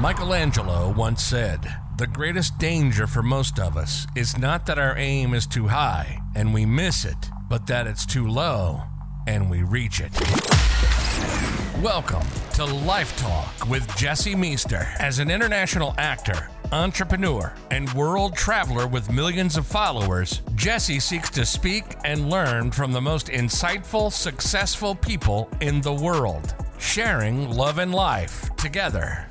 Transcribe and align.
Michelangelo 0.00 0.92
once 0.92 1.22
said, 1.22 1.74
The 1.96 2.06
greatest 2.06 2.58
danger 2.58 3.06
for 3.06 3.22
most 3.22 3.58
of 3.58 3.78
us 3.78 4.06
is 4.14 4.36
not 4.36 4.66
that 4.66 4.78
our 4.78 4.94
aim 4.98 5.32
is 5.32 5.46
too 5.46 5.68
high 5.68 6.20
and 6.34 6.52
we 6.52 6.66
miss 6.66 7.06
it, 7.06 7.16
but 7.48 7.66
that 7.68 7.86
it's 7.86 8.04
too 8.04 8.28
low 8.28 8.82
and 9.26 9.48
we 9.48 9.62
reach 9.62 10.00
it. 10.00 10.12
Welcome 11.80 12.26
to 12.56 12.66
Life 12.66 13.16
Talk 13.16 13.70
with 13.70 13.88
Jesse 13.96 14.34
Meester. 14.34 14.86
As 14.98 15.18
an 15.18 15.30
international 15.30 15.94
actor, 15.96 16.50
entrepreneur, 16.72 17.54
and 17.70 17.90
world 17.94 18.36
traveler 18.36 18.86
with 18.86 19.10
millions 19.10 19.56
of 19.56 19.66
followers, 19.66 20.42
Jesse 20.56 21.00
seeks 21.00 21.30
to 21.30 21.46
speak 21.46 21.84
and 22.04 22.28
learn 22.28 22.70
from 22.70 22.92
the 22.92 23.00
most 23.00 23.28
insightful, 23.28 24.12
successful 24.12 24.94
people 24.94 25.48
in 25.62 25.80
the 25.80 25.94
world, 25.94 26.54
sharing 26.76 27.50
love 27.50 27.78
and 27.78 27.94
life 27.94 28.54
together. 28.56 29.26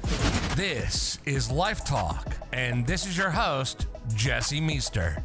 This 0.56 1.20
is 1.26 1.52
Life 1.52 1.84
Talk, 1.84 2.34
and 2.54 2.88
this 2.88 3.06
is 3.06 3.18
your 3.18 3.32
host, 3.32 3.88
Jesse 4.16 4.62
Meester. 4.62 5.22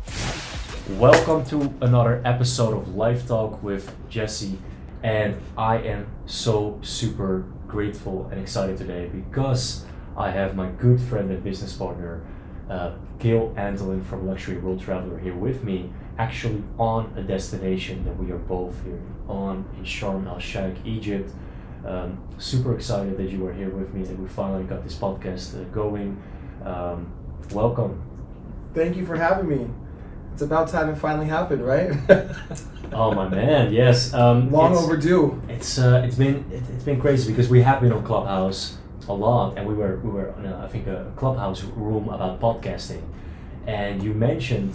Welcome 0.98 1.44
to 1.50 1.72
another 1.82 2.20
episode 2.24 2.76
of 2.76 2.96
Life 2.96 3.28
Talk 3.28 3.62
with 3.62 3.94
Jesse. 4.08 4.58
And 5.04 5.40
I 5.56 5.76
am 5.76 6.08
so 6.26 6.80
super 6.82 7.44
grateful 7.68 8.26
and 8.32 8.40
excited 8.40 8.76
today 8.76 9.06
because 9.06 9.84
I 10.16 10.32
have 10.32 10.56
my 10.56 10.66
good 10.66 11.00
friend 11.00 11.30
and 11.30 11.44
business 11.44 11.74
partner, 11.74 12.26
uh, 12.68 12.94
Gil 13.20 13.54
Antolin 13.56 14.04
from 14.04 14.26
Luxury 14.26 14.58
World 14.58 14.80
Traveler 14.80 15.20
here 15.20 15.36
with 15.36 15.62
me, 15.62 15.92
actually 16.18 16.64
on 16.76 17.12
a 17.16 17.22
destination 17.22 18.04
that 18.04 18.16
we 18.16 18.32
are 18.32 18.38
both 18.38 18.82
here 18.82 19.00
on 19.28 19.64
in 19.78 19.84
Sharm 19.84 20.26
el 20.26 20.40
Sheikh, 20.40 20.84
Egypt. 20.84 21.30
Um, 21.84 22.22
super 22.38 22.74
excited 22.74 23.16
that 23.16 23.30
you 23.30 23.46
are 23.46 23.52
here 23.52 23.70
with 23.70 23.94
me, 23.94 24.02
that 24.04 24.18
we 24.18 24.28
finally 24.28 24.64
got 24.64 24.84
this 24.84 24.94
podcast 24.94 25.58
uh, 25.60 25.64
going. 25.72 26.20
Um, 26.64 27.10
welcome. 27.52 28.02
Thank 28.74 28.96
you 28.96 29.06
for 29.06 29.16
having 29.16 29.48
me. 29.48 29.66
It's 30.32 30.42
about 30.42 30.68
time 30.68 30.88
it 30.90 30.96
finally 30.96 31.26
happened, 31.26 31.64
right? 31.66 31.92
Oh 32.92 33.12
my 33.14 33.28
man, 33.28 33.72
yes. 33.72 34.12
Um, 34.12 34.50
Long 34.50 34.72
it's- 34.72 34.84
overdue. 34.84 35.40
It's 35.48 35.78
uh, 35.78 36.02
it's 36.04 36.16
been 36.16 36.44
it, 36.50 36.64
it's 36.74 36.82
been 36.82 37.00
crazy 37.00 37.30
because 37.30 37.48
we 37.48 37.62
have 37.62 37.80
been 37.80 37.92
on 37.92 38.02
Clubhouse 38.02 38.78
a 39.08 39.12
lot, 39.14 39.56
and 39.56 39.64
we 39.68 39.74
were 39.74 39.98
we 40.00 40.10
were 40.10 40.34
in 40.38 40.46
a, 40.46 40.64
I 40.64 40.66
think 40.66 40.88
a 40.88 41.12
Clubhouse 41.14 41.62
room 41.62 42.08
about 42.08 42.40
podcasting, 42.40 43.02
and 43.64 44.02
you 44.02 44.12
mentioned 44.12 44.74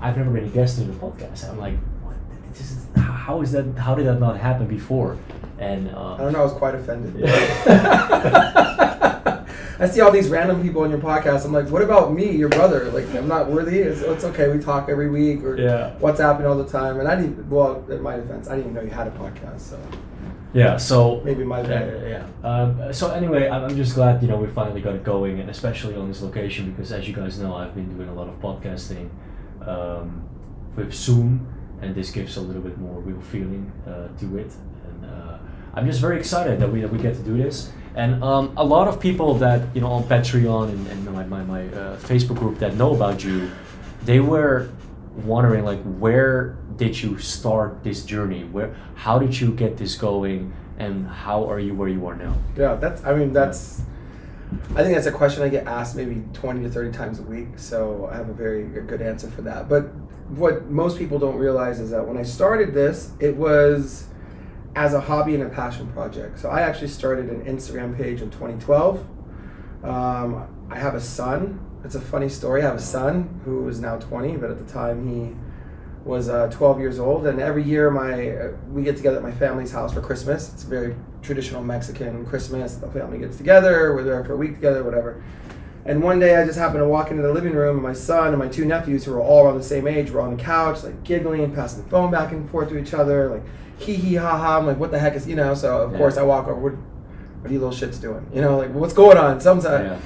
I've 0.00 0.16
never 0.16 0.30
been 0.30 0.44
a 0.44 0.48
guest 0.48 0.78
in 0.78 0.86
the 0.86 0.94
podcast. 0.94 1.48
I'm 1.50 1.58
like, 1.58 1.76
what? 2.04 2.14
This 2.52 2.70
is, 2.70 2.86
how 2.96 3.40
is 3.42 3.50
that? 3.50 3.76
How 3.76 3.96
did 3.96 4.06
that 4.06 4.20
not 4.20 4.36
happen 4.38 4.68
before? 4.68 5.18
And 5.60 5.88
uh, 5.94 6.14
I 6.14 6.18
don't 6.18 6.32
know. 6.32 6.40
I 6.40 6.44
was 6.44 6.52
quite 6.54 6.74
offended. 6.74 7.14
Yeah. 7.20 7.36
I 9.78 9.86
see 9.88 10.00
all 10.02 10.10
these 10.10 10.28
random 10.28 10.60
people 10.62 10.82
on 10.82 10.90
your 10.90 10.98
podcast. 10.98 11.44
I'm 11.46 11.52
like, 11.52 11.68
what 11.70 11.80
about 11.82 12.12
me, 12.12 12.30
your 12.36 12.48
brother? 12.50 12.90
Like, 12.90 13.06
I'm 13.14 13.28
not 13.28 13.48
worthy. 13.50 13.78
It's, 13.80 14.00
it's 14.02 14.24
okay. 14.24 14.48
We 14.54 14.58
talk 14.62 14.88
every 14.90 15.08
week 15.08 15.42
or 15.42 15.58
Yeah. 15.58 15.94
WhatsApping 16.00 16.44
all 16.46 16.56
the 16.56 16.68
time. 16.68 16.98
And 17.00 17.08
I 17.08 17.14
didn't. 17.16 17.48
Well, 17.48 17.84
in 17.90 18.02
my 18.02 18.16
defense, 18.16 18.48
I 18.48 18.56
didn't 18.56 18.72
even 18.72 18.74
know 18.74 18.82
you 18.82 18.90
had 18.90 19.06
a 19.06 19.10
podcast. 19.12 19.60
So 19.60 19.78
Yeah. 20.52 20.76
So 20.76 21.22
maybe 21.24 21.44
my 21.44 21.60
Yeah, 21.62 21.66
bad. 21.68 22.02
yeah. 22.02 22.24
yeah. 22.42 22.48
Um, 22.50 22.92
so 22.92 23.10
anyway, 23.12 23.48
I'm, 23.48 23.64
I'm 23.64 23.76
just 23.76 23.94
glad 23.94 24.20
you 24.22 24.28
know 24.28 24.36
we 24.36 24.48
finally 24.48 24.80
got 24.82 24.94
it 24.94 25.04
going, 25.04 25.40
and 25.40 25.48
especially 25.48 25.94
on 25.96 26.08
this 26.08 26.20
location 26.22 26.70
because, 26.72 26.92
as 26.92 27.06
you 27.08 27.14
guys 27.14 27.38
know, 27.38 27.54
I've 27.54 27.74
been 27.74 27.88
doing 27.96 28.08
a 28.10 28.14
lot 28.14 28.28
of 28.28 28.34
podcasting 28.40 29.08
um, 29.66 30.24
with 30.76 30.92
Zoom, 30.92 31.46
and 31.80 31.94
this 31.94 32.10
gives 32.10 32.36
a 32.36 32.40
little 32.42 32.62
bit 32.62 32.76
more 32.78 33.00
real 33.00 33.20
feeling 33.20 33.72
uh, 33.86 34.08
to 34.18 34.38
it. 34.38 34.52
I'm 35.74 35.86
just 35.86 36.00
very 36.00 36.18
excited 36.18 36.60
that 36.60 36.70
we 36.70 36.80
that 36.80 36.92
we 36.92 36.98
get 36.98 37.14
to 37.16 37.22
do 37.22 37.36
this. 37.36 37.70
And 37.94 38.22
um, 38.22 38.52
a 38.56 38.64
lot 38.64 38.88
of 38.88 39.00
people 39.00 39.34
that 39.34 39.74
you 39.74 39.80
know 39.80 39.88
on 39.88 40.04
Patreon 40.04 40.70
and, 40.70 40.86
and 40.88 41.04
my 41.12 41.24
my, 41.24 41.42
my 41.42 41.66
uh, 41.66 41.96
Facebook 41.98 42.38
group 42.38 42.58
that 42.58 42.74
know 42.74 42.94
about 42.94 43.22
you, 43.24 43.50
they 44.04 44.20
were 44.20 44.70
wondering 45.24 45.64
like 45.64 45.82
where 45.98 46.56
did 46.76 47.00
you 47.00 47.18
start 47.18 47.82
this 47.82 48.04
journey 48.04 48.44
where 48.44 48.74
how 48.94 49.18
did 49.18 49.38
you 49.38 49.50
get 49.50 49.76
this 49.76 49.96
going 49.96 50.52
and 50.78 51.06
how 51.06 51.44
are 51.50 51.58
you 51.58 51.74
where 51.74 51.88
you 51.88 52.06
are 52.06 52.16
now 52.16 52.34
Yeah, 52.56 52.74
that's. 52.74 53.04
I 53.04 53.14
mean, 53.14 53.32
that's. 53.32 53.82
I 54.74 54.82
think 54.82 54.94
that's 54.94 55.06
a 55.06 55.12
question 55.12 55.44
I 55.44 55.48
get 55.48 55.66
asked 55.66 55.94
maybe 55.94 56.22
twenty 56.32 56.62
to 56.62 56.70
thirty 56.70 56.90
times 56.90 57.20
a 57.20 57.22
week. 57.22 57.48
So 57.56 58.08
I 58.10 58.16
have 58.16 58.28
a 58.28 58.32
very 58.32 58.64
good 58.64 59.02
answer 59.02 59.30
for 59.30 59.42
that. 59.42 59.68
But 59.68 59.82
what 60.30 60.70
most 60.70 60.98
people 60.98 61.18
don't 61.18 61.36
realize 61.36 61.78
is 61.80 61.90
that 61.90 62.06
when 62.06 62.16
I 62.16 62.22
started 62.22 62.72
this, 62.72 63.12
it 63.20 63.36
was 63.36 64.06
as 64.74 64.94
a 64.94 65.00
hobby 65.00 65.34
and 65.34 65.42
a 65.42 65.48
passion 65.48 65.90
project. 65.92 66.38
So 66.38 66.48
I 66.48 66.60
actually 66.62 66.88
started 66.88 67.28
an 67.28 67.44
Instagram 67.44 67.96
page 67.96 68.22
in 68.22 68.30
2012. 68.30 69.04
Um, 69.82 70.68
I 70.70 70.78
have 70.78 70.94
a 70.94 71.00
son. 71.00 71.66
It's 71.84 71.94
a 71.94 72.00
funny 72.00 72.28
story. 72.28 72.62
I 72.62 72.66
have 72.66 72.76
a 72.76 72.80
son 72.80 73.40
who 73.44 73.68
is 73.68 73.80
now 73.80 73.98
20, 73.98 74.36
but 74.36 74.50
at 74.50 74.64
the 74.64 74.72
time 74.72 75.08
he 75.08 75.34
was 76.04 76.28
uh, 76.28 76.48
12 76.48 76.78
years 76.78 76.98
old. 76.98 77.26
And 77.26 77.40
every 77.40 77.62
year, 77.62 77.90
my 77.90 78.30
uh, 78.30 78.52
we 78.68 78.82
get 78.82 78.96
together 78.96 79.16
at 79.16 79.22
my 79.22 79.32
family's 79.32 79.72
house 79.72 79.92
for 79.92 80.00
Christmas. 80.00 80.52
It's 80.52 80.64
a 80.64 80.66
very 80.66 80.96
traditional 81.22 81.62
Mexican 81.62 82.24
Christmas. 82.24 82.76
The 82.76 82.88
family 82.88 83.18
gets 83.18 83.36
together. 83.36 83.94
We're 83.94 84.04
there 84.04 84.24
for 84.24 84.34
a 84.34 84.36
week 84.36 84.54
together, 84.54 84.84
whatever. 84.84 85.22
And 85.86 86.02
one 86.02 86.20
day, 86.20 86.36
I 86.36 86.44
just 86.44 86.58
happened 86.58 86.80
to 86.80 86.88
walk 86.88 87.10
into 87.10 87.22
the 87.22 87.32
living 87.32 87.54
room, 87.54 87.76
and 87.76 87.82
my 87.82 87.94
son 87.94 88.28
and 88.28 88.38
my 88.38 88.48
two 88.48 88.66
nephews, 88.66 89.04
who 89.04 89.12
were 89.12 89.20
all 89.20 89.46
around 89.46 89.56
the 89.56 89.64
same 89.64 89.86
age, 89.86 90.10
were 90.10 90.20
on 90.20 90.36
the 90.36 90.42
couch, 90.42 90.84
like 90.84 91.02
giggling, 91.04 91.54
passing 91.54 91.82
the 91.82 91.88
phone 91.88 92.10
back 92.10 92.32
and 92.32 92.48
forth 92.50 92.68
to 92.68 92.78
each 92.78 92.92
other, 92.92 93.30
like 93.30 93.42
hee 93.80 93.94
hee 93.94 94.14
ha 94.16 94.36
ha. 94.38 94.58
I'm 94.58 94.66
like, 94.66 94.78
what 94.78 94.90
the 94.90 94.98
heck 94.98 95.14
is 95.14 95.26
you 95.26 95.36
know? 95.36 95.54
So 95.54 95.82
of 95.82 95.92
Yeah. 95.92 95.98
course, 95.98 96.16
I 96.16 96.22
walk 96.22 96.46
over. 96.46 96.54
What, 96.54 96.72
what 96.74 97.50
are 97.50 97.52
you 97.52 97.60
little 97.60 97.74
shits 97.74 98.00
doing? 98.00 98.26
You 98.34 98.40
know, 98.42 98.56
like 98.58 98.72
what's 98.72 98.92
going 98.94 99.16
on? 99.18 99.40
Sometimes 99.40 99.84
yeah 99.86 99.98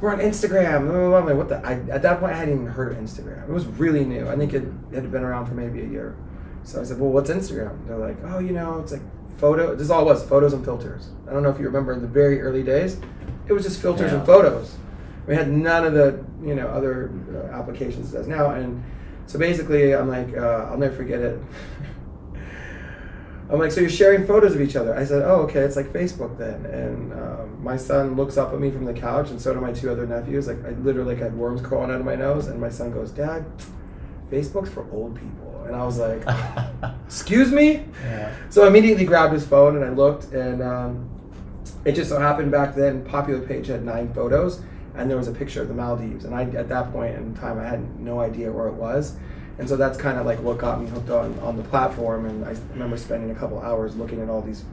we're 0.00 0.10
on 0.12 0.18
Instagram. 0.18 0.86
blah, 0.86 0.92
blah, 0.94 1.08
blah. 1.10 1.18
I'm 1.18 1.26
like, 1.26 1.36
what 1.36 1.48
the? 1.48 1.64
I, 1.64 1.74
at 1.94 2.02
that 2.02 2.18
point, 2.18 2.32
I 2.32 2.36
hadn't 2.36 2.54
even 2.54 2.66
heard 2.66 2.90
of 2.90 2.98
Instagram. 2.98 3.44
It 3.48 3.52
was 3.52 3.66
really 3.66 4.04
new. 4.04 4.28
I 4.28 4.34
think 4.36 4.52
it 4.52 4.64
had 4.92 5.12
been 5.12 5.22
around 5.22 5.46
for 5.46 5.54
maybe 5.54 5.80
a 5.80 5.86
year. 5.86 6.16
So 6.64 6.80
I 6.80 6.84
said, 6.84 6.98
well, 6.98 7.10
what's 7.10 7.30
Instagram? 7.30 7.86
They're 7.86 7.96
like, 7.98 8.16
oh, 8.24 8.40
you 8.40 8.50
know, 8.50 8.80
it's 8.80 8.90
like 8.90 9.00
photo. 9.38 9.74
This 9.74 9.82
is 9.84 9.90
all 9.92 10.02
it 10.02 10.06
was 10.06 10.24
photos 10.24 10.54
and 10.54 10.64
filters. 10.64 11.10
I 11.28 11.32
don't 11.32 11.44
know 11.44 11.50
if 11.50 11.58
you 11.60 11.66
remember 11.66 11.92
in 11.92 12.02
the 12.02 12.08
very 12.08 12.40
early 12.42 12.64
days, 12.64 13.00
it 13.46 13.52
was 13.52 13.62
just 13.62 13.80
filters 13.80 14.10
Yeah. 14.10 14.18
and 14.18 14.26
photos. 14.26 14.74
We 15.28 15.36
had 15.36 15.48
none 15.52 15.84
of 15.84 15.92
the 15.94 16.18
you 16.44 16.56
know 16.56 16.66
other 16.66 17.12
uh, 17.32 17.54
applications 17.56 18.12
it 18.12 18.16
does 18.18 18.26
now. 18.26 18.50
And 18.50 18.82
so 19.26 19.38
basically, 19.38 19.94
I'm 19.94 20.08
like, 20.08 20.36
uh, 20.36 20.66
I'll 20.68 20.78
never 20.78 20.96
forget 20.96 21.20
it. 21.20 21.38
I'm 23.52 23.58
like, 23.58 23.70
so 23.70 23.82
you're 23.82 23.90
sharing 23.90 24.26
photos 24.26 24.54
of 24.54 24.62
each 24.62 24.76
other? 24.76 24.96
I 24.96 25.04
said, 25.04 25.22
oh, 25.22 25.42
okay, 25.42 25.60
it's 25.60 25.76
like 25.76 25.88
Facebook 25.88 26.38
then. 26.38 26.64
And 26.64 27.12
um, 27.12 27.62
my 27.62 27.76
son 27.76 28.16
looks 28.16 28.38
up 28.38 28.54
at 28.54 28.58
me 28.58 28.70
from 28.70 28.86
the 28.86 28.94
couch, 28.94 29.28
and 29.28 29.38
so 29.38 29.52
do 29.52 29.60
my 29.60 29.72
two 29.72 29.90
other 29.90 30.06
nephews. 30.06 30.46
Like, 30.48 30.64
I 30.64 30.70
literally 30.70 31.14
like, 31.14 31.22
had 31.22 31.36
worms 31.36 31.60
crawling 31.60 31.90
out 31.90 32.00
of 32.00 32.06
my 32.06 32.14
nose, 32.14 32.46
and 32.46 32.58
my 32.58 32.70
son 32.70 32.92
goes, 32.92 33.10
Dad, 33.10 33.44
Facebook's 34.30 34.70
for 34.70 34.90
old 34.90 35.16
people. 35.16 35.64
And 35.66 35.76
I 35.76 35.84
was 35.84 35.98
like, 35.98 36.22
excuse 37.06 37.52
me? 37.52 37.84
yeah 38.02 38.34
So 38.48 38.64
I 38.64 38.68
immediately 38.68 39.04
grabbed 39.04 39.34
his 39.34 39.46
phone 39.46 39.76
and 39.76 39.84
I 39.84 39.90
looked, 39.90 40.32
and 40.32 40.62
um, 40.62 41.10
it 41.84 41.92
just 41.92 42.08
so 42.08 42.18
happened 42.18 42.50
back 42.50 42.74
then, 42.74 43.04
popular 43.04 43.46
page 43.46 43.66
had 43.66 43.84
nine 43.84 44.12
photos, 44.14 44.62
and 44.94 45.10
there 45.10 45.18
was 45.18 45.28
a 45.28 45.32
picture 45.32 45.60
of 45.60 45.68
the 45.68 45.74
Maldives. 45.74 46.24
And 46.24 46.34
I, 46.34 46.44
at 46.44 46.70
that 46.70 46.90
point 46.90 47.16
in 47.16 47.34
time, 47.34 47.58
I 47.58 47.64
had 47.64 48.00
no 48.00 48.20
idea 48.20 48.50
where 48.50 48.68
it 48.68 48.74
was. 48.74 49.16
And 49.58 49.68
so 49.68 49.76
that's 49.76 49.98
kind 49.98 50.18
of 50.18 50.26
like 50.26 50.40
what 50.40 50.58
got 50.58 50.80
me 50.80 50.88
hooked 50.88 51.10
on, 51.10 51.38
on 51.40 51.56
the 51.56 51.62
platform. 51.64 52.26
And 52.26 52.44
I 52.44 52.56
remember 52.72 52.96
spending 52.96 53.30
a 53.30 53.34
couple 53.34 53.60
hours 53.60 53.96
looking 53.96 54.20
at 54.20 54.28
all 54.28 54.42
these 54.42 54.64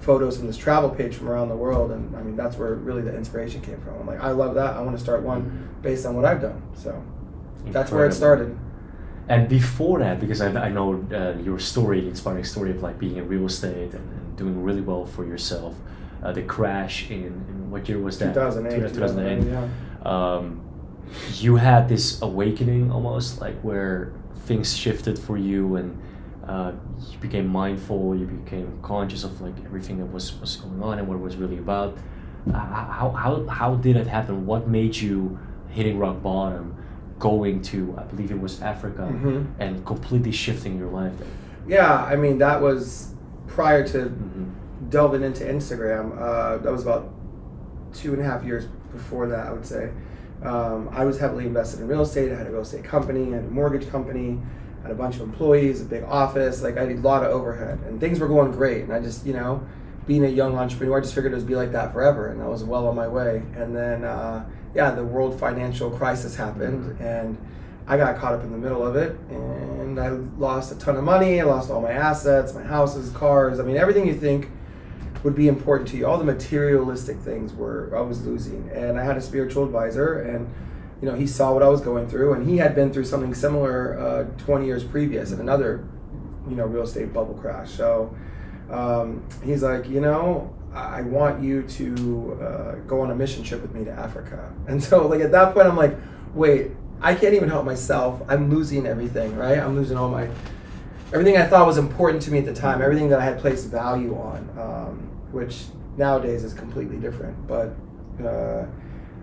photos 0.00 0.36
from 0.36 0.46
this 0.46 0.56
travel 0.56 0.90
page 0.90 1.14
from 1.14 1.28
around 1.28 1.48
the 1.48 1.56
world. 1.56 1.90
And 1.90 2.14
I 2.16 2.22
mean, 2.22 2.36
that's 2.36 2.56
where 2.56 2.74
really 2.74 3.02
the 3.02 3.16
inspiration 3.16 3.60
came 3.62 3.80
from. 3.80 3.94
I'm 4.00 4.06
like, 4.06 4.20
I 4.20 4.30
love 4.30 4.54
that. 4.54 4.76
I 4.76 4.80
want 4.82 4.96
to 4.96 5.02
start 5.02 5.22
one 5.22 5.70
based 5.82 6.04
on 6.06 6.14
what 6.14 6.24
I've 6.24 6.40
done. 6.40 6.62
So 6.74 7.02
that's 7.66 7.90
where 7.90 8.06
it 8.06 8.12
started. 8.12 8.56
and 9.28 9.48
before 9.48 9.98
that 9.98 10.20
because 10.20 10.40
i, 10.40 10.48
I 10.66 10.70
know 10.70 11.04
uh, 11.12 11.36
your 11.42 11.58
story 11.58 12.00
the 12.00 12.08
inspiring 12.08 12.44
story 12.44 12.70
of 12.70 12.82
like 12.82 12.98
being 12.98 13.16
in 13.16 13.26
real 13.28 13.46
estate 13.46 13.92
and, 13.92 13.94
and 13.94 14.36
doing 14.36 14.62
really 14.62 14.82
well 14.82 15.04
for 15.04 15.24
yourself 15.26 15.74
uh, 16.22 16.32
the 16.32 16.42
crash 16.42 17.10
in, 17.10 17.24
in 17.24 17.70
what 17.70 17.88
year 17.88 17.98
was 17.98 18.18
that 18.18 18.34
2008. 18.34 18.94
2008 18.94 19.50
yeah. 19.50 19.68
um, 20.04 20.62
you 21.34 21.56
had 21.56 21.88
this 21.88 22.22
awakening 22.22 22.90
almost 22.90 23.40
like 23.40 23.58
where 23.62 24.12
things 24.46 24.76
shifted 24.76 25.18
for 25.18 25.36
you 25.36 25.76
and 25.76 26.00
uh, 26.46 26.72
you 27.10 27.18
became 27.18 27.46
mindful 27.48 28.14
you 28.16 28.26
became 28.26 28.78
conscious 28.80 29.24
of 29.24 29.40
like 29.40 29.54
everything 29.64 29.98
that 29.98 30.06
was, 30.06 30.38
was 30.40 30.56
going 30.56 30.80
on 30.82 30.98
and 30.98 31.08
what 31.08 31.14
it 31.16 31.20
was 31.20 31.36
really 31.36 31.58
about 31.58 31.96
uh, 32.48 32.52
how, 32.52 33.10
how, 33.10 33.44
how 33.48 33.74
did 33.74 33.96
it 33.96 34.06
happen 34.06 34.46
what 34.46 34.68
made 34.68 34.94
you 34.96 35.36
hitting 35.68 35.98
rock 35.98 36.22
bottom 36.22 36.76
going 37.18 37.60
to 37.60 37.94
i 37.98 38.02
believe 38.04 38.30
it 38.30 38.40
was 38.40 38.62
africa 38.62 39.02
Mhm. 39.12 39.46
and 39.58 39.84
completely 39.84 40.30
shifting 40.32 40.78
your 40.78 40.90
life 40.90 41.16
there 41.18 41.28
Yeah, 41.68 41.94
I 42.12 42.14
mean, 42.14 42.38
that 42.38 42.62
was 42.62 43.12
prior 43.48 43.84
to 43.88 43.98
Mhm. 43.98 44.50
delving 44.90 45.24
into 45.24 45.42
Instagram. 45.44 46.04
Uh, 46.16 46.58
that 46.62 46.70
was 46.70 46.82
about 46.88 47.08
two 47.92 48.12
and 48.12 48.22
a 48.22 48.24
half 48.24 48.44
years 48.44 48.64
before 48.92 49.26
that, 49.32 49.48
I 49.48 49.52
would 49.52 49.66
say. 49.66 49.90
Um, 50.42 50.88
I 50.92 51.04
was 51.04 51.18
heavily 51.18 51.46
invested 51.46 51.80
in 51.80 51.88
real 51.88 52.02
estate. 52.02 52.32
I 52.32 52.36
had 52.36 52.46
a 52.46 52.50
real 52.50 52.62
estate 52.62 52.84
company, 52.84 53.32
I 53.32 53.36
had 53.36 53.44
a 53.44 53.50
mortgage 53.50 53.88
company, 53.90 54.40
I 54.80 54.88
had 54.88 54.92
a 54.92 54.94
bunch 54.94 55.16
of 55.16 55.22
employees, 55.22 55.80
a 55.80 55.84
big 55.84 56.04
office. 56.04 56.62
Like 56.62 56.76
I 56.76 56.82
had 56.82 56.92
a 56.92 57.00
lot 57.00 57.24
of 57.24 57.30
overhead, 57.30 57.80
and 57.86 58.00
things 58.00 58.20
were 58.20 58.28
going 58.28 58.52
great. 58.52 58.82
And 58.82 58.92
I 58.92 59.00
just, 59.00 59.26
you 59.26 59.32
know, 59.32 59.66
being 60.06 60.24
a 60.24 60.28
young 60.28 60.56
entrepreneur, 60.56 60.98
I 60.98 61.00
just 61.00 61.14
figured 61.14 61.32
it 61.32 61.36
would 61.36 61.46
be 61.46 61.56
like 61.56 61.72
that 61.72 61.92
forever, 61.92 62.28
and 62.28 62.42
I 62.42 62.46
was 62.46 62.62
well 62.62 62.86
on 62.86 62.94
my 62.94 63.08
way. 63.08 63.42
And 63.56 63.74
then, 63.74 64.04
uh, 64.04 64.48
yeah, 64.74 64.90
the 64.92 65.04
world 65.04 65.38
financial 65.40 65.90
crisis 65.90 66.36
happened, 66.36 67.00
and 67.00 67.36
I 67.88 67.96
got 67.96 68.16
caught 68.18 68.34
up 68.34 68.42
in 68.42 68.52
the 68.52 68.58
middle 68.58 68.86
of 68.86 68.94
it, 68.96 69.18
and 69.30 69.98
I 69.98 70.10
lost 70.10 70.70
a 70.70 70.78
ton 70.78 70.96
of 70.96 71.04
money. 71.04 71.40
I 71.40 71.44
lost 71.44 71.70
all 71.70 71.80
my 71.80 71.92
assets, 71.92 72.54
my 72.54 72.62
houses, 72.62 73.10
cars. 73.10 73.58
I 73.58 73.62
mean, 73.62 73.76
everything 73.76 74.06
you 74.06 74.14
think 74.14 74.50
would 75.22 75.34
be 75.34 75.48
important 75.48 75.88
to 75.90 75.96
you. 75.96 76.06
All 76.06 76.18
the 76.18 76.24
materialistic 76.24 77.18
things 77.18 77.52
were 77.52 77.92
I 77.96 78.00
was 78.00 78.24
losing, 78.24 78.70
and 78.72 78.98
I 78.98 79.04
had 79.04 79.16
a 79.16 79.20
spiritual 79.20 79.64
advisor, 79.64 80.20
and 80.20 80.52
you 81.00 81.08
know 81.08 81.14
he 81.14 81.26
saw 81.26 81.52
what 81.52 81.62
I 81.62 81.68
was 81.68 81.80
going 81.80 82.08
through, 82.08 82.34
and 82.34 82.48
he 82.48 82.58
had 82.58 82.74
been 82.74 82.92
through 82.92 83.04
something 83.04 83.34
similar 83.34 83.98
uh, 83.98 84.24
20 84.44 84.66
years 84.66 84.84
previous 84.84 85.32
in 85.32 85.40
another, 85.40 85.86
you 86.48 86.56
know, 86.56 86.66
real 86.66 86.84
estate 86.84 87.12
bubble 87.12 87.34
crash. 87.34 87.70
So 87.70 88.14
um, 88.70 89.26
he's 89.44 89.62
like, 89.62 89.88
you 89.88 90.00
know, 90.00 90.54
I 90.72 91.02
want 91.02 91.42
you 91.42 91.62
to 91.62 92.38
uh, 92.42 92.74
go 92.86 93.00
on 93.00 93.10
a 93.10 93.14
mission 93.14 93.42
trip 93.42 93.62
with 93.62 93.74
me 93.74 93.84
to 93.84 93.90
Africa. 93.92 94.52
And 94.68 94.82
so, 94.82 95.06
like 95.06 95.20
at 95.20 95.32
that 95.32 95.54
point, 95.54 95.66
I'm 95.66 95.76
like, 95.76 95.96
wait, 96.34 96.72
I 97.00 97.14
can't 97.14 97.34
even 97.34 97.48
help 97.48 97.64
myself. 97.64 98.20
I'm 98.28 98.50
losing 98.50 98.86
everything, 98.86 99.36
right? 99.36 99.58
I'm 99.58 99.76
losing 99.76 99.96
all 99.96 100.08
my 100.08 100.28
everything 101.12 101.36
I 101.36 101.46
thought 101.46 101.66
was 101.66 101.78
important 101.78 102.22
to 102.22 102.30
me 102.30 102.38
at 102.38 102.44
the 102.44 102.54
time, 102.54 102.82
everything 102.82 103.08
that 103.10 103.20
I 103.20 103.24
had 103.24 103.38
placed 103.38 103.68
value 103.68 104.14
on, 104.16 104.48
um, 104.58 104.98
which 105.32 105.64
nowadays 105.96 106.44
is 106.44 106.52
completely 106.52 106.96
different. 106.96 107.46
But 107.46 107.74
uh, 108.24 108.66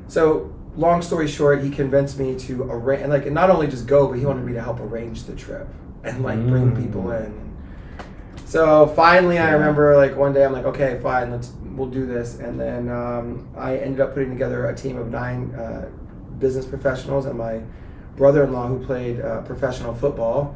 so, 0.08 0.54
long 0.76 1.02
story 1.02 1.28
short, 1.28 1.64
he 1.64 1.70
convinced 1.70 2.18
me 2.20 2.36
to 2.40 2.64
arrange, 2.64 3.08
like 3.08 3.32
not 3.32 3.50
only 3.50 3.68
just 3.68 3.86
go, 3.88 4.08
but 4.08 4.18
he 4.20 4.26
wanted 4.26 4.46
me 4.46 4.54
to 4.54 4.62
help 4.62 4.80
arrange 4.80 5.24
the 5.24 5.36
trip 5.36 5.68
and 6.04 6.24
like 6.24 6.40
bring 6.48 6.72
Mm. 6.72 6.82
people 6.84 7.12
in. 7.12 7.40
So 8.46 8.88
finally, 8.88 9.40
I 9.40 9.52
remember 9.54 9.96
like 9.96 10.16
one 10.16 10.34
day 10.34 10.46
I'm 10.46 10.54
like, 10.54 10.66
okay, 10.66 11.00
fine, 11.02 11.32
let's 11.32 11.52
we'll 11.76 11.90
do 11.90 12.06
this, 12.06 12.38
and 12.40 12.60
then 12.60 12.88
um, 12.90 13.48
I 13.58 13.78
ended 13.78 14.00
up 14.00 14.14
putting 14.14 14.30
together 14.30 14.68
a 14.68 14.76
team 14.76 14.98
of 14.98 15.10
nine 15.10 15.56
uh, 15.56 15.90
business 16.38 16.66
professionals 16.66 17.26
and 17.26 17.38
my 17.38 17.62
brother-in-law 18.16 18.68
who 18.68 18.86
played 18.86 19.22
uh, 19.22 19.42
professional 19.42 19.94
football. 19.96 20.56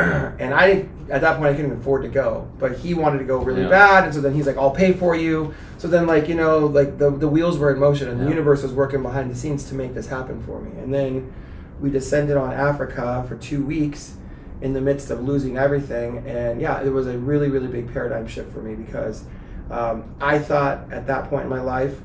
and 0.38 0.54
I 0.54 0.86
at 1.10 1.20
that 1.22 1.36
point 1.38 1.48
I 1.48 1.54
couldn't 1.54 1.72
afford 1.72 2.02
to 2.02 2.08
go, 2.08 2.48
but 2.58 2.76
he 2.78 2.94
wanted 2.94 3.18
to 3.18 3.24
go 3.24 3.38
really 3.38 3.62
Yeah. 3.62 3.68
bad, 3.68 4.04
and 4.04 4.14
so 4.14 4.20
then 4.20 4.32
he's 4.34 4.46
like, 4.46 4.56
"I'll 4.56 4.70
pay 4.70 4.92
for 4.92 5.14
you." 5.16 5.52
So 5.78 5.88
then, 5.88 6.06
like 6.06 6.28
you 6.28 6.34
know, 6.34 6.58
like 6.66 6.98
the 6.98 7.10
the 7.10 7.28
wheels 7.28 7.58
were 7.58 7.72
in 7.72 7.78
motion, 7.80 8.08
and 8.08 8.18
Yeah. 8.18 8.24
the 8.24 8.30
universe 8.30 8.62
was 8.62 8.72
working 8.72 9.02
behind 9.02 9.30
the 9.30 9.34
scenes 9.34 9.64
to 9.70 9.74
make 9.74 9.94
this 9.94 10.06
happen 10.08 10.40
for 10.46 10.60
me. 10.60 10.70
And 10.82 10.92
then 10.94 11.32
we 11.80 11.90
descended 11.90 12.36
on 12.36 12.52
Africa 12.52 13.24
for 13.28 13.36
two 13.36 13.64
weeks 13.64 14.14
in 14.60 14.74
the 14.74 14.80
midst 14.80 15.10
of 15.10 15.22
losing 15.26 15.56
everything, 15.56 16.22
and 16.26 16.60
yeah, 16.60 16.82
it 16.82 16.90
was 16.92 17.06
a 17.06 17.16
really 17.18 17.48
really 17.48 17.68
big 17.68 17.92
paradigm 17.92 18.26
shift 18.26 18.52
for 18.52 18.60
me 18.60 18.74
because 18.74 19.24
um, 19.70 20.04
I 20.20 20.38
thought 20.38 20.92
at 20.92 21.06
that 21.06 21.30
point 21.30 21.44
in 21.44 21.48
my 21.48 21.60
life 21.62 22.00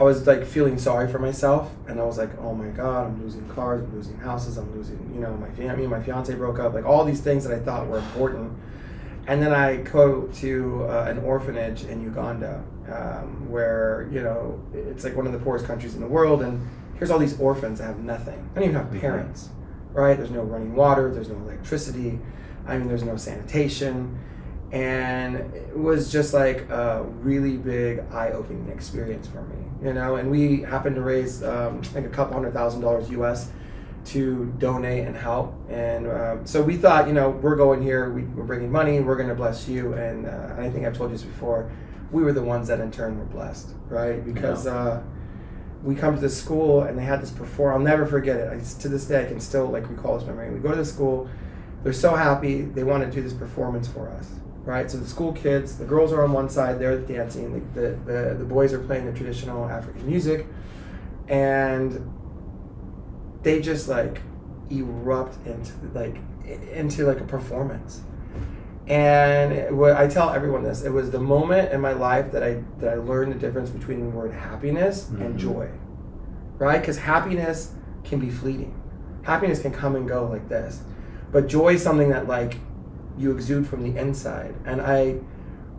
I 0.00 0.04
was 0.04 0.26
like 0.26 0.44
feeling 0.44 0.78
sorry 0.78 1.06
for 1.10 1.18
myself, 1.18 1.70
and 1.86 2.00
I 2.00 2.04
was 2.04 2.18
like, 2.18 2.30
"Oh 2.40 2.54
my 2.54 2.68
God, 2.68 3.06
I'm 3.06 3.22
losing 3.22 3.46
cars, 3.48 3.82
I'm 3.82 3.94
losing 3.94 4.16
houses, 4.18 4.56
I'm 4.56 4.74
losing, 4.74 4.98
you 5.14 5.20
know, 5.20 5.32
my 5.36 5.50
family, 5.50 5.76
me 5.76 5.82
and 5.82 5.90
my 5.90 6.02
fiance 6.02 6.34
broke 6.34 6.58
up, 6.58 6.72
like 6.74 6.84
all 6.86 7.04
these 7.04 7.20
things 7.20 7.44
that 7.44 7.54
I 7.54 7.60
thought 7.60 7.86
were 7.88 7.98
important." 7.98 8.52
And 9.26 9.40
then 9.40 9.52
I 9.52 9.76
go 9.76 10.22
to 10.22 10.84
uh, 10.88 11.04
an 11.08 11.18
orphanage 11.18 11.84
in 11.84 12.02
Uganda, 12.02 12.64
um, 12.90 13.48
where 13.50 14.08
you 14.10 14.22
know 14.22 14.60
it's 14.72 15.04
like 15.04 15.14
one 15.14 15.26
of 15.26 15.32
the 15.32 15.38
poorest 15.38 15.66
countries 15.66 15.94
in 15.94 16.00
the 16.00 16.08
world, 16.08 16.42
and 16.42 16.66
here's 16.96 17.10
all 17.10 17.18
these 17.18 17.38
orphans 17.38 17.78
that 17.78 17.84
have 17.86 17.98
nothing. 17.98 18.48
They 18.54 18.60
don't 18.60 18.70
even 18.70 18.82
have 18.82 18.92
Mhm. 18.92 19.00
parents, 19.00 19.50
right? 19.92 20.16
There's 20.16 20.30
no 20.30 20.42
running 20.42 20.74
water, 20.74 21.10
there's 21.12 21.28
no 21.28 21.36
electricity. 21.36 22.18
I 22.66 22.78
mean, 22.78 22.88
there's 22.88 23.02
no 23.04 23.16
sanitation 23.16 24.18
and 24.72 25.36
it 25.54 25.76
was 25.76 26.10
just 26.10 26.32
like 26.32 26.68
a 26.70 27.02
really 27.20 27.56
big 27.56 28.00
eye-opening 28.10 28.68
experience 28.68 29.28
for 29.28 29.42
me 29.42 29.56
you 29.82 29.92
know 29.92 30.16
and 30.16 30.30
we 30.30 30.62
happened 30.62 30.96
to 30.96 31.02
raise 31.02 31.42
um, 31.42 31.82
like 31.94 32.04
a 32.04 32.08
couple 32.08 32.34
hundred 32.34 32.52
thousand 32.52 32.80
dollars 32.80 33.10
us 33.10 33.50
to 34.04 34.52
donate 34.58 35.06
and 35.06 35.14
help 35.14 35.54
and 35.68 36.10
um, 36.10 36.44
so 36.44 36.60
we 36.60 36.76
thought 36.76 37.06
you 37.06 37.12
know 37.12 37.30
we're 37.30 37.54
going 37.54 37.80
here 37.82 38.10
we, 38.10 38.22
we're 38.22 38.44
bringing 38.44 38.72
money 38.72 38.98
we're 39.00 39.16
going 39.16 39.28
to 39.28 39.34
bless 39.34 39.68
you 39.68 39.92
and 39.92 40.26
uh, 40.26 40.54
i 40.58 40.68
think 40.70 40.86
i've 40.86 40.96
told 40.96 41.10
you 41.10 41.16
this 41.16 41.24
before 41.24 41.70
we 42.10 42.22
were 42.22 42.32
the 42.32 42.42
ones 42.42 42.68
that 42.68 42.80
in 42.80 42.90
turn 42.90 43.18
were 43.18 43.24
blessed 43.26 43.70
right 43.88 44.24
because 44.24 44.66
uh, 44.66 45.02
we 45.82 45.94
come 45.94 46.14
to 46.14 46.20
this 46.20 46.38
school 46.40 46.82
and 46.82 46.98
they 46.98 47.04
had 47.04 47.20
this 47.20 47.30
perform. 47.30 47.74
I'll 47.74 47.80
never 47.80 48.06
forget 48.06 48.36
it. 48.36 48.48
I, 48.52 48.80
to 48.80 48.88
this 48.88 49.06
day, 49.06 49.22
I 49.22 49.26
can 49.26 49.40
still 49.40 49.66
like 49.66 49.88
recall 49.88 50.18
this 50.18 50.26
memory. 50.26 50.50
We 50.50 50.60
go 50.60 50.70
to 50.70 50.76
the 50.76 50.84
school. 50.84 51.28
They're 51.82 51.92
so 51.92 52.14
happy. 52.14 52.62
They 52.62 52.84
want 52.84 53.04
to 53.04 53.10
do 53.10 53.22
this 53.22 53.32
performance 53.32 53.88
for 53.88 54.08
us, 54.08 54.30
right? 54.64 54.90
So 54.90 54.98
the 54.98 55.06
school 55.06 55.32
kids, 55.32 55.78
the 55.78 55.84
girls 55.84 56.12
are 56.12 56.22
on 56.24 56.32
one 56.32 56.48
side. 56.48 56.78
They're 56.78 56.98
dancing. 57.00 57.52
The 57.74 57.80
the, 57.80 57.88
the, 58.12 58.34
the 58.38 58.44
boys 58.44 58.72
are 58.72 58.78
playing 58.78 59.06
the 59.06 59.12
traditional 59.12 59.68
African 59.68 60.06
music, 60.06 60.46
and 61.28 62.10
they 63.42 63.60
just 63.60 63.88
like 63.88 64.20
erupt 64.70 65.44
into 65.46 65.72
like 65.94 66.16
into 66.72 67.06
like 67.06 67.20
a 67.20 67.24
performance. 67.24 68.02
And 68.86 69.52
it- 69.52 69.72
what 69.74 69.96
I 69.96 70.08
tell 70.08 70.30
everyone 70.30 70.64
this, 70.64 70.82
it 70.82 70.90
was 70.92 71.10
the 71.10 71.20
moment 71.20 71.72
in 71.72 71.80
my 71.80 71.92
life 71.92 72.32
that 72.32 72.42
I 72.42 72.62
that 72.78 72.92
I 72.92 72.96
learned 72.96 73.32
the 73.32 73.38
difference 73.38 73.70
between 73.70 74.00
the 74.00 74.06
word 74.16 74.32
happiness 74.32 75.08
and 75.10 75.34
Mhm. 75.34 75.38
joy. 75.38 75.68
Right? 76.58 76.80
Because 76.80 76.98
happiness 76.98 77.72
can 78.04 78.18
be 78.20 78.30
fleeting. 78.30 78.74
Happiness 79.22 79.60
can 79.60 79.72
come 79.72 79.96
and 79.96 80.06
go 80.08 80.26
like 80.26 80.48
this. 80.48 80.82
But 81.32 81.46
joy 81.48 81.74
is 81.74 81.82
something 81.82 82.10
that 82.10 82.26
like 82.28 82.56
you 83.18 83.30
exude 83.32 83.66
from 83.66 83.82
the 83.82 83.98
inside. 84.00 84.54
And 84.64 84.80
I 84.80 85.16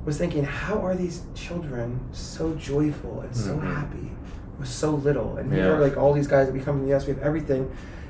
was 0.06 0.18
thinking, 0.18 0.44
how 0.44 0.80
are 0.85 0.95
these 0.95 1.24
children 1.33 2.00
so 2.12 2.53
joyful 2.56 3.21
and 3.21 3.35
so 3.35 3.56
Mhm. 3.56 3.74
happy 3.75 4.12
with 4.59 4.68
so 4.68 4.91
little? 4.91 5.38
And 5.38 5.51
Yeah. 5.51 5.63
here 5.63 5.75
are 5.75 5.80
like 5.80 5.97
all 5.97 6.13
these 6.13 6.27
guys 6.27 6.47
that 6.47 6.53
we 6.53 6.59
come 6.59 6.77
from 6.77 6.85
the 6.85 6.94
US, 6.94 7.07
we 7.07 7.13
have 7.13 7.24
everything. 7.24 7.69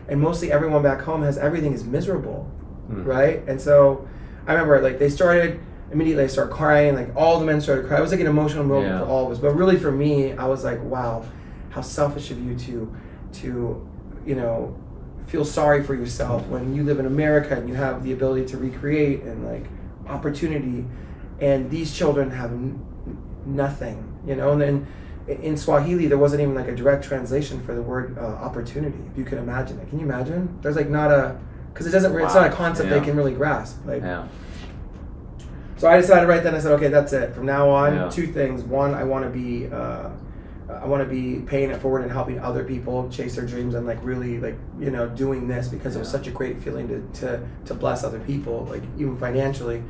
And 0.10 0.20
mostly 0.20 0.52
everyone 0.52 0.82
back 0.84 1.02
home 1.02 1.22
has 1.24 1.38
everything 1.38 1.74
is 1.74 1.86
miserable 1.86 2.48
Mm. 2.92 3.06
right? 3.06 3.44
And 3.48 3.62
so 3.62 4.06
I 4.48 4.52
remember 4.54 4.82
like 4.82 5.00
they 5.00 5.10
started 5.10 5.60
immediately. 5.92 6.24
I 6.24 6.28
started 6.28 6.52
crying. 6.54 6.96
Like 6.96 7.10
all 7.16 7.40
the 7.40 7.46
men 7.46 7.62
started 7.62 7.86
crying. 7.86 8.00
It 8.00 8.04
was 8.04 8.12
like 8.12 8.20
an 8.20 8.28
emotional 8.28 8.66
moment 8.66 8.88
Yeah. 8.94 9.00
for 9.00 9.06
all 9.06 9.26
of 9.28 9.32
us. 9.32 9.38
But 9.40 9.56
really 9.56 9.78
for 9.78 9.92
me, 9.92 10.34
I 10.34 10.48
was 10.48 10.64
like, 10.66 10.84
wow, 10.84 11.24
how 11.70 11.82
selfish 11.82 12.32
of 12.32 12.40
you 12.40 12.56
to 12.56 12.90
to 13.34 13.82
you 14.26 14.36
know 14.36 14.74
feel 15.28 15.46
sorry 15.46 15.84
for 15.84 15.96
yourself 15.96 16.46
when 16.48 16.76
you 16.76 16.84
live 16.84 17.00
in 17.00 17.06
America 17.06 17.56
and 17.56 17.68
you 17.70 17.76
have 17.76 18.04
the 18.04 18.12
ability 18.14 18.46
to 18.48 18.58
recreate 18.58 19.22
and 19.24 19.46
like 19.46 19.66
opportunity, 20.08 20.86
and 21.40 21.70
these 21.72 21.94
children 21.94 22.30
have 22.32 22.52
n- 22.52 22.80
nothing. 23.46 24.20
You 24.28 24.36
know, 24.36 24.52
and 24.52 24.62
then. 24.62 24.88
In 25.26 25.56
Swahili, 25.56 26.08
there 26.08 26.18
wasn't 26.18 26.42
even 26.42 26.54
like 26.54 26.68
a 26.68 26.76
direct 26.76 27.06
translation 27.06 27.62
for 27.64 27.74
the 27.74 27.82
word 27.82 28.18
uh, 28.18 28.22
opportunity. 28.22 28.98
If 29.10 29.18
you 29.18 29.24
can 29.24 29.38
imagine 29.38 29.80
it, 29.80 29.88
can 29.88 29.98
you 30.00 30.06
imagine? 30.06 30.60
There's 30.62 30.76
like 30.76 30.90
not 30.90 31.12
a 31.14 31.40
because 31.72 31.88
it 31.88 31.92
doesn't. 31.92 32.14
It's 32.20 32.34
not 32.36 32.48
a 32.48 32.50
concept 32.54 32.90
Yeah. 32.90 33.00
they 33.00 33.06
can 33.06 33.16
really 33.16 33.32
grasp. 33.34 33.78
Like, 33.86 34.02
Yeah. 34.02 34.28
so 35.78 35.88
I 35.90 35.96
decided 35.96 36.28
right 36.28 36.44
then. 36.44 36.54
I 36.56 36.60
said, 36.60 36.74
okay, 36.74 36.90
that's 36.90 37.14
it. 37.14 37.34
From 37.34 37.46
now 37.46 37.70
on, 37.70 37.94
Yeah. 37.96 38.10
two 38.10 38.28
things. 38.28 38.64
One, 38.64 38.94
I 38.94 39.06
want 39.06 39.24
to 39.24 39.30
be, 39.30 39.68
uh, 39.72 40.10
I 40.82 40.86
want 40.86 41.04
to 41.04 41.10
be 41.10 41.42
paying 41.46 41.70
it 41.70 41.82
forward 41.82 42.04
and 42.04 42.12
helping 42.12 42.40
other 42.40 42.64
people 42.64 43.10
chase 43.10 43.36
their 43.36 43.46
dreams 43.46 43.76
and 43.76 43.86
like 43.86 44.04
really 44.04 44.40
like 44.40 44.58
you 44.80 44.92
know 44.92 45.08
doing 45.10 45.48
this 45.48 45.68
because 45.68 45.96
it 45.96 46.00
was 46.00 46.10
such 46.10 46.28
a 46.28 46.32
great 46.32 46.62
feeling 46.64 46.88
to 46.88 47.22
to 47.22 47.48
to 47.66 47.74
bless 47.74 48.04
other 48.04 48.20
people, 48.20 48.66
like 48.66 48.84
even 48.98 49.18
financially, 49.18 49.84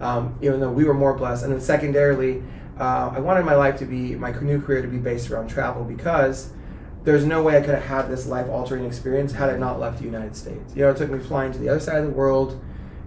um, 0.00 0.38
even 0.42 0.60
though 0.60 0.70
we 0.70 0.84
were 0.84 0.94
more 0.94 1.14
blessed. 1.14 1.44
And 1.44 1.52
then 1.52 1.60
secondarily, 1.60 2.42
uh, 2.78 3.12
I 3.14 3.20
wanted 3.20 3.44
my 3.44 3.54
life 3.54 3.78
to 3.78 3.84
be 3.84 4.14
my 4.14 4.32
new 4.40 4.60
career 4.60 4.82
to 4.82 4.88
be 4.88 4.98
based 4.98 5.30
around 5.30 5.48
travel 5.48 5.84
because 5.84 6.52
there's 7.04 7.24
no 7.24 7.42
way 7.42 7.56
I 7.56 7.60
could 7.60 7.74
have 7.74 7.84
had 7.84 8.08
this 8.10 8.26
life 8.26 8.48
altering 8.48 8.84
experience 8.84 9.32
had 9.32 9.50
I 9.50 9.56
not 9.56 9.80
left 9.80 9.98
the 9.98 10.04
United 10.04 10.36
States. 10.36 10.74
You 10.74 10.82
know, 10.82 10.90
it 10.90 10.96
took 10.96 11.10
me 11.10 11.18
flying 11.18 11.52
to 11.52 11.58
the 11.58 11.68
other 11.68 11.80
side 11.80 11.98
of 11.98 12.04
the 12.04 12.10
world 12.10 12.62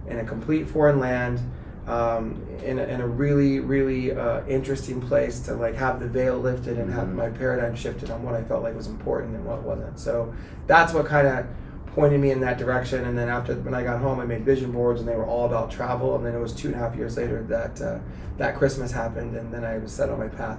in 0.06 0.18
a 0.18 0.24
complete 0.24 0.68
foreign 0.68 0.98
land, 0.98 1.40
um, 1.86 2.42
in, 2.64 2.78
a, 2.78 2.82
in 2.84 3.00
a 3.00 3.06
really, 3.06 3.60
really 3.60 4.12
uh, 4.12 4.40
interesting 4.46 5.00
place 5.00 5.40
to 5.40 5.54
like 5.54 5.74
have 5.74 6.00
the 6.00 6.06
veil 6.08 6.38
lifted 6.38 6.78
and 6.78 6.92
have 6.92 7.08
Mhm. 7.08 7.14
my 7.14 7.28
paradigm 7.28 7.74
shifted 7.74 8.10
on 8.10 8.22
what 8.22 8.34
I 8.34 8.42
felt 8.42 8.62
like 8.62 8.74
was 8.74 8.86
important 8.86 9.34
and 9.36 9.44
what 9.44 9.62
wasn't. 9.62 9.98
So 9.98 10.32
that's 10.66 10.94
what 10.94 11.04
kind 11.06 11.26
of 11.26 11.46
pointed 11.94 12.20
me 12.20 12.30
in 12.30 12.40
that 12.40 12.56
direction. 12.58 13.04
And 13.04 13.16
then 13.18 13.28
after 13.28 13.54
when 13.54 13.74
I 13.74 13.82
got 13.84 14.00
home, 14.00 14.18
I 14.18 14.24
made 14.24 14.44
vision 14.44 14.72
boards 14.72 15.00
and 15.00 15.08
they 15.08 15.14
were 15.14 15.26
all 15.26 15.44
about 15.46 15.70
travel. 15.70 16.16
And 16.16 16.24
then 16.24 16.34
it 16.34 16.40
was 16.40 16.52
two 16.54 16.68
and 16.68 16.74
a 16.76 16.78
half 16.78 16.96
years 16.96 17.16
later 17.16 17.42
that 17.48 17.80
uh, 17.80 17.98
that 18.38 18.56
Christmas 18.56 18.90
happened, 18.90 19.36
and 19.36 19.52
then 19.54 19.64
I 19.64 19.78
was 19.78 19.92
set 19.92 20.10
on 20.10 20.18
my 20.18 20.26
path 20.26 20.58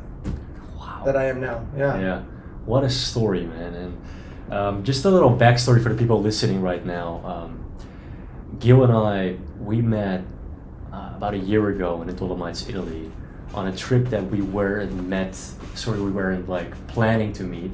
Wow. 0.77 1.01
that 1.05 1.17
I 1.17 1.25
am 1.25 1.41
now. 1.41 1.65
Yeah. 1.75 1.99
Yeah, 1.99 2.21
what 2.65 2.85
a 2.85 2.89
story, 2.89 3.45
man! 3.45 3.73
And 3.73 4.53
um, 4.53 4.83
just 4.85 5.03
a 5.03 5.09
little 5.09 5.35
backstory 5.35 5.83
for 5.83 5.89
the 5.89 5.95
people 5.95 6.21
listening 6.21 6.61
right 6.61 6.85
now. 6.85 7.21
Um, 7.25 7.65
Gil 8.59 8.83
and 8.85 8.93
I, 8.93 9.35
we 9.59 9.81
met 9.81 10.21
uh, 10.95 11.11
about 11.15 11.33
a 11.33 11.37
year 11.37 11.69
ago 11.69 12.01
in 12.01 12.07
the 12.07 12.13
Dolomites, 12.13 12.69
Italy, 12.69 13.11
on 13.53 13.67
a 13.67 13.75
trip 13.75 14.09
that 14.09 14.23
we 14.31 14.41
were 14.41 14.79
and 14.79 15.09
met. 15.09 15.35
Sorry, 15.75 15.99
we 15.99 16.11
weren't 16.11 16.47
like 16.47 16.71
planning 16.87 17.33
to 17.33 17.43
meet, 17.43 17.71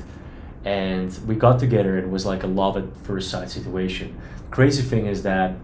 and 0.65 1.15
we 1.27 1.35
got 1.35 1.59
together. 1.59 1.97
and 1.97 2.07
It 2.07 2.11
was 2.11 2.25
like 2.25 2.43
a 2.43 2.47
love 2.47 2.77
at 2.77 2.85
first 3.03 3.29
sight 3.29 3.49
situation. 3.49 4.19
Crazy 4.49 4.81
thing 4.81 5.05
is 5.05 5.23
that 5.23 5.55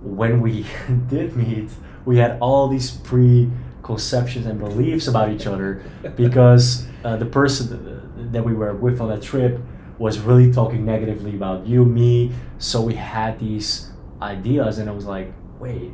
when 0.00 0.40
we 0.40 0.64
did 1.08 1.36
meet, 1.36 1.70
we 2.04 2.18
had 2.18 2.38
all 2.40 2.68
these 2.68 2.90
preconceptions 2.90 4.46
and 4.46 4.58
beliefs 4.58 5.06
about 5.08 5.30
each 5.30 5.46
other 5.46 5.82
because 6.16 6.86
uh, 7.04 7.16
the 7.16 7.26
person 7.26 8.30
that 8.32 8.44
we 8.44 8.52
were 8.52 8.74
with 8.74 9.00
on 9.00 9.08
that 9.08 9.22
trip 9.22 9.60
was 9.98 10.18
really 10.18 10.52
talking 10.52 10.84
negatively 10.84 11.34
about 11.34 11.66
you, 11.66 11.84
me. 11.84 12.32
So 12.58 12.80
we 12.80 12.94
had 12.94 13.38
these 13.38 13.90
ideas, 14.20 14.78
and 14.78 14.88
I 14.88 14.92
was 14.92 15.04
like, 15.04 15.32
wait, 15.58 15.90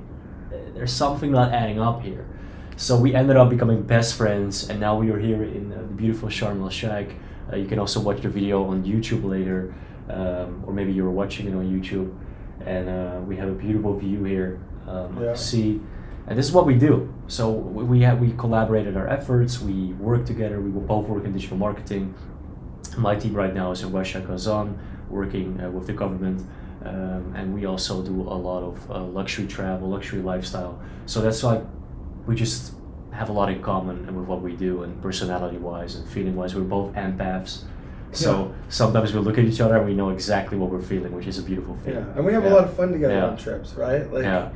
there's 0.75 0.93
something 0.93 1.31
not 1.33 1.53
adding 1.53 1.81
up 1.81 2.03
here. 2.03 2.25
So 2.77 2.97
we 2.99 3.15
ended 3.15 3.37
up 3.37 3.51
becoming 3.51 3.83
best 3.83 4.15
friends, 4.15 4.69
and 4.71 4.79
now 4.81 4.97
we 4.97 5.11
are 5.11 5.19
here 5.19 5.43
in 5.43 5.73
uh, 5.73 5.79
the 5.79 5.95
beautiful 5.95 6.29
Sharm 6.29 6.61
el 6.63 6.71
Sheikh. 6.71 7.17
Uh, 7.53 7.57
you 7.57 7.67
can 7.67 7.79
also 7.79 8.01
watch 8.01 8.23
the 8.23 8.29
video 8.29 8.65
on 8.65 8.85
YouTube 8.85 9.25
later, 9.25 9.75
um, 10.09 10.63
or 10.67 10.73
maybe 10.73 10.93
you 10.93 11.03
were 11.03 11.11
watching 11.11 11.49
it 11.49 11.55
on 11.55 11.65
YouTube. 11.67 12.15
And 12.65 12.89
uh, 12.89 13.21
we 13.27 13.37
have 13.37 13.49
a 13.49 13.53
beautiful 13.55 13.97
view 13.99 14.25
here 14.25 14.61
um, 14.87 15.19
Yeah. 15.23 15.35
sea, 15.35 15.81
and 16.27 16.39
this 16.39 16.47
is 16.47 16.53
what 16.53 16.67
we 16.67 16.75
do. 16.75 17.13
So 17.27 17.51
we 17.51 17.83
we, 17.85 18.01
have, 18.03 18.21
we 18.21 18.33
collaborated 18.33 18.97
our 18.97 19.09
efforts. 19.09 19.61
We 19.61 19.93
work 19.95 20.25
together. 20.27 20.61
We 20.61 20.71
will 20.71 20.87
both 20.87 21.09
work 21.09 21.25
in 21.25 21.33
digital 21.33 21.57
marketing. 21.57 22.15
My 22.97 23.15
team 23.17 23.35
right 23.35 23.55
now 23.55 23.71
is 23.73 23.83
in 23.83 23.91
Russia, 23.93 24.21
Kazan, 24.21 24.79
working 25.11 25.61
uh, 25.61 25.71
with 25.71 25.87
the 25.87 25.93
government. 25.93 26.43
Um, 26.85 27.35
and 27.37 27.55
we 27.55 27.67
also 27.67 28.03
do 28.03 28.23
a 28.23 28.39
lot 28.49 28.63
of 28.63 28.91
uh, 28.91 29.03
luxury 29.03 29.47
travel, 29.47 29.89
luxury 29.91 30.23
lifestyle. 30.23 30.81
So 31.07 31.21
that's 31.21 31.43
why 31.43 31.61
we 32.27 32.35
just 32.37 32.75
have 33.13 33.31
a 33.31 33.33
lot 33.33 33.51
in 33.51 33.61
common 33.63 34.07
with 34.15 34.27
what 34.27 34.43
we 34.43 34.53
do, 34.55 34.83
and 34.85 35.01
personality-wise 35.03 35.97
and 35.97 36.09
feeling-wise, 36.09 36.55
we're 36.55 36.63
both 36.63 36.95
empaths. 36.95 37.65
So 38.13 38.55
sometimes 38.69 39.13
we 39.13 39.21
look 39.21 39.37
at 39.39 39.45
each 39.45 39.61
other 39.61 39.77
and 39.77 39.87
we 39.87 39.95
know 39.95 40.11
exactly 40.11 40.57
what 40.57 40.71
we're 40.71 40.81
feeling, 40.81 41.13
which 41.13 41.27
is 41.27 41.39
a 41.39 41.43
beautiful 41.43 41.77
thing. 41.85 41.95
Yeah, 41.95 42.05
and 42.17 42.25
we 42.25 42.33
have 42.33 42.45
Yeah. 42.45 42.53
a 42.53 42.55
lot 42.55 42.65
of 42.65 42.73
fun 42.75 42.93
together 42.93 43.15
Yeah. 43.15 43.27
on 43.27 43.37
trips, 43.37 43.75
right? 43.75 44.11
Like, 44.13 44.23
yeah, 44.25 44.49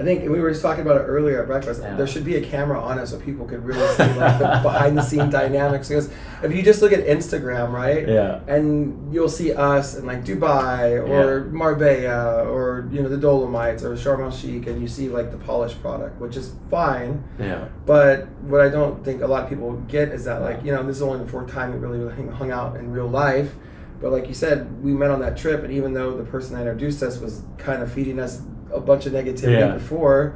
I 0.00 0.04
think 0.04 0.22
we 0.22 0.38
were 0.40 0.50
just 0.50 0.62
talking 0.62 0.82
about 0.82 1.00
it 1.00 1.04
earlier 1.04 1.40
at 1.42 1.48
breakfast. 1.48 1.82
Yeah. 1.82 1.96
There 1.96 2.06
should 2.06 2.24
be 2.24 2.36
a 2.36 2.40
camera 2.40 2.80
on 2.80 2.98
it 3.00 3.08
so 3.08 3.18
people 3.18 3.46
could 3.46 3.64
really 3.64 3.86
see 3.96 4.04
like 4.14 4.38
the 4.38 4.60
behind 4.62 4.96
the 4.96 5.02
scene 5.02 5.28
dynamics. 5.28 5.88
Because 5.88 6.08
if 6.42 6.54
you 6.54 6.62
just 6.62 6.80
look 6.82 6.92
at 6.92 7.04
Instagram, 7.04 7.72
right? 7.72 8.08
yeah, 8.08 8.40
And 8.46 9.12
you'll 9.12 9.28
see 9.28 9.52
us 9.52 9.96
in 9.96 10.06
like 10.06 10.24
Dubai 10.24 11.06
or 11.08 11.46
Marbella 11.46 12.44
or 12.44 12.88
you 12.92 13.02
know 13.02 13.08
the 13.08 13.16
Dolomites 13.16 13.82
or 13.82 13.94
Sharm 13.94 14.20
el 14.22 14.30
Sheikh, 14.30 14.68
and 14.68 14.80
you 14.80 14.86
see 14.86 15.08
like 15.08 15.32
the 15.32 15.38
polished 15.38 15.80
product, 15.82 16.20
which 16.20 16.36
is 16.36 16.54
fine. 16.70 17.24
yeah, 17.38 17.66
But 17.84 18.28
what 18.42 18.60
I 18.60 18.68
don't 18.68 19.04
think 19.04 19.22
a 19.22 19.26
lot 19.26 19.42
of 19.44 19.48
people 19.48 19.72
get 19.88 20.10
is 20.10 20.24
that 20.26 20.42
like 20.42 20.64
you 20.64 20.70
know 20.70 20.82
this 20.84 20.96
is 20.96 21.02
only 21.02 21.24
the 21.24 21.30
fourth 21.30 21.50
time 21.50 21.72
we 21.72 21.78
really 21.78 22.30
hung 22.34 22.52
out 22.52 22.76
in 22.76 22.92
real 22.92 23.08
life. 23.08 23.54
But 24.00 24.12
like 24.12 24.28
you 24.28 24.34
said, 24.34 24.80
we 24.80 24.92
met 24.92 25.10
on 25.10 25.20
that 25.22 25.36
trip, 25.36 25.64
and 25.64 25.72
even 25.72 25.92
though 25.92 26.16
the 26.16 26.22
person 26.22 26.54
that 26.54 26.60
introduced 26.60 27.02
us 27.02 27.18
was 27.18 27.42
kind 27.56 27.82
of 27.82 27.92
feeding 27.92 28.20
us 28.20 28.40
a 28.72 28.80
bunch 28.80 29.06
of 29.06 29.12
negativity 29.12 29.58
Yeah. 29.58 29.72
before, 29.74 30.34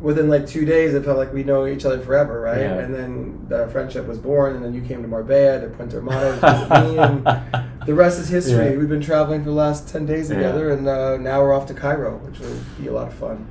within 0.00 0.28
like 0.28 0.46
two 0.46 0.64
days 0.64 0.94
it 0.94 1.04
felt 1.04 1.18
like 1.18 1.32
we 1.32 1.42
know 1.42 1.66
each 1.66 1.84
other 1.84 1.98
forever, 1.98 2.40
right? 2.40 2.60
Yeah. 2.60 2.78
And 2.78 2.94
then 2.94 3.46
the 3.48 3.66
friendship 3.68 4.06
was 4.06 4.18
born, 4.18 4.54
and 4.56 4.64
then 4.64 4.72
you 4.74 4.80
came 4.82 5.02
to 5.02 5.08
Marbella, 5.08 5.60
to 5.62 5.68
Puente 5.68 5.94
Romano, 5.96 6.38
to 6.38 6.40
visit 6.40 6.70
me, 6.70 6.98
and 6.98 7.66
the 7.86 7.94
rest 7.94 8.20
is 8.20 8.28
history. 8.28 8.70
Yeah. 8.72 8.76
We've 8.78 8.88
been 8.88 9.00
traveling 9.00 9.40
for 9.42 9.50
the 9.50 9.56
last 9.56 9.88
ten 9.88 10.06
days 10.06 10.28
together, 10.28 10.70
and 10.70 10.86
uh, 10.88 11.16
now 11.16 11.40
we're 11.42 11.52
off 11.52 11.66
to 11.66 11.74
Cairo, 11.74 12.18
which 12.18 12.38
will 12.38 12.56
be 12.80 12.86
a 12.88 12.92
lot 12.92 13.08
of 13.08 13.14
fun. 13.14 13.46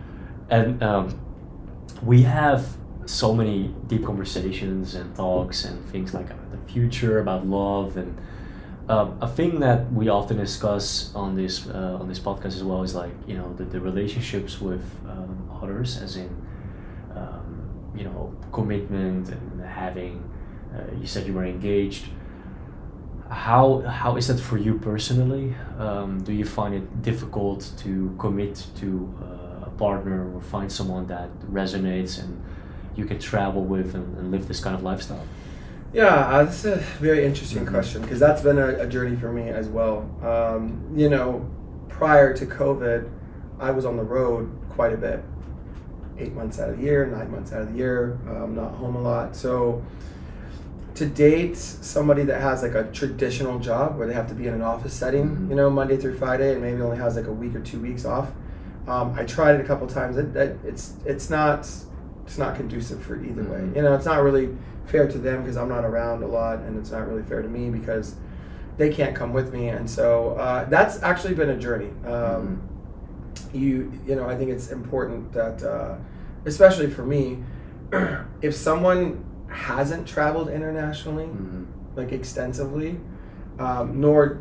and 0.50 0.82
um, 0.84 1.20
we 2.04 2.22
have 2.24 2.78
so 3.06 3.34
many 3.34 3.74
deep 3.88 4.06
conversations 4.06 4.94
and 4.96 5.16
talks 5.16 5.64
and 5.66 5.84
things 5.90 6.14
like 6.14 6.26
about 6.28 6.52
the 6.52 6.72
future, 6.72 7.20
about 7.20 7.46
love, 7.48 7.96
and 7.98 8.18
um, 8.90 9.18
a 9.22 9.28
thing 9.28 9.60
that 9.60 9.92
we 9.92 10.08
often 10.08 10.38
discuss 10.38 11.14
on 11.14 11.36
this 11.36 11.68
uh, 11.68 11.98
on 12.00 12.08
this 12.08 12.20
podcast 12.20 12.56
as 12.56 12.64
well 12.64 12.84
is 12.84 12.96
like 12.96 13.12
you 13.28 13.38
know 13.38 13.54
the, 13.54 13.66
the 13.66 13.82
relationships 13.82 14.62
with 14.62 14.86
um, 15.08 15.50
others, 15.62 15.98
as 16.02 16.16
in 16.16 16.30
um, 17.16 17.92
you 17.96 18.04
know 18.04 18.36
commitment 18.52 19.30
and 19.30 19.62
having. 19.62 20.24
Uh, 20.74 20.84
you 21.00 21.08
said 21.08 21.28
you 21.28 21.34
were 21.34 21.46
engaged. 21.46 22.06
How 23.30 23.82
how 23.82 24.16
is 24.16 24.28
that 24.28 24.40
for 24.40 24.58
you 24.58 24.80
personally? 24.80 25.54
Um, 25.78 26.24
do 26.24 26.32
you 26.32 26.46
find 26.46 26.74
it 26.74 27.02
difficult 27.02 27.70
to 27.80 28.16
commit 28.18 28.66
to 28.78 29.14
uh, 29.22 29.66
a 29.66 29.70
partner 29.72 30.34
or 30.34 30.42
find 30.42 30.72
someone 30.72 31.08
that 31.08 31.30
resonates 31.52 32.20
and 32.20 32.42
you 32.96 33.06
can 33.06 33.20
travel 33.20 33.64
with 33.64 33.96
and, 33.96 34.18
and 34.18 34.32
live 34.32 34.48
this 34.48 34.62
kind 34.62 34.76
of 34.76 34.84
lifestyle? 34.84 35.28
Yeah, 35.94 36.06
uh, 36.16 36.44
that's 36.44 36.66
a 36.66 36.76
very 37.00 37.26
interesting 37.26 37.66
Mhm. 37.66 37.70
question 37.70 38.02
because 38.02 38.20
that's 38.20 38.42
been 38.42 38.58
a, 38.58 38.68
a 38.80 38.88
journey 38.88 39.16
for 39.16 39.32
me 39.32 39.50
as 39.50 39.68
well. 39.68 40.06
Um, 40.24 40.82
you 40.96 41.10
know, 41.10 41.46
prior 41.88 42.34
to 42.36 42.46
COVID, 42.46 43.08
I 43.60 43.72
was 43.72 43.86
on 43.86 43.98
the 43.98 44.04
road 44.04 44.50
quite 44.70 44.94
a 44.94 44.98
bit 44.98 45.24
eight 46.20 46.34
months 46.36 46.60
out 46.60 46.70
of 46.70 46.78
the 46.78 46.84
year, 46.84 47.06
nine 47.06 47.32
months 47.32 47.54
out 47.54 47.62
of 47.62 47.72
the 47.72 47.78
year, 47.78 48.18
um, 48.30 48.56
not 48.56 48.74
home 48.76 48.96
a 48.96 49.02
lot. 49.02 49.36
So, 49.36 49.82
to 50.96 51.06
date 51.06 51.56
somebody 51.58 52.24
that 52.24 52.42
has 52.42 52.64
like 52.64 52.74
a 52.74 52.84
traditional 52.92 53.60
job 53.60 53.98
where 53.98 54.08
they 54.08 54.14
have 54.14 54.28
to 54.28 54.34
be 54.34 54.48
in 54.48 54.54
an 54.56 54.64
office 54.64 54.94
setting, 54.94 55.30
Mhm. 55.38 55.50
you 55.52 55.56
know, 55.56 55.70
Monday 55.70 55.96
through 55.96 56.16
Friday, 56.16 56.54
and 56.54 56.62
maybe 56.62 56.82
only 56.82 56.98
has 56.98 57.16
like 57.16 57.28
a 57.28 57.32
week 57.32 57.56
or 57.56 57.60
two 57.60 57.80
weeks 57.80 58.04
off. 58.04 58.32
Um, 58.88 59.14
I 59.18 59.24
tried 59.24 59.56
it 59.56 59.62
a 59.62 59.64
couple 59.64 59.86
times. 59.88 60.18
It, 60.18 60.36
it, 60.36 60.58
it's 60.66 60.94
it's 61.06 61.30
not 61.30 61.70
it's 62.28 62.38
not 62.38 62.56
conducive 62.56 63.02
for 63.02 63.16
either 63.24 63.44
way. 63.44 63.60
Mhm. 63.62 63.76
You 63.78 63.82
know, 63.84 63.96
it's 63.96 64.06
not 64.06 64.22
really 64.22 64.50
fair 64.86 65.08
to 65.08 65.18
them 65.18 65.42
because 65.42 65.58
I'm 65.58 65.70
not 65.70 65.86
around 65.86 66.22
a 66.24 66.28
lot, 66.28 66.60
and 66.60 66.78
it's 66.78 66.92
not 66.92 67.08
really 67.08 67.24
fair 67.24 67.42
to 67.42 67.48
me 67.48 67.70
because 67.70 68.16
they 68.78 68.90
can't 68.90 69.16
come 69.16 69.34
with 69.34 69.52
me. 69.54 69.70
And 69.70 69.90
so 69.90 70.32
uh, 70.32 70.66
that's 70.66 71.02
actually 71.02 71.34
been 71.34 71.50
a 71.50 71.58
journey. 71.58 71.90
Um, 72.06 72.62
You 73.54 73.92
you 74.06 74.16
know, 74.16 74.28
I 74.28 74.36
think 74.36 74.50
it's 74.52 74.72
important 74.72 75.32
that, 75.34 75.64
uh, 75.64 75.96
especially 76.46 76.88
for 76.90 77.04
me, 77.06 77.44
if 78.42 78.54
someone 78.54 79.24
hasn't 79.48 80.06
traveled 80.06 80.50
internationally 80.50 81.26
Mhm. 81.28 81.66
like 81.96 82.12
extensively, 82.12 83.00
um, 83.58 84.02
nor 84.02 84.40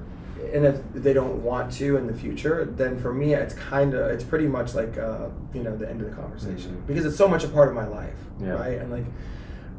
and 0.52 0.64
if 0.66 0.76
they 0.94 1.12
don't 1.12 1.42
want 1.42 1.72
to 1.72 1.96
in 1.96 2.06
the 2.06 2.12
future, 2.14 2.64
then 2.64 2.98
for 2.98 3.12
me 3.12 3.34
it's 3.34 3.54
kind 3.54 3.94
of 3.94 4.10
it's 4.10 4.24
pretty 4.24 4.46
much 4.46 4.74
like 4.74 4.96
uh, 4.98 5.28
you 5.54 5.62
know 5.62 5.76
the 5.76 5.88
end 5.88 6.00
of 6.02 6.10
the 6.10 6.16
conversation 6.16 6.72
Mhm. 6.82 6.86
because 6.86 7.04
it's 7.06 7.16
so 7.16 7.28
much 7.28 7.44
a 7.44 7.48
part 7.48 7.68
of 7.68 7.74
my 7.74 7.86
life, 7.86 8.16
Yeah. 8.40 8.50
right? 8.50 8.78
And 8.78 8.90
like 8.90 9.04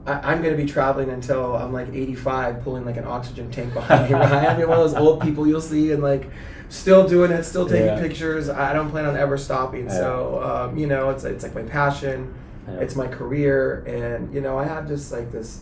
I, 0.06 0.32
I'm 0.32 0.42
going 0.42 0.56
to 0.56 0.62
be 0.62 0.70
traveling 0.70 1.10
until 1.10 1.56
I'm 1.56 1.74
like 1.74 1.90
85, 1.94 2.64
pulling 2.64 2.86
like 2.86 2.98
an 2.98 3.04
oxygen 3.06 3.52
tank 3.52 3.74
behind 3.74 4.10
me, 4.10 4.16
right? 4.16 4.48
I 4.50 4.58
mean, 4.58 4.68
one 4.68 4.80
of 4.80 4.90
those 4.90 5.00
old 5.00 5.22
people 5.22 5.46
you'll 5.48 5.60
see 5.62 5.92
and 5.92 6.02
like 6.02 6.30
still 6.70 7.08
doing 7.08 7.32
it, 7.32 7.44
still 7.44 7.68
taking 7.68 7.88
Yeah. 7.88 8.00
pictures. 8.02 8.50
I 8.50 8.74
don't 8.74 8.90
plan 8.90 9.06
on 9.06 9.16
ever 9.18 9.38
stopping. 9.38 9.90
So 9.90 10.42
um, 10.44 10.78
you 10.78 10.88
know, 10.88 11.10
it's 11.10 11.24
it's 11.24 11.44
like 11.44 11.56
my 11.56 11.64
passion 11.64 12.34
Yeah. 12.68 12.80
it's 12.84 12.96
my 12.98 13.08
career 13.08 13.84
and 13.88 14.34
you 14.34 14.42
know 14.42 14.58
i 14.60 14.66
have 14.66 14.90
just 14.90 15.10
like 15.14 15.32
this 15.32 15.62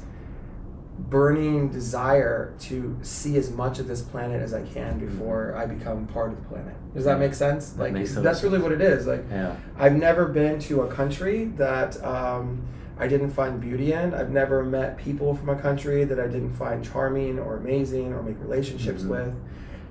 burning 0.97 1.69
desire 1.69 2.53
to 2.57 2.97
see 3.01 3.37
as 3.37 3.51
much 3.51 3.79
of 3.79 3.87
this 3.87 4.01
planet 4.01 4.41
as 4.41 4.53
i 4.53 4.61
can 4.63 4.97
before 4.97 5.53
i 5.57 5.65
become 5.65 6.07
part 6.07 6.31
of 6.31 6.37
the 6.41 6.47
planet 6.47 6.73
does 6.93 7.03
that 7.03 7.19
make 7.19 7.33
sense 7.33 7.71
That 7.71 7.93
like 7.93 8.05
that's 8.07 8.43
really 8.43 8.59
what 8.59 8.71
it 8.71 8.81
is 8.81 9.05
like 9.05 9.23
Yeah. 9.29 9.55
i've 9.77 9.95
never 9.95 10.25
been 10.25 10.57
to 10.61 10.81
a 10.83 10.87
country 10.87 11.45
that 11.57 12.01
um, 12.03 12.65
i 12.97 13.07
didn't 13.07 13.31
find 13.31 13.59
beauty 13.59 13.91
in 13.91 14.13
i've 14.13 14.29
never 14.31 14.63
met 14.63 14.97
people 14.97 15.35
from 15.35 15.49
a 15.49 15.55
country 15.57 16.05
that 16.05 16.19
i 16.19 16.27
didn't 16.27 16.51
find 16.55 16.83
charming 16.83 17.39
or 17.39 17.57
amazing 17.57 18.13
or 18.13 18.23
make 18.23 18.39
relationships 18.39 19.03
Mhm. 19.03 19.09
with 19.09 19.35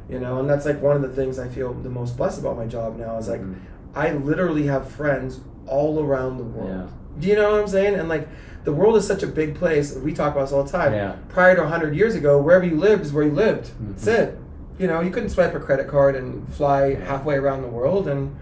you 0.08 0.18
know 0.18 0.38
and 0.40 0.48
that's 0.48 0.64
like 0.64 0.80
one 0.80 0.96
of 0.96 1.02
the 1.02 1.10
things 1.10 1.38
i 1.38 1.48
feel 1.48 1.74
the 1.74 1.90
most 1.90 2.16
blessed 2.16 2.40
about 2.40 2.56
my 2.56 2.66
job 2.66 2.96
now 2.98 3.16
is 3.18 3.28
like 3.28 3.40
Mhm. 3.42 3.56
I 3.96 4.12
literally 4.12 4.66
have 4.66 4.88
friends 4.88 5.38
all 5.68 6.02
around 6.02 6.38
the 6.38 6.42
world. 6.42 6.68
Yeah. 6.68 6.86
Do 7.20 7.28
you 7.28 7.36
know 7.36 7.52
what 7.52 7.60
I'm 7.60 7.68
saying? 7.68 7.94
And 7.94 8.08
like 8.08 8.26
the 8.64 8.72
world 8.72 8.96
is 8.96 9.06
such 9.06 9.22
a 9.22 9.26
big 9.26 9.54
place. 9.54 9.94
We 9.94 10.12
talk 10.12 10.32
about 10.32 10.44
this 10.46 10.52
all 10.52 10.64
the 10.64 10.70
time. 10.72 10.92
Yeah. 10.92 11.16
Prior 11.28 11.54
to 11.54 11.62
100 11.62 11.94
years 11.94 12.14
ago, 12.14 12.40
wherever 12.40 12.64
you 12.64 12.76
lived 12.76 13.02
is 13.02 13.12
where 13.12 13.24
you 13.24 13.32
lived. 13.32 13.70
That's 13.80 14.06
Mhm. 14.06 14.18
it. 14.18 14.38
You 14.78 14.86
know, 14.88 15.00
you 15.00 15.10
couldn't 15.10 15.28
swipe 15.28 15.54
a 15.54 15.60
credit 15.60 15.86
card 15.88 16.16
and 16.16 16.48
fly 16.48 16.94
halfway 16.94 17.36
around 17.36 17.62
the 17.62 17.68
world. 17.68 18.08
And 18.08 18.34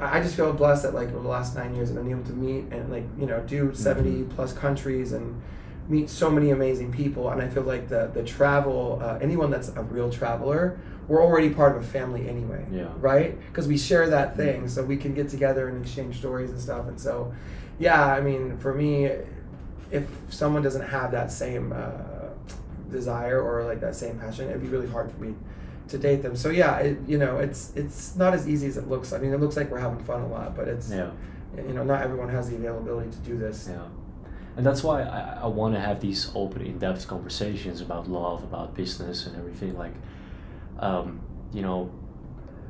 I 0.00 0.20
just 0.20 0.34
feel 0.34 0.52
blessed 0.52 0.82
that 0.82 0.94
like 0.94 1.08
over 1.14 1.22
the 1.22 1.28
last 1.28 1.54
nine 1.56 1.74
years 1.74 1.90
I've 1.90 1.96
been 1.96 2.10
able 2.10 2.24
to 2.24 2.32
meet 2.32 2.64
and 2.72 2.90
like 2.90 3.04
you 3.18 3.26
know 3.26 3.40
do 3.46 3.70
70 3.72 4.24
plus 4.34 4.52
countries 4.52 5.12
and 5.12 5.40
meet 5.88 6.10
so 6.10 6.28
many 6.30 6.50
amazing 6.50 6.90
people. 6.92 7.30
And 7.30 7.40
I 7.40 7.46
feel 7.48 7.62
like 7.62 7.88
the 7.88 8.10
the 8.12 8.22
travel, 8.24 9.00
uh, 9.02 9.18
anyone 9.20 9.50
that's 9.50 9.70
a 9.76 9.82
real 9.82 10.10
traveler, 10.10 10.76
we're 11.08 11.22
already 11.22 11.50
part 11.50 11.76
of 11.76 11.82
a 11.82 11.86
family 11.86 12.28
anyway 12.28 12.64
Yeah. 12.70 12.86
right? 13.00 13.38
Because 13.48 13.68
we 13.68 13.76
share 13.78 14.08
that 14.08 14.36
thing, 14.36 14.66
so 14.68 14.82
we 14.82 14.96
can 14.96 15.14
get 15.14 15.28
together 15.28 15.68
and 15.68 15.80
exchange 15.82 16.18
stories 16.18 16.50
and 16.50 16.60
stuff. 16.60 16.86
And 16.88 16.98
so, 17.00 17.32
yeah, 17.78 18.04
I 18.06 18.20
mean, 18.20 18.56
for 18.58 18.72
me, 18.74 19.10
if 19.92 20.04
someone 20.30 20.62
doesn't 20.62 20.88
have 20.88 21.10
that 21.12 21.30
same 21.30 21.72
uh, 21.72 22.30
desire 22.90 23.40
or 23.40 23.64
like 23.64 23.80
that 23.80 23.94
same 23.94 24.18
passion, 24.18 24.48
it'd 24.48 24.62
be 24.62 24.68
really 24.68 24.88
hard 24.88 25.10
for 25.12 25.18
me 25.20 25.34
to 25.88 25.98
date 25.98 26.22
them. 26.22 26.34
So 26.36 26.48
yeah, 26.50 26.78
it, 26.78 26.98
you 27.06 27.18
know, 27.18 27.38
it's 27.38 27.72
it's 27.76 28.16
not 28.16 28.32
as 28.34 28.48
easy 28.48 28.66
as 28.66 28.76
it 28.76 28.88
looks. 28.88 29.12
I 29.12 29.18
mean, 29.18 29.32
it 29.32 29.40
looks 29.40 29.56
like 29.56 29.70
we're 29.70 29.78
having 29.78 30.02
fun 30.04 30.22
a 30.22 30.28
lot, 30.28 30.56
but 30.56 30.66
it's 30.68 30.90
Yeah. 30.90 31.10
you 31.56 31.74
know, 31.74 31.84
not 31.84 32.02
everyone 32.02 32.28
has 32.30 32.48
the 32.50 32.56
availability 32.56 33.10
to 33.10 33.18
do 33.18 33.36
this. 33.36 33.68
Yeah. 33.70 33.86
And 34.56 34.66
that's 34.66 34.82
why 34.82 35.02
I, 35.02 35.40
I 35.42 35.46
want 35.46 35.74
to 35.74 35.80
have 35.80 36.00
these 36.00 36.30
open, 36.34 36.62
in 36.62 36.78
depth 36.78 37.06
conversations 37.08 37.80
about 37.80 38.08
love, 38.08 38.42
about 38.42 38.74
business, 38.74 39.26
and 39.26 39.34
everything. 39.36 39.76
Like, 39.78 39.94
um, 40.78 41.20
you 41.54 41.62
know, 41.62 41.90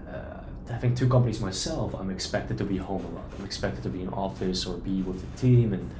uh, 0.08 0.40
having 0.70 0.94
two 0.94 1.08
companies 1.08 1.40
myself, 1.40 1.94
I'm 1.94 2.10
expected 2.10 2.56
to 2.58 2.64
be 2.64 2.76
home 2.76 3.04
a 3.04 3.08
lot. 3.16 3.24
I'm 3.38 3.44
expected 3.44 3.82
to 3.82 3.88
be 3.88 4.02
in 4.02 4.08
office 4.10 4.64
or 4.64 4.76
be 4.78 5.02
with 5.02 5.20
the 5.22 5.40
team. 5.40 5.72
And 5.72 5.90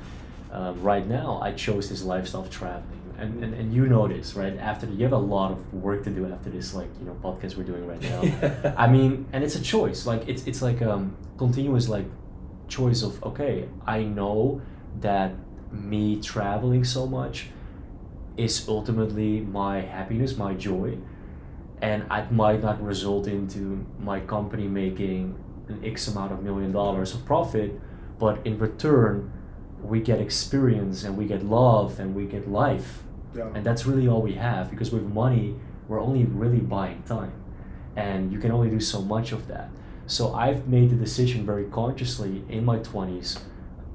um, 0.53 0.83
right 0.83 1.07
now 1.07 1.41
I 1.43 1.53
chose 1.53 1.89
this 1.89 2.05
lifestyle 2.05 2.43
of 2.43 2.51
traveling. 2.51 3.01
And, 3.19 3.43
and, 3.43 3.55
and 3.55 3.73
you 3.73 3.87
know 3.87 4.09
this, 4.09 4.35
right? 4.35 4.57
After 4.59 4.87
you 4.87 5.05
have 5.05 5.13
a 5.13 5.19
lot 5.19 5.53
of 5.53 5.73
work 5.73 6.03
to 6.05 6.11
do 6.11 6.31
after 6.31 6.51
this, 6.51 6.75
like 6.75 6.89
you 6.99 7.07
know, 7.07 7.17
podcast 7.23 7.57
we're 7.57 7.65
doing 7.65 7.87
right 7.87 8.01
now. 8.03 8.23
Yeah. 8.23 8.75
I 8.77 8.89
mean, 8.89 9.27
and 9.33 9.45
it's 9.45 9.55
a 9.55 9.63
choice. 9.63 10.07
Like 10.07 10.29
it's 10.29 10.47
it's 10.47 10.61
like 10.61 10.83
um 10.83 11.17
continuous 11.39 11.89
like 11.89 12.07
choice 12.69 13.03
of 13.03 13.23
okay, 13.23 13.69
I 13.87 14.03
know 14.03 14.61
that 15.01 15.35
me 15.71 16.21
traveling 16.21 16.85
so 16.85 17.07
much 17.07 17.49
is 18.37 18.67
ultimately 18.69 19.41
my 19.41 19.81
happiness, 19.81 20.37
my 20.37 20.55
joy, 20.55 20.99
and 21.81 22.05
it 22.11 22.33
might 22.33 22.63
not 22.63 22.83
result 22.83 23.27
into 23.27 23.87
my 23.99 24.21
company 24.21 24.67
making 24.67 25.37
an 25.69 25.85
X 25.85 26.09
amount 26.09 26.33
of 26.33 26.43
million 26.43 26.73
dollars 26.73 27.15
of 27.15 27.25
profit, 27.25 27.79
but 28.19 28.45
in 28.45 28.59
return, 28.59 29.33
we 29.83 30.01
get 30.01 30.21
experience 30.21 31.05
and 31.05 31.17
we 31.17 31.25
get 31.27 31.45
love 31.45 31.99
and 32.01 32.15
we 32.15 32.25
get 32.27 32.49
life, 32.51 33.03
Yeah. 33.35 33.49
and 33.55 33.65
that's 33.65 33.87
really 33.87 34.07
all 34.09 34.23
we 34.23 34.35
have. 34.35 34.71
Because 34.71 34.91
with 34.93 35.05
money, 35.05 35.57
we're 35.89 36.01
only 36.01 36.25
really 36.25 36.61
buying 36.61 37.03
time, 37.03 37.33
and 37.97 38.33
you 38.33 38.39
can 38.39 38.51
only 38.53 38.71
do 38.71 38.81
so 38.81 39.03
much 39.03 39.33
of 39.33 39.49
that. 39.49 39.69
So 40.07 40.35
I've 40.35 40.67
made 40.69 40.91
the 40.91 40.97
decision 40.97 41.45
very 41.47 41.65
consciously 41.65 42.45
in 42.49 42.65
my 42.65 42.79
twenties, 42.79 43.39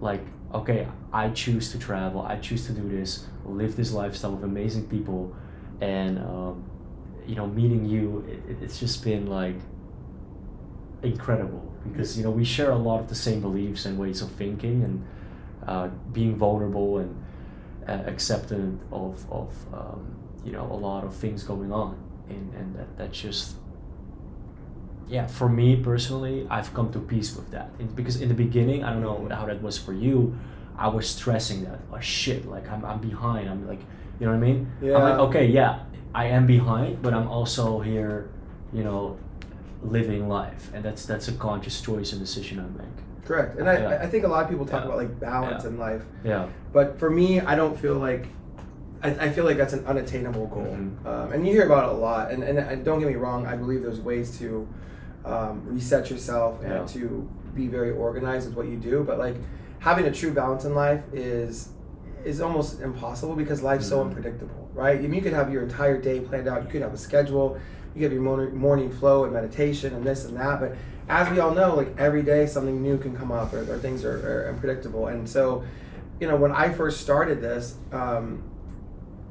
like 0.01 0.21
okay, 0.53 0.87
I 1.11 1.29
choose 1.31 1.71
to 1.73 1.77
travel, 1.77 2.21
I 2.21 2.37
choose 2.37 2.65
to 2.67 2.71
do 2.73 2.87
this, 2.87 3.25
live 3.45 3.75
this 3.75 3.91
lifestyle 3.91 4.31
with 4.31 4.43
amazing 4.45 4.87
people, 4.87 5.35
and 5.81 6.17
um, 6.19 6.63
you 7.27 7.35
know, 7.35 7.47
meeting 7.47 7.83
you, 7.85 8.23
it- 8.29 8.57
it's 8.63 8.79
just 8.79 9.03
been 9.03 9.27
like 9.27 9.55
incredible 11.03 11.61
because 11.87 12.17
you 12.17 12.23
know 12.23 12.31
we 12.31 12.43
share 12.43 12.71
a 12.71 12.75
lot 12.75 12.99
of 12.99 13.07
the 13.07 13.15
same 13.15 13.39
beliefs 13.41 13.85
and 13.85 13.97
ways 13.99 14.21
of 14.21 14.31
thinking 14.31 14.83
and 14.83 15.05
uh, 15.67 15.87
being 16.13 16.35
vulnerable 16.35 16.97
and 16.99 17.15
uh, 17.87 18.03
acceptant 18.07 18.81
of 18.91 19.25
of 19.31 19.53
um, 19.73 20.15
you 20.45 20.51
know 20.51 20.67
a 20.71 20.79
lot 20.87 21.03
of 21.03 21.13
things 21.15 21.43
going 21.43 21.71
on, 21.71 21.97
and 22.29 22.53
and 22.53 22.75
that 22.75 22.97
that's 22.97 23.19
just 23.19 23.55
yeah, 25.07 25.25
for 25.27 25.47
me 25.47 25.75
personally, 25.77 26.45
I've 26.49 26.73
come 26.73 26.91
to 26.91 26.99
peace 26.99 27.35
with 27.35 27.49
that. 27.51 27.69
And 27.79 27.95
because 27.95 28.19
in 28.21 28.27
the 28.27 28.33
beginning, 28.35 28.83
I 28.83 28.91
don't 28.91 29.01
know 29.01 29.27
how 29.33 29.45
that 29.45 29.61
was 29.61 29.77
for 29.77 29.93
you, 29.93 30.37
I 30.77 30.89
was 30.89 31.07
stressing 31.09 31.63
that. 31.63 31.79
Oh 31.93 31.99
shit, 31.99 32.45
like 32.45 32.69
I'm, 32.69 32.83
I'm 32.83 32.99
behind. 32.99 33.49
I'm 33.49 33.65
like, 33.67 33.79
you 34.19 34.25
know 34.25 34.33
what 34.33 34.43
I 34.43 34.47
mean? 34.47 34.71
I'm 34.81 34.87
like, 34.91 35.17
Yeah. 35.17 35.19
okay, 35.21 35.45
yeah, 35.45 35.79
I 36.13 36.25
am 36.25 36.45
behind, 36.45 37.01
but 37.01 37.13
I'm 37.13 37.27
also 37.29 37.79
here, 37.79 38.29
you 38.73 38.83
know, 38.83 39.17
living 39.81 40.27
life, 40.27 40.71
and 40.73 40.83
that's 40.83 41.05
that's 41.05 41.27
a 41.29 41.33
conscious 41.33 41.79
choice 41.81 42.11
and 42.11 42.19
decision 42.19 42.59
I 42.59 42.67
make. 42.77 42.97
Correct. 43.27 43.59
And 43.59 43.69
I, 43.69 43.77
Yeah. 43.79 43.99
I 44.01 44.07
think 44.07 44.23
a 44.23 44.27
lot 44.27 44.43
of 44.43 44.49
people 44.49 44.65
talk 44.65 44.81
Yeah. 44.81 44.85
about 44.87 44.97
like 44.97 45.19
balance 45.19 45.63
Yeah. 45.63 45.69
in 45.69 45.77
life, 45.77 46.03
Yeah. 46.23 46.45
but 46.71 46.97
for 46.97 47.09
me, 47.09 47.41
I 47.41 47.55
don't 47.55 47.77
feel 47.77 47.95
like. 47.95 48.27
I, 49.03 49.09
I 49.25 49.29
feel 49.29 49.45
like 49.45 49.57
that's 49.57 49.73
an 49.73 49.85
unattainable 49.85 50.47
goal, 50.47 50.75
Mhm. 50.75 51.05
um, 51.05 51.31
and 51.31 51.45
you 51.45 51.53
hear 51.53 51.65
about 51.67 51.83
it 51.87 51.95
a 51.95 51.97
lot. 51.99 52.31
And, 52.31 52.41
and, 52.43 52.83
don't 52.83 52.97
get 52.97 53.07
me 53.07 53.13
wrong, 53.13 53.45
I 53.45 53.55
believe 53.55 53.83
there's 53.83 54.01
ways 54.01 54.35
to 54.39 54.67
um, 55.23 55.61
reset 55.67 56.09
yourself 56.09 56.63
and 56.63 56.87
to 56.87 57.29
be 57.53 57.67
very 57.67 57.91
organized 57.91 58.47
with 58.47 58.55
what 58.57 58.67
you 58.67 58.77
do. 58.77 59.03
But 59.03 59.19
like 59.19 59.35
having 59.79 60.05
a 60.05 60.11
true 60.11 60.31
balance 60.31 60.63
in 60.65 60.73
life 60.73 61.03
is 61.13 61.69
is 62.25 62.41
almost 62.41 62.81
impossible 62.81 63.35
because 63.35 63.61
life's 63.61 63.85
so 63.87 63.99
Mhm. 63.99 64.07
unpredictable, 64.07 64.67
right? 64.73 64.97
I 64.97 65.01
mean, 65.03 65.13
you 65.13 65.21
could 65.21 65.33
have 65.33 65.51
your 65.53 65.61
entire 65.63 65.97
day 66.01 66.19
planned 66.21 66.47
out. 66.47 66.63
You 66.63 66.69
could 66.69 66.81
have 66.81 66.93
a 66.93 66.97
schedule. 66.97 67.57
You 67.95 68.03
have 68.03 68.13
your 68.13 68.21
morning, 68.21 68.55
morning 68.55 68.91
flow 68.91 69.23
and 69.23 69.33
meditation 69.33 69.93
and 69.93 70.05
this 70.05 70.25
and 70.25 70.37
that. 70.37 70.59
But 70.59 70.75
as 71.09 71.29
we 71.31 71.39
all 71.39 71.53
know, 71.53 71.75
like 71.75 71.95
every 71.97 72.21
day 72.23 72.45
something 72.45 72.81
new 72.81 72.97
can 72.97 73.15
come 73.15 73.31
up 73.31 73.53
or, 73.53 73.61
or 73.71 73.77
things 73.79 74.03
are, 74.05 74.17
are 74.45 74.49
unpredictable. 74.49 75.07
And 75.07 75.27
so, 75.27 75.63
you 76.19 76.27
know, 76.27 76.35
when 76.35 76.51
I 76.51 76.71
first 76.73 77.01
started 77.01 77.41
this, 77.41 77.75
um, 77.91 78.43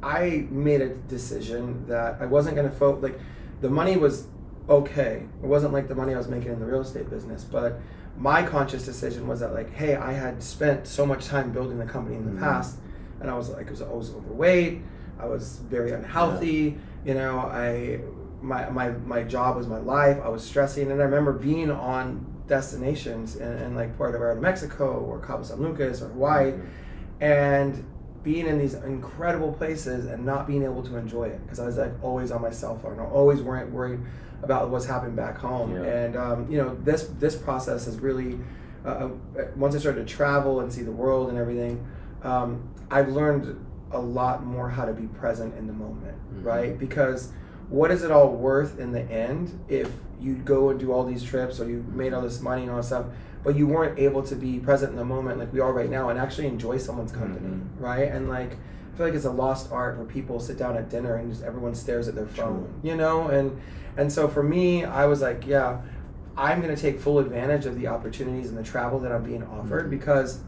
I 0.03 0.47
made 0.51 0.81
a 0.83 0.89
decision 0.95 1.87
that 1.87 2.19
I 2.21 2.27
wasn't 2.27 2.57
going 2.57 2.69
to 2.69 2.75
focus. 2.75 3.03
Like, 3.03 3.21
the 3.61 3.71
money 3.71 3.97
was 3.97 4.27
okay. 4.69 5.27
It 5.43 5.47
wasn't 5.47 5.73
like 5.73 5.89
the 5.89 5.95
money 5.95 6.15
I 6.15 6.19
was 6.19 6.29
making 6.29 6.53
in 6.53 6.61
the 6.61 6.67
real 6.67 6.81
estate 6.83 7.09
business, 7.09 7.45
but 7.45 7.81
my 8.19 8.43
conscious 8.43 8.85
decision 8.85 9.27
was 9.27 9.41
that 9.41 9.53
like, 9.53 9.73
hey, 9.73 9.95
I 9.97 10.13
had 10.13 10.43
spent 10.43 10.87
so 10.87 11.05
much 11.07 11.27
time 11.27 11.53
building 11.53 11.79
the 11.79 11.85
company 11.87 12.17
in 12.17 12.25
the 12.27 12.33
Mhm. 12.33 12.41
past, 12.41 12.77
and 13.21 13.31
I 13.31 13.37
was 13.37 13.49
like, 13.51 13.69
I 13.69 13.71
was 13.71 13.83
always 13.83 14.11
overweight. 14.11 14.83
I 15.19 15.27
was 15.27 15.61
very 15.69 15.93
unhealthy. 15.93 16.79
You 17.05 17.15
know, 17.15 17.39
I 17.39 18.01
my 18.43 18.69
my 18.71 18.91
my 18.91 19.23
job 19.23 19.57
was 19.57 19.67
my 19.67 19.79
life. 19.79 20.19
I 20.23 20.29
was 20.29 20.45
stressing, 20.45 20.91
and 20.91 21.01
I 21.01 21.05
remember 21.05 21.33
being 21.33 21.71
on 21.71 22.27
destinations 22.47 23.37
in, 23.37 23.53
in 23.59 23.75
like 23.75 23.97
Puerto 23.97 24.19
Vallarta, 24.19 24.41
Mexico, 24.41 24.99
or 25.01 25.19
Cabo 25.21 25.43
San 25.43 25.61
Lucas, 25.61 26.01
or 26.03 26.09
Hawaii 26.09 26.55
and 27.21 27.85
being 28.23 28.47
in 28.47 28.59
these 28.59 28.75
incredible 28.75 29.53
places 29.53 30.07
and 30.07 30.25
not 30.27 30.47
being 30.47 30.65
able 30.65 30.83
to 30.83 30.97
enjoy 30.97 31.25
it 31.25 31.41
because 31.45 31.61
I 31.61 31.67
was 31.67 31.77
like 31.77 31.93
always 32.03 32.31
on 32.31 32.43
my 32.43 32.51
cell 32.51 32.77
phone, 32.79 32.99
or 32.99 33.07
always 33.07 33.41
worried 33.41 33.73
worried 33.73 34.01
about 34.43 34.69
what's 34.69 34.85
happening 34.87 35.15
back 35.17 35.39
home. 35.39 35.75
Yeah. 35.75 35.83
And 35.83 36.17
um, 36.17 36.51
you 36.51 36.59
know, 36.59 36.77
this 36.83 37.05
this 37.19 37.37
process 37.37 37.87
has 37.87 37.99
really 38.01 38.39
uh, 38.85 38.89
uh, 38.89 39.09
once 39.57 39.75
I 39.75 39.79
started 39.79 40.07
to 40.07 40.15
travel 40.15 40.61
and 40.61 40.73
see 40.73 40.83
the 40.83 40.93
world 40.93 41.29
and 41.31 41.39
everything, 41.39 41.87
um, 42.23 42.69
I've 42.91 43.09
learned 43.09 43.65
a 43.93 43.99
lot 43.99 44.45
more 44.45 44.69
how 44.69 44.85
to 44.85 44.93
be 44.93 45.07
present 45.07 45.57
in 45.57 45.67
the 45.67 45.73
moment, 45.73 46.17
Mhm. 46.35 46.45
right? 46.45 46.79
Because 46.79 47.33
what 47.69 47.91
is 47.91 48.03
it 48.03 48.11
all 48.11 48.29
worth 48.31 48.79
in 48.79 48.93
the 48.93 49.03
end 49.03 49.59
if 49.69 49.91
you 50.21 50.35
go 50.37 50.71
and 50.71 50.79
do 50.81 50.93
all 50.93 51.05
these 51.05 51.23
trips 51.23 51.61
or 51.61 51.69
you 51.69 51.85
made 51.93 52.13
all 52.13 52.23
this 52.23 52.41
money 52.41 52.63
and 52.63 52.71
all 52.71 52.77
this 52.79 52.87
stuff, 52.87 53.07
but 53.45 53.55
you 53.57 53.67
weren't 53.67 53.99
able 53.99 54.23
to 54.23 54.35
be 54.35 54.59
present 54.59 54.91
in 54.91 54.97
the 54.97 55.05
moment 55.05 55.39
like 55.39 55.53
we 55.53 55.61
are 55.61 55.73
right 55.73 55.91
now 55.91 56.09
and 56.09 56.19
actually 56.19 56.47
enjoy 56.47 56.77
someone's 56.79 57.13
company, 57.13 57.47
Mhm. 57.47 57.61
right? 57.81 58.09
And 58.11 58.29
like 58.29 58.53
I 58.53 58.97
feel 58.97 59.07
like 59.09 59.15
it's 59.15 59.27
a 59.27 59.31
lost 59.31 59.71
art 59.71 59.99
where 59.99 60.07
people 60.07 60.41
sit 60.41 60.57
down 60.57 60.75
at 60.77 60.89
dinner 60.89 61.17
and 61.17 61.31
just 61.31 61.43
everyone 61.45 61.75
stares 61.75 62.09
at 62.09 62.15
their 62.15 62.27
phone, 62.27 62.65
True. 62.83 62.91
you 62.91 62.97
know? 62.97 63.29
And 63.29 63.59
and 63.99 64.11
so 64.13 64.27
for 64.29 64.43
me, 64.43 64.85
I 64.85 65.07
was 65.07 65.21
like, 65.21 65.47
yeah, 65.47 65.79
I'm 66.37 66.61
gonna 66.63 66.77
take 66.77 66.99
full 67.01 67.19
advantage 67.19 67.67
of 67.67 67.79
the 67.79 67.87
opportunities 67.89 68.49
and 68.49 68.57
the 68.59 68.63
travel 68.63 68.99
that 69.01 69.13
I'm 69.13 69.23
being 69.23 69.43
offered 69.43 69.87
Mhm. 69.87 69.91
because 69.91 70.41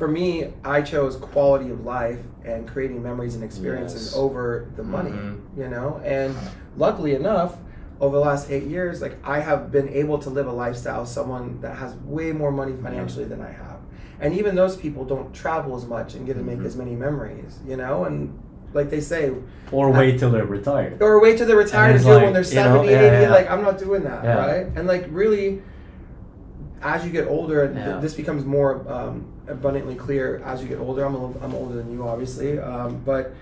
for 0.00 0.08
me, 0.08 0.46
I 0.64 0.80
chose 0.80 1.14
quality 1.16 1.68
of 1.70 1.84
life 1.84 2.20
and 2.42 2.66
creating 2.66 3.02
memories 3.02 3.34
and 3.34 3.44
experiences 3.44 4.06
Yes. 4.06 4.16
over 4.16 4.64
the 4.74 4.82
money, 4.82 5.10
Mhm. 5.10 5.36
you 5.58 5.68
know? 5.68 6.00
And 6.02 6.34
luckily 6.78 7.14
enough, 7.14 7.58
over 8.00 8.16
the 8.16 8.22
last 8.22 8.50
eight 8.50 8.62
years, 8.62 9.02
like 9.02 9.18
I 9.22 9.40
have 9.40 9.70
been 9.70 9.90
able 9.90 10.16
to 10.20 10.30
live 10.30 10.46
a 10.46 10.52
lifestyle, 10.52 11.04
someone 11.04 11.58
that 11.60 11.76
has 11.76 11.94
way 12.06 12.32
more 12.32 12.50
money 12.50 12.72
financially 12.82 13.26
than 13.26 13.42
I 13.42 13.50
have. 13.52 13.76
And 14.22 14.32
even 14.32 14.54
those 14.54 14.74
people 14.74 15.04
don't 15.04 15.34
travel 15.34 15.76
as 15.76 15.84
much 15.86 16.14
and 16.14 16.24
get 16.26 16.38
to 16.38 16.42
make 16.42 16.60
Mhm. 16.60 16.64
as 16.66 16.76
many 16.78 16.94
memories, 16.96 17.58
you 17.68 17.76
know? 17.76 18.04
And 18.04 18.38
like 18.72 18.88
they 18.88 19.00
say, 19.00 19.30
Or 19.70 19.90
wait 19.90 20.18
till 20.18 20.30
they're 20.30 20.46
retired. 20.46 21.02
or 21.02 21.20
wait 21.20 21.36
till 21.36 21.46
they're 21.46 21.58
retired 21.58 21.90
And 21.90 21.90
and 21.90 21.96
it's 21.96 22.04
do 22.06 22.12
it 22.12 22.22
when 22.22 22.32
they're 22.32 22.42
you 22.42 22.54
know, 22.54 22.62
70, 22.86 22.90
yeah, 22.90 23.00
80. 23.02 23.22
yeah. 23.24 23.30
Like, 23.30 23.50
I'm 23.50 23.62
not 23.62 23.76
doing 23.78 24.02
that, 24.04 24.24
Yeah. 24.24 24.46
right? 24.46 24.66
And 24.76 24.88
like, 24.88 25.04
really, 25.12 25.60
as 26.82 27.04
you 27.04 27.10
get 27.12 27.28
older, 27.28 27.68
th- 27.68 28.00
this 28.00 28.14
becomes 28.14 28.46
more 28.46 28.80
um, 28.88 29.26
abundantly 29.50 29.94
clear 29.94 30.40
as 30.44 30.62
you 30.62 30.68
get 30.68 30.78
older. 30.78 31.04
I'm, 31.04 31.14
a 31.14 31.26
little, 31.26 31.42
I'm 31.44 31.54
older 31.54 31.74
than 31.76 31.92
you, 31.92 32.06
obviously. 32.06 32.58
Um, 32.58 33.02
but 33.04 33.32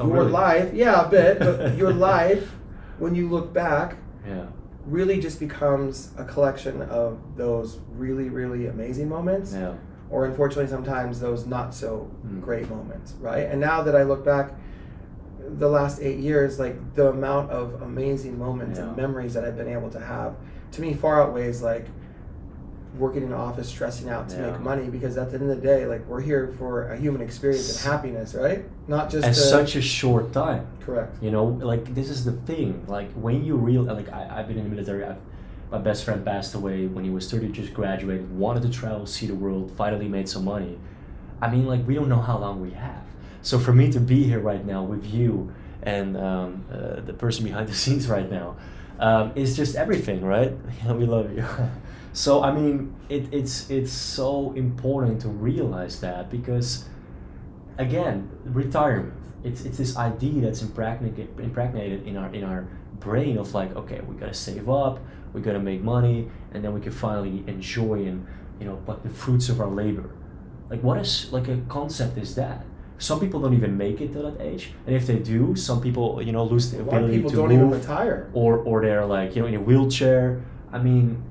Oh, 0.00 0.06
your 0.06 0.18
really? 0.18 0.30
life, 0.30 0.72
yeah, 0.74 1.06
a 1.06 1.08
bit, 1.08 1.40
but 1.40 1.74
your 1.76 1.92
life, 1.92 2.52
when 2.98 3.14
you 3.16 3.28
look 3.28 3.52
back, 3.52 3.96
Yeah. 4.26 4.44
really 4.86 5.18
just 5.20 5.40
becomes 5.40 6.12
a 6.16 6.24
collection 6.24 6.82
of 6.82 7.18
those 7.36 7.78
really, 7.96 8.28
really 8.28 8.66
amazing 8.68 9.08
moments 9.08 9.52
Yeah. 9.52 9.72
or 10.08 10.24
unfortunately 10.24 10.68
sometimes 10.70 11.18
those 11.20 11.46
not 11.46 11.74
so 11.74 12.08
Mm. 12.26 12.40
great 12.40 12.70
moments, 12.70 13.14
right? 13.20 13.48
And 13.50 13.60
now 13.60 13.82
that 13.82 13.96
I 13.96 14.04
look 14.04 14.24
back, 14.24 14.52
the 15.58 15.68
last 15.68 16.00
eight 16.00 16.18
years, 16.18 16.58
like 16.60 16.94
the 16.94 17.08
amount 17.08 17.50
of 17.50 17.82
amazing 17.82 18.38
moments 18.38 18.78
and 18.78 18.96
memories 18.96 19.34
that 19.34 19.44
I've 19.44 19.56
been 19.56 19.68
able 19.68 19.90
to 19.90 20.00
have, 20.00 20.34
to 20.72 20.80
me 20.80 20.94
far 20.94 21.22
outweighs 21.22 21.60
like 21.62 21.86
working 22.98 23.22
in 23.22 23.28
an 23.28 23.38
office, 23.38 23.68
stressing 23.68 24.08
out 24.08 24.28
to 24.30 24.36
Yeah. 24.36 24.50
make 24.50 24.60
money. 24.60 24.88
Because 24.88 25.16
at 25.16 25.30
the 25.30 25.38
end 25.38 25.50
of 25.50 25.56
the 25.56 25.62
day, 25.62 25.86
like 25.86 26.06
we're 26.08 26.20
here 26.20 26.52
for 26.58 26.88
a 26.92 26.96
human 26.96 27.22
experience 27.22 27.68
and 27.84 27.92
happiness, 27.92 28.34
right? 28.34 28.64
Not 28.88 29.10
just 29.10 29.26
And 29.26 29.34
to, 29.34 29.40
such 29.40 29.76
a 29.76 29.82
short 29.82 30.32
time. 30.32 30.66
correct. 30.80 31.16
You 31.22 31.30
know, 31.30 31.44
like 31.44 31.94
this 31.94 32.10
is 32.10 32.24
the 32.24 32.32
thing. 32.32 32.84
Like 32.88 33.10
when 33.12 33.44
you 33.44 33.56
real 33.56 33.82
like 33.82 34.10
I, 34.12 34.28
I've 34.40 34.48
been 34.48 34.58
in 34.58 34.64
the 34.64 34.70
military. 34.70 35.04
I've, 35.04 35.16
my 35.70 35.76
best 35.78 36.04
friend 36.04 36.24
passed 36.24 36.54
away 36.54 36.86
when 36.86 37.04
he 37.04 37.10
was 37.10 37.30
thirty, 37.30 37.48
just 37.48 37.74
graduated, 37.74 38.24
wanted 38.38 38.62
to 38.62 38.70
travel, 38.70 39.04
see 39.06 39.26
the 39.26 39.34
world, 39.34 39.70
finally 39.76 40.08
made 40.08 40.26
some 40.28 40.44
money. 40.46 40.78
I 41.42 41.50
mean, 41.50 41.66
like 41.66 41.86
we 41.86 41.94
don't 41.94 42.08
know 42.08 42.22
how 42.22 42.38
long 42.38 42.60
we 42.62 42.70
have. 42.70 43.02
So 43.42 43.58
for 43.58 43.72
me 43.72 43.92
to 43.92 44.00
be 44.00 44.24
here 44.24 44.40
right 44.40 44.64
now 44.64 44.82
with 44.82 45.04
you 45.06 45.52
and 45.82 46.16
um, 46.16 46.64
uh, 46.72 47.00
the 47.00 47.12
person 47.12 47.44
behind 47.44 47.68
the 47.68 47.74
scenes 47.74 48.08
right 48.08 48.30
now 48.30 48.56
um, 48.98 49.32
is 49.36 49.56
just 49.56 49.76
everything, 49.76 50.24
right? 50.24 50.52
we 50.88 51.04
love 51.06 51.30
you. 51.36 51.44
so 52.12 52.42
I 52.42 52.52
mean, 52.52 52.94
it, 53.08 53.32
it's 53.32 53.70
it's 53.70 53.92
so 53.92 54.52
important 54.52 55.20
to 55.22 55.28
realize 55.28 56.00
that 56.00 56.30
because 56.30 56.84
again, 57.78 58.30
retirement. 58.44 59.14
It's, 59.44 59.64
it's 59.64 59.78
this 59.78 59.96
idea 59.96 60.40
that's 60.42 60.62
impregnated, 60.62 61.28
impregnated 61.38 62.06
in 62.06 62.16
our 62.16 62.32
in 62.34 62.42
our 62.44 62.68
brain 62.98 63.38
of 63.38 63.54
like, 63.54 63.74
okay, 63.76 64.00
we 64.00 64.16
gotta 64.16 64.34
save 64.34 64.68
up, 64.68 64.98
we 65.32 65.40
gotta 65.40 65.60
make 65.60 65.82
money, 65.82 66.28
and 66.52 66.64
then 66.64 66.74
we 66.74 66.80
can 66.80 66.92
finally 66.92 67.44
enjoy 67.46 68.06
and 68.06 68.26
you 68.60 68.66
know, 68.66 68.82
but 68.84 69.04
the 69.04 69.08
fruits 69.10 69.48
of 69.48 69.60
our 69.60 69.68
labor. 69.70 70.10
like 70.70 70.82
what 70.82 70.98
is 70.98 71.32
like 71.32 71.48
a 71.48 71.56
concept 71.68 72.18
is 72.18 72.34
that 72.34 72.64
some 72.98 73.20
people 73.20 73.40
don't 73.40 73.54
even 73.54 73.76
make 73.78 74.00
it 74.00 74.12
to 74.12 74.20
that 74.22 74.40
age 74.40 74.72
and 74.86 74.94
if 74.96 75.06
they 75.06 75.18
do 75.18 75.54
some 75.56 75.80
people 75.80 76.20
you 76.20 76.32
know 76.32 76.44
lose 76.44 76.70
the 76.72 76.78
A 76.78 76.82
lot 76.82 77.02
of 77.04 77.08
ability 77.08 77.16
people 77.16 77.30
to 77.30 77.36
don't 77.36 77.48
move 77.48 77.56
even 77.56 77.70
retire. 77.70 78.28
or 78.34 78.58
or 78.58 78.82
they're 78.82 79.06
like 79.06 79.36
you 79.36 79.42
know 79.42 79.48
in 79.48 79.54
a 79.54 79.60
wheelchair 79.60 80.42
i 80.72 80.78
mean 80.78 81.22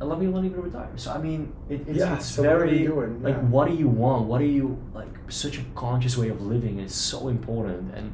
a 0.00 0.04
lot 0.04 0.14
of 0.14 0.20
people 0.20 0.34
don't 0.34 0.44
even 0.46 0.60
retire. 0.60 0.90
So 0.96 1.12
i 1.12 1.18
mean 1.18 1.52
it, 1.68 1.80
it's, 1.88 1.98
Yeah, 1.98 2.16
it's 2.16 2.26
so 2.26 2.42
what 2.42 2.48
very 2.58 2.78
we 2.80 2.86
doing? 2.86 3.22
like 3.22 3.40
what 3.48 3.68
do 3.68 3.74
you 3.74 3.88
want? 3.88 4.26
What 4.26 4.38
do 4.38 4.44
you 4.46 4.76
like 4.94 5.08
such 5.28 5.56
a 5.58 5.64
conscious 5.74 6.16
way 6.16 6.28
of 6.28 6.40
living 6.42 6.78
is 6.80 6.94
so 6.94 7.28
important. 7.28 7.94
And 7.94 8.12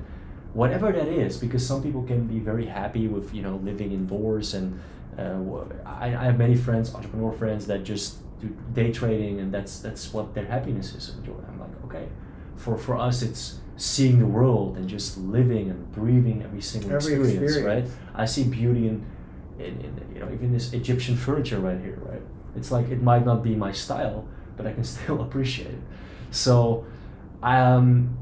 whatever 0.54 0.92
that 0.92 1.08
is 1.08 1.38
because 1.38 1.66
some 1.66 1.82
people 1.82 2.02
can 2.04 2.26
be 2.26 2.38
very 2.38 2.66
happy 2.66 3.08
with 3.08 3.34
you 3.34 3.42
know 3.42 3.56
living 3.70 3.90
indoors 3.92 4.54
and 4.54 4.78
uh, 5.18 5.38
I, 5.86 6.06
I 6.22 6.24
have 6.28 6.38
many 6.38 6.56
friends 6.56 6.94
entrepreneur 6.94 7.32
friends 7.32 7.66
that 7.66 7.84
just 7.84 8.18
do 8.40 8.48
day 8.74 8.92
trading 8.92 9.40
and 9.40 9.52
that's 9.52 9.78
that's 9.80 10.12
what 10.14 10.34
their 10.34 10.44
happiness 10.46 10.94
is 10.94 11.04
enjoy 11.16 11.34
i'm 11.48 11.58
like 11.60 11.70
okay. 11.86 12.06
For 12.56 12.76
for 12.76 12.96
us 13.08 13.22
it's 13.22 13.58
seeing 13.76 14.18
the 14.18 14.26
world 14.26 14.76
and 14.76 14.86
just 14.88 15.16
living 15.18 15.70
and 15.70 15.90
breathing 15.92 16.42
every 16.42 16.60
single 16.60 16.92
Every 16.92 17.14
experience, 17.14 17.42
experience. 17.56 17.88
right 17.90 18.22
i 18.22 18.24
see 18.26 18.44
beauty 18.44 18.88
in, 18.88 19.04
in 19.58 19.80
in 19.80 19.92
you 20.14 20.20
know 20.20 20.30
even 20.32 20.52
this 20.52 20.72
egyptian 20.72 21.16
furniture 21.16 21.58
right 21.60 21.80
here 21.80 21.98
right? 22.10 22.22
It's 22.56 22.70
like 22.70 22.90
it 22.90 23.02
might 23.02 23.24
not 23.24 23.42
be 23.42 23.54
my 23.56 23.72
style 23.72 24.26
but 24.56 24.66
i 24.66 24.72
can 24.72 24.84
still 24.94 25.20
appreciate 25.22 25.68
it. 25.80 25.82
So 26.30 26.84
I 27.42 27.58
um 27.60 28.16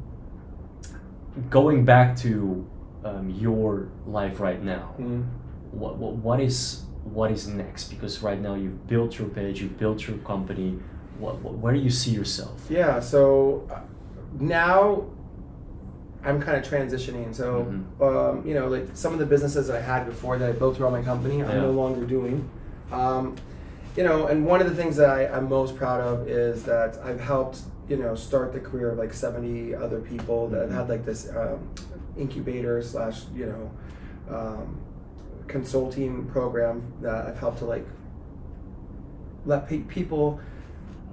going 1.49 1.85
back 1.85 2.17
to 2.17 2.67
um, 3.05 3.31
your 3.31 3.89
life 4.07 4.41
right 4.41 4.63
now 4.63 4.95
Mm. 4.99 5.25
what, 5.73 5.97
what 5.97 6.13
what 6.17 6.41
is 6.41 6.85
what 7.05 7.31
is 7.31 7.49
next? 7.49 7.85
Because 7.89 8.23
right 8.23 8.41
now 8.41 8.55
you've 8.55 8.87
built 8.87 9.19
your 9.19 9.29
page 9.29 9.63
you've 9.63 9.79
built 9.79 10.07
your 10.07 10.19
company. 10.19 10.79
What, 11.19 11.41
what 11.43 11.55
where 11.55 11.73
do 11.73 11.81
you 11.81 11.91
see 11.91 12.11
yourself? 12.11 12.67
Yeah, 12.69 13.01
so 13.01 13.67
uh, 13.73 13.81
now 14.39 15.07
I'm 16.25 16.41
kind 16.41 16.57
of 16.63 16.71
transitioning. 16.71 17.35
So, 17.35 17.67
Mhm. 18.01 18.03
um, 18.03 18.47
you 18.47 18.55
know, 18.55 18.69
like 18.69 18.89
some 18.95 19.13
of 19.13 19.19
the 19.19 19.27
businesses 19.27 19.69
that 19.69 19.77
I 19.77 19.81
had 19.81 20.07
before 20.07 20.37
that 20.39 20.49
I 20.49 20.53
built 20.53 20.79
around 20.81 20.93
my 20.93 21.03
company, 21.03 21.43
I'm 21.43 21.63
no 21.63 21.71
longer 21.71 22.05
doing. 22.05 22.49
Um, 22.93 23.37
you 23.97 24.05
know, 24.05 24.27
and 24.27 24.45
one 24.47 24.61
of 24.61 24.69
the 24.69 24.75
things 24.77 24.97
that 24.97 25.09
I, 25.11 25.27
I'm 25.27 25.49
most 25.49 25.77
proud 25.77 26.01
of 26.01 26.29
is 26.29 26.63
that 26.65 26.99
I've 27.05 27.21
helped, 27.21 27.61
you 27.89 27.97
know, 27.97 28.15
start 28.15 28.53
the 28.53 28.61
career 28.61 28.91
of 28.91 28.99
like 28.99 29.13
70 29.13 29.75
other 29.75 30.01
people 30.01 30.49
that 30.49 30.69
Mhm. 30.69 30.73
had 30.75 30.89
like 30.89 31.05
this 31.05 31.29
um, 31.31 31.59
incubator 32.17 32.83
slash, 32.83 33.25
you 33.35 33.47
know, 33.47 33.71
um, 34.37 34.77
consulting 35.49 36.27
program 36.27 36.83
that 37.03 37.27
I've 37.27 37.39
helped 37.39 37.59
to 37.59 37.65
like 37.65 37.87
let 39.47 39.69
pe- 39.69 39.79
people 39.81 40.39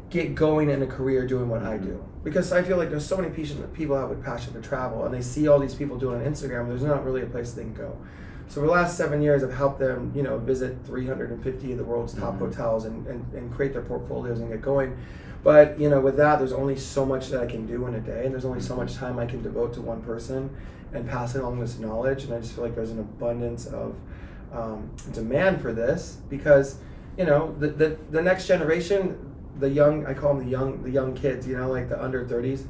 get 0.10 0.36
going 0.36 0.70
in 0.70 0.82
a 0.82 0.88
career 0.88 1.26
doing 1.26 1.50
what 1.50 1.64
I 1.64 1.78
do. 1.78 2.00
Because 2.24 2.52
I 2.52 2.62
feel 2.62 2.78
like 2.78 2.90
there's 2.90 3.06
so 3.06 3.18
many 3.18 3.30
people 3.30 3.98
have 3.98 4.12
a 4.12 4.16
passion 4.16 4.54
to 4.54 4.62
travel, 4.62 5.06
and 5.06 5.14
they 5.14 5.22
see 5.22 5.48
all 5.48 5.60
these 5.60 5.76
people 5.76 5.98
doing 5.98 6.20
it 6.22 6.26
on 6.28 6.34
Instagram. 6.34 6.68
There's 6.68 6.84
not 6.84 7.06
really 7.06 7.22
a 7.22 7.26
place 7.28 7.52
they 7.54 7.64
can 7.64 7.74
go. 7.74 7.98
So 8.50 8.56
for 8.62 8.68
the 8.68 8.72
last 8.74 8.98
seven 8.98 9.22
years, 9.22 9.44
I've 9.44 9.54
helped 9.54 9.80
them, 9.80 10.12
you 10.16 10.24
know, 10.24 10.38
visit 10.38 10.78
350 10.86 11.72
of 11.74 11.78
the 11.78 11.84
world's 11.84 12.14
top 12.14 12.36
Mhm. 12.36 12.40
hotels 12.40 12.86
and, 12.86 13.06
and, 13.08 13.26
and 13.34 13.54
create 13.54 13.74
their 13.74 13.82
portfolios 13.82 14.40
and 14.40 14.50
get 14.50 14.62
going. 14.62 14.96
But 15.44 15.80
you 15.80 15.90
know, 15.90 16.00
with 16.02 16.18
that, 16.18 16.40
there's 16.40 16.54
only 16.54 16.76
so 16.78 17.06
much 17.06 17.30
that 17.30 17.42
I 17.42 17.46
can 17.46 17.66
do 17.66 17.86
in 17.88 17.94
a 17.96 18.00
day, 18.00 18.24
and 18.26 18.34
there's 18.34 18.46
only 18.46 18.60
so 18.62 18.76
much 18.76 18.96
time 18.96 19.20
I 19.20 19.26
can 19.26 19.42
devote 19.42 19.74
to 19.76 19.82
one 19.82 20.02
person 20.02 20.50
and 20.94 21.08
pass 21.08 21.36
along 21.36 21.60
this 21.60 21.78
knowledge. 21.78 22.24
And 22.24 22.34
I 22.34 22.40
just 22.40 22.54
feel 22.54 22.64
like 22.64 22.76
there's 22.76 22.92
an 22.92 23.00
abundance 23.00 23.68
of 23.68 23.96
um, 24.54 24.90
demand 25.12 25.62
for 25.62 25.74
this 25.74 26.18
because 26.30 26.78
you 27.18 27.26
know 27.26 27.54
the, 27.60 27.68
the 27.68 27.98
the 28.12 28.22
next 28.22 28.48
generation, 28.48 29.27
the 29.60 29.70
young 29.70 30.06
I 30.06 30.14
call 30.14 30.36
them 30.36 30.46
the 30.46 30.52
young 30.52 30.84
the 30.84 30.92
young 30.92 31.14
kids, 31.14 31.48
you 31.48 31.58
know, 31.58 31.70
like 31.70 31.90
the 31.90 32.02
under 32.02 32.26
30s, 32.26 32.66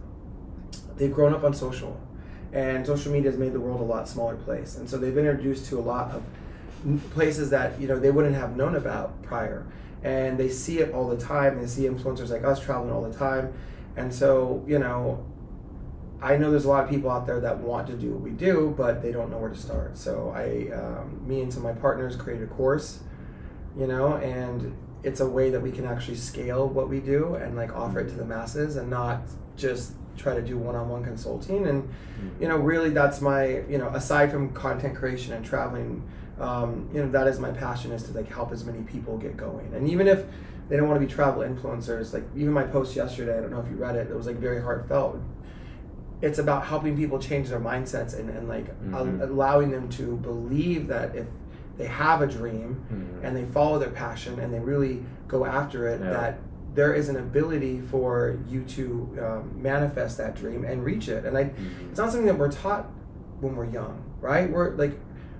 they've 0.95 1.13
grown 1.13 1.33
up 1.33 1.43
on 1.43 1.53
social, 1.53 1.99
and 2.53 2.85
social 2.85 3.11
media 3.11 3.31
has 3.31 3.39
made 3.39 3.53
the 3.53 3.59
world 3.59 3.81
a 3.81 3.83
lot 3.83 4.07
smaller 4.07 4.35
place, 4.35 4.77
and 4.77 4.89
so 4.89 4.97
they've 4.97 5.15
been 5.15 5.27
introduced 5.27 5.67
to 5.67 5.79
a 5.79 5.81
lot 5.81 6.11
of 6.11 6.23
places 7.13 7.49
that 7.49 7.79
you 7.79 7.87
know 7.87 7.99
they 7.99 8.11
wouldn't 8.11 8.35
have 8.35 8.55
known 8.55 8.75
about 8.75 9.21
prior. 9.23 9.65
And 10.03 10.37
they 10.37 10.47
see 10.47 10.77
it 10.79 10.93
all 10.93 11.09
the 11.09 11.17
time. 11.17 11.59
They 11.59 11.65
see 11.65 11.83
influencers 11.83 12.29
like 12.29 12.43
us 12.43 12.63
traveling 12.63 12.91
all 12.91 13.01
the 13.01 13.17
time. 13.17 13.53
And 13.95 14.13
so 14.13 14.63
you 14.67 14.79
know 14.79 15.25
i 16.19 16.35
know 16.35 16.49
there's 16.49 16.65
a 16.65 16.69
lot 16.69 16.83
of 16.83 16.89
people 16.89 17.11
out 17.11 17.27
there 17.27 17.39
that 17.39 17.59
want 17.59 17.85
to 17.85 17.93
do 17.93 18.11
what 18.11 18.21
we 18.21 18.31
do 18.31 18.73
but 18.75 19.03
they 19.03 19.11
don't 19.11 19.29
know 19.29 19.37
where 19.37 19.49
to 19.49 19.55
start. 19.57 19.97
So 19.97 20.33
i 20.35 20.73
um, 20.75 21.27
me 21.27 21.41
and 21.41 21.53
some 21.53 21.65
of 21.65 21.75
my 21.75 21.79
partners 21.79 22.15
created 22.15 22.49
a 22.49 22.53
course 22.53 22.99
you 23.77 23.87
know 23.87 24.15
and 24.15 24.75
it's 25.03 25.19
a 25.19 25.27
way 25.27 25.49
that 25.51 25.61
we 25.61 25.71
can 25.71 25.85
actually 25.85 26.15
scale 26.17 26.67
what 26.67 26.89
we 26.89 26.99
do 26.99 27.35
and 27.35 27.55
like 27.55 27.73
offer 27.75 27.99
it 27.99 28.09
to 28.09 28.15
the 28.15 28.25
masses 28.25 28.75
and 28.75 28.89
not 28.89 29.21
just 29.55 29.93
try 30.17 30.33
to 30.35 30.41
do 30.41 30.57
one-on-one 30.57 31.03
consulting. 31.03 31.67
And 31.67 31.87
you 32.39 32.47
know 32.47 32.57
really 32.57 32.89
that's 32.89 33.21
my 33.21 33.61
you 33.69 33.77
know 33.77 33.89
aside 33.89 34.31
from 34.31 34.51
content 34.53 34.95
creation 34.95 35.33
and 35.33 35.45
traveling 35.45 36.01
um, 36.39 36.89
you 36.93 37.01
know 37.03 37.09
that 37.11 37.27
is 37.27 37.39
my 37.39 37.51
passion 37.51 37.91
is 37.91 38.03
to 38.03 38.11
like 38.13 38.27
help 38.27 38.51
as 38.51 38.65
many 38.65 38.81
people 38.83 39.17
get 39.17 39.37
going. 39.37 39.73
And 39.75 39.87
even 39.89 40.07
if 40.07 40.25
they 40.69 40.75
don't 40.77 40.87
want 40.89 40.99
to 40.99 41.05
be 41.07 41.11
travel 41.11 41.43
influencers 41.43 42.13
like 42.13 42.23
even 42.35 42.51
my 42.51 42.63
post 42.63 42.93
yesterday 42.95 43.37
i 43.37 43.39
don't 43.41 43.51
know 43.51 43.61
if 43.61 43.69
you 43.69 43.77
read 43.77 43.95
it 43.95 44.09
it 44.11 44.15
was 44.15 44.25
like 44.25 44.37
very 44.37 44.61
heartfelt. 44.61 45.19
It's 46.19 46.39
about 46.39 46.65
helping 46.65 46.97
people 46.97 47.19
change 47.19 47.49
their 47.49 47.59
mindsets 47.59 48.17
and, 48.19 48.29
and 48.31 48.49
like 48.49 48.65
al- 48.91 49.05
Mhm. 49.05 49.21
allowing 49.21 49.69
them 49.69 49.87
to 49.89 50.17
believe 50.17 50.87
that 50.87 51.15
if 51.15 51.27
they 51.77 51.85
have 51.85 52.21
a 52.21 52.27
dream 52.27 52.81
Mhm. 52.91 53.23
and 53.27 53.35
they 53.37 53.45
follow 53.45 53.77
their 53.79 53.89
passion 53.89 54.39
and 54.39 54.53
they 54.53 54.59
really 54.59 55.03
go 55.27 55.45
after 55.45 55.87
it 55.87 56.01
Yeah. 56.01 56.09
that 56.11 56.39
there 56.73 56.93
is 56.93 57.09
an 57.09 57.15
ability 57.17 57.81
for 57.81 58.37
you 58.47 58.61
to 58.63 59.17
um, 59.21 59.51
manifest 59.61 60.17
that 60.17 60.35
dream 60.35 60.63
and 60.63 60.83
reach 60.83 61.07
it 61.09 61.25
and 61.25 61.35
i 61.37 61.45
Mhm. 61.45 61.89
it's 61.89 61.97
not 61.97 62.09
something 62.11 62.27
that 62.27 62.37
we're 62.37 62.51
taught 62.51 62.89
when 63.39 63.55
we're 63.55 63.65
young, 63.69 64.01
right? 64.19 64.51
We're 64.51 64.71
like 64.75 64.97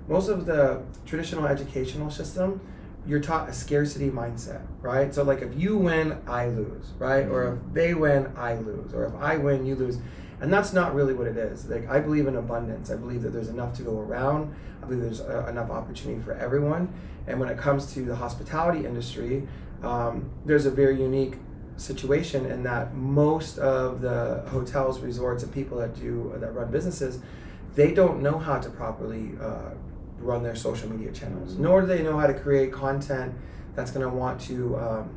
most 0.07 0.29
of 0.29 0.45
the 0.45 0.81
traditional 1.05 1.47
educational 1.47 2.11
system, 2.11 2.61
you're 3.07 3.19
taught 3.19 3.49
a 3.49 3.53
scarcity 3.53 4.09
mindset, 4.11 4.61
right? 4.83 5.13
So 5.15 5.23
like 5.23 5.41
if 5.41 5.57
you 5.57 5.77
win, 5.77 6.17
I 6.27 6.47
lose, 6.49 6.93
right? 6.99 7.27
Or 7.27 7.53
if 7.53 7.73
they 7.73 7.93
win, 7.95 8.27
I 8.37 8.55
lose, 8.55 8.93
or 8.93 9.05
if 9.05 9.15
I 9.19 9.37
win, 9.37 9.65
you 9.65 9.75
lose. 9.75 9.97
And 10.39 10.53
that's 10.53 10.71
not 10.71 10.93
really 10.93 11.13
what 11.13 11.27
it 11.27 11.37
is. 11.37 11.67
Like 11.67 11.89
I 11.89 11.99
believe 11.99 12.27
in 12.27 12.35
abundance. 12.35 12.91
I 12.91 12.95
believe 12.95 13.21
that 13.23 13.29
there's 13.33 13.47
enough 13.49 13.73
to 13.77 13.83
go 13.83 13.99
around. 13.99 14.53
I 14.81 14.85
believe 14.85 15.01
there's 15.01 15.21
uh, 15.21 15.47
enough 15.49 15.69
opportunity 15.71 16.21
for 16.21 16.33
everyone. 16.33 16.93
And 17.25 17.39
when 17.39 17.49
it 17.49 17.57
comes 17.57 17.93
to 17.93 18.01
the 18.03 18.15
hospitality 18.15 18.85
industry, 18.85 19.47
um, 19.83 20.29
there's 20.45 20.65
a 20.65 20.71
very 20.71 21.01
unique 21.01 21.35
situation 21.75 22.45
in 22.45 22.63
that 22.63 22.93
most 22.95 23.57
of 23.59 24.01
the 24.01 24.43
hotels, 24.47 24.99
resorts, 24.99 25.43
and 25.43 25.53
people 25.53 25.77
that 25.79 25.95
do 25.99 26.33
that 26.39 26.51
run 26.53 26.71
businesses, 26.71 27.19
they 27.75 27.93
don't 27.93 28.21
know 28.21 28.37
how 28.39 28.59
to 28.59 28.69
properly 28.69 29.31
uh, 29.41 29.71
run 30.19 30.41
their 30.41 30.55
social 30.55 30.89
media 30.89 31.11
channels, 31.11 31.53
Mhm. 31.55 31.59
nor 31.59 31.81
do 31.81 31.87
they 31.87 32.01
know 32.01 32.17
how 32.17 32.25
to 32.27 32.33
create 32.33 32.71
content 32.71 33.33
that's 33.75 33.91
going 33.91 34.07
to 34.09 34.15
want 34.15 34.41
to 34.41 34.75
um, 34.77 35.09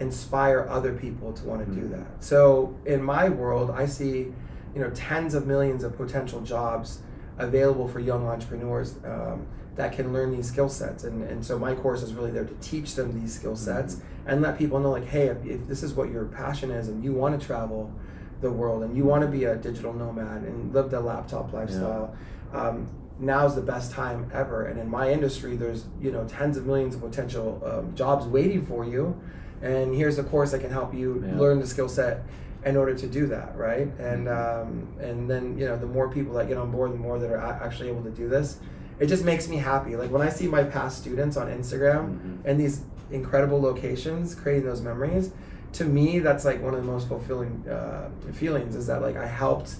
inspire 0.00 0.66
other 0.68 0.92
people 0.92 1.32
to 1.32 1.44
want 1.46 1.64
to 1.64 1.72
do 1.72 1.82
Mhm. 1.86 1.90
that. 1.92 2.06
So 2.18 2.74
in 2.84 3.02
my 3.02 3.28
world, 3.28 3.70
I 3.70 3.86
see 3.86 4.32
you 4.74 4.80
know 4.80 4.90
tens 4.90 5.34
of 5.34 5.46
millions 5.46 5.84
of 5.84 5.96
potential 5.96 6.40
jobs 6.40 7.00
available 7.38 7.88
for 7.88 8.00
young 8.00 8.26
entrepreneurs 8.26 8.96
um, 9.04 9.46
that 9.76 9.92
can 9.92 10.12
learn 10.12 10.30
these 10.30 10.46
skill 10.46 10.68
sets. 10.68 11.02
And, 11.02 11.24
and 11.24 11.44
so 11.44 11.58
my 11.58 11.74
course 11.74 12.00
is 12.02 12.14
really 12.14 12.30
there 12.30 12.44
to 12.44 12.54
teach 12.60 12.94
them 12.94 13.18
these 13.20 13.34
skill 13.34 13.56
sets 13.56 14.00
and 14.26 14.40
let 14.40 14.56
people 14.56 14.78
know 14.78 14.90
like 14.90 15.06
hey 15.06 15.26
if, 15.28 15.44
if 15.44 15.66
this 15.66 15.82
is 15.82 15.94
what 15.94 16.10
your 16.10 16.26
passion 16.26 16.70
is 16.70 16.88
and 16.88 17.02
you 17.02 17.12
want 17.12 17.38
to 17.38 17.44
travel 17.44 17.92
the 18.40 18.50
world 18.50 18.82
and 18.84 18.96
you 18.96 19.04
want 19.04 19.22
to 19.22 19.28
be 19.28 19.44
a 19.44 19.56
digital 19.56 19.92
nomad 19.92 20.42
and 20.42 20.72
live 20.72 20.90
the 20.90 21.00
laptop 21.00 21.52
lifestyle 21.52 22.14
um, 22.52 22.88
now's 23.18 23.54
the 23.54 23.62
best 23.62 23.90
time 23.92 24.28
ever. 24.32 24.66
And 24.66 24.78
in 24.78 24.88
my 24.88 25.10
industry 25.10 25.56
there's 25.56 25.86
you 26.00 26.10
know 26.12 26.24
tens 26.26 26.56
of 26.56 26.66
millions 26.66 26.94
of 26.94 27.00
potential 27.00 27.60
um, 27.64 27.94
jobs 27.96 28.26
waiting 28.26 28.64
for 28.64 28.84
you. 28.84 29.20
And 29.62 29.94
here's 29.94 30.18
a 30.18 30.24
course 30.24 30.50
that 30.52 30.60
can 30.60 30.70
help 30.70 30.94
you 30.94 31.24
Yeah. 31.26 31.38
learn 31.38 31.58
the 31.58 31.66
skill 31.66 31.88
set 31.88 32.22
in 32.64 32.76
order 32.76 32.94
to 32.94 33.06
do 33.06 33.26
that 33.26 33.56
right 33.56 33.88
and 33.98 34.28
um, 34.28 34.88
and 35.00 35.28
then 35.30 35.58
you 35.58 35.66
know 35.66 35.76
the 35.76 35.86
more 35.86 36.08
people 36.08 36.34
that 36.34 36.48
get 36.48 36.56
on 36.56 36.70
board 36.70 36.92
the 36.92 36.96
more 36.98 37.18
that 37.18 37.30
are 37.30 37.38
actually 37.62 37.88
able 37.88 38.02
to 38.02 38.10
do 38.10 38.28
this 38.28 38.58
it 38.98 39.06
just 39.06 39.24
makes 39.24 39.48
me 39.48 39.56
happy 39.56 39.96
like 39.96 40.10
when 40.10 40.22
i 40.22 40.28
see 40.28 40.46
my 40.46 40.62
past 40.64 40.98
students 40.98 41.36
on 41.36 41.46
instagram 41.48 42.04
Mhm. 42.18 42.38
and 42.44 42.58
these 42.60 42.82
incredible 43.10 43.60
locations 43.60 44.34
creating 44.34 44.64
those 44.64 44.80
memories 44.80 45.30
to 45.72 45.84
me 45.84 46.20
that's 46.20 46.44
like 46.44 46.62
one 46.62 46.72
of 46.74 46.80
the 46.84 46.90
most 46.90 47.06
fulfilling 47.08 47.64
uh, 47.68 48.08
feelings 48.32 48.74
is 48.76 48.86
that 48.86 49.02
like 49.02 49.16
i 49.16 49.26
helped 49.26 49.76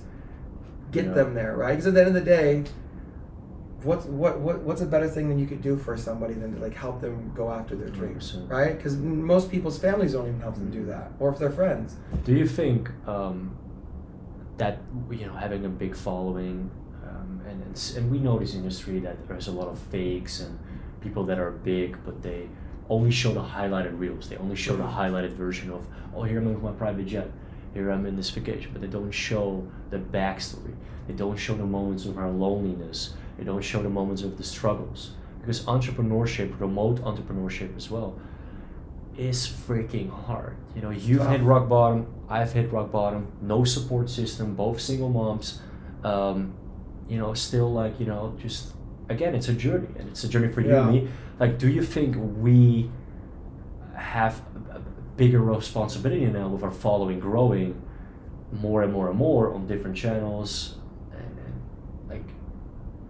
get 0.93 1.07
Yeah. 1.07 1.13
them 1.15 1.35
there 1.35 1.57
right 1.57 1.73
because 1.73 1.87
at 1.87 1.95
the 1.95 2.01
end 2.01 2.09
of 2.09 2.15
the 2.15 2.21
day 2.39 2.65
what's 3.85 4.05
what, 4.07 4.41
what 4.41 4.61
what's 4.61 4.81
a 4.81 4.87
better 4.87 5.09
thing 5.09 5.29
than 5.29 5.39
you 5.39 5.47
could 5.47 5.63
do 5.63 5.77
for 5.77 5.97
somebody 5.97 6.35
than 6.35 6.55
to 6.55 6.61
like 6.61 6.75
help 6.75 7.01
them 7.01 7.33
go 7.35 7.51
after 7.51 7.75
their 7.77 7.89
dreams 7.89 8.33
100%. 8.33 8.51
right 8.51 8.77
because 8.77 8.97
most 8.97 9.51
people's 9.51 9.79
families 9.79 10.13
don't 10.13 10.27
even 10.29 10.41
help 10.41 10.55
them 10.55 10.71
do 10.71 10.85
that 10.87 11.13
or 11.21 11.31
if 11.31 11.39
they're 11.39 11.51
friends 11.51 11.97
Do 12.25 12.33
you 12.35 12.47
think 12.47 12.91
um, 13.07 13.57
that 14.59 14.79
you 15.11 15.27
know 15.27 15.35
having 15.35 15.65
a 15.65 15.69
big 15.69 15.97
following, 15.97 16.71
um, 17.09 17.41
and 17.49 17.63
and, 17.63 17.93
and 17.97 18.11
we 18.11 18.19
know 18.19 18.39
this 18.39 18.55
industry 18.55 19.01
that 19.01 19.27
there's 19.29 19.49
a 19.49 19.53
lot 19.53 19.69
of 19.69 19.79
fakes 19.79 20.41
and 20.41 20.59
people 21.01 21.25
that 21.25 21.39
are 21.39 21.51
big, 21.51 21.99
but 22.07 22.23
they 22.23 22.49
only 22.89 23.11
show 23.11 23.33
the 23.33 23.43
highlighted 23.43 23.99
reels. 23.99 24.29
They 24.29 24.37
only 24.37 24.57
show 24.57 24.77
the 24.77 24.85
Mhm. 24.85 24.95
highlighted 24.95 25.33
version 25.33 25.71
of 25.71 25.87
oh 26.15 26.23
here 26.23 26.39
I'm 26.39 26.47
with 26.55 26.63
my 26.63 26.73
private 26.73 27.07
jet. 27.07 27.31
here 27.75 27.91
I'm 27.91 28.07
in 28.07 28.15
this 28.15 28.31
vacation, 28.31 28.71
but 28.73 28.81
they 28.81 28.87
don't 28.99 29.11
show 29.11 29.67
the 29.91 29.99
backstory. 29.99 30.75
They 31.09 31.15
don't 31.15 31.37
show 31.37 31.55
the 31.57 31.67
moments 31.67 32.07
of 32.07 32.17
our 32.17 32.31
loneliness. 32.31 33.15
They 33.39 33.45
don't 33.45 33.63
show 33.63 33.83
the 33.83 33.89
moments 33.89 34.23
of 34.23 34.37
the 34.37 34.45
struggles. 34.45 35.13
Because 35.41 35.65
entrepreneurship, 35.65 36.59
remote 36.59 37.03
entrepreneurship 37.03 37.77
as 37.77 37.91
well, 37.91 38.19
is 39.17 39.47
freaking 39.47 40.11
hard. 40.11 40.57
You 40.75 40.83
know, 40.83 40.91
you've 40.91 41.27
hit 41.29 41.43
rock 41.43 41.69
bottom. 41.69 42.07
I've 42.29 42.53
hit 42.53 42.73
rock 42.73 42.91
bottom. 42.91 43.33
No 43.43 43.65
support 43.65 44.09
system. 44.09 44.55
Both 44.55 44.81
single 44.81 45.11
moms. 45.11 45.61
Um, 46.03 46.55
you 47.09 47.19
know, 47.19 47.35
still 47.35 47.73
like 47.73 48.01
you 48.01 48.07
know, 48.07 48.37
just 48.41 48.73
again, 49.09 49.35
it's 49.35 49.49
a 49.49 49.55
journey, 49.55 49.89
and 49.99 50.09
it's 50.09 50.25
a 50.25 50.29
journey 50.29 50.53
for 50.53 50.63
you 50.63 50.77
and 50.77 50.91
me. 50.91 51.09
Like, 51.39 51.59
do 51.59 51.69
you 51.69 51.83
think 51.83 52.17
we 52.19 52.91
have 53.95 54.41
a 54.73 54.81
bigger 55.17 55.41
responsibility 55.43 56.27
now 56.27 56.49
with 56.49 56.63
our 56.63 56.71
following 56.71 57.21
growing 57.21 57.81
more 58.53 58.83
and 58.83 58.93
more 58.93 59.09
and 59.09 59.19
more 59.19 59.53
on 59.53 59.67
different 59.67 59.97
channels, 59.97 60.49
and, 60.49 60.53
and 60.53 60.77
like 60.77 60.84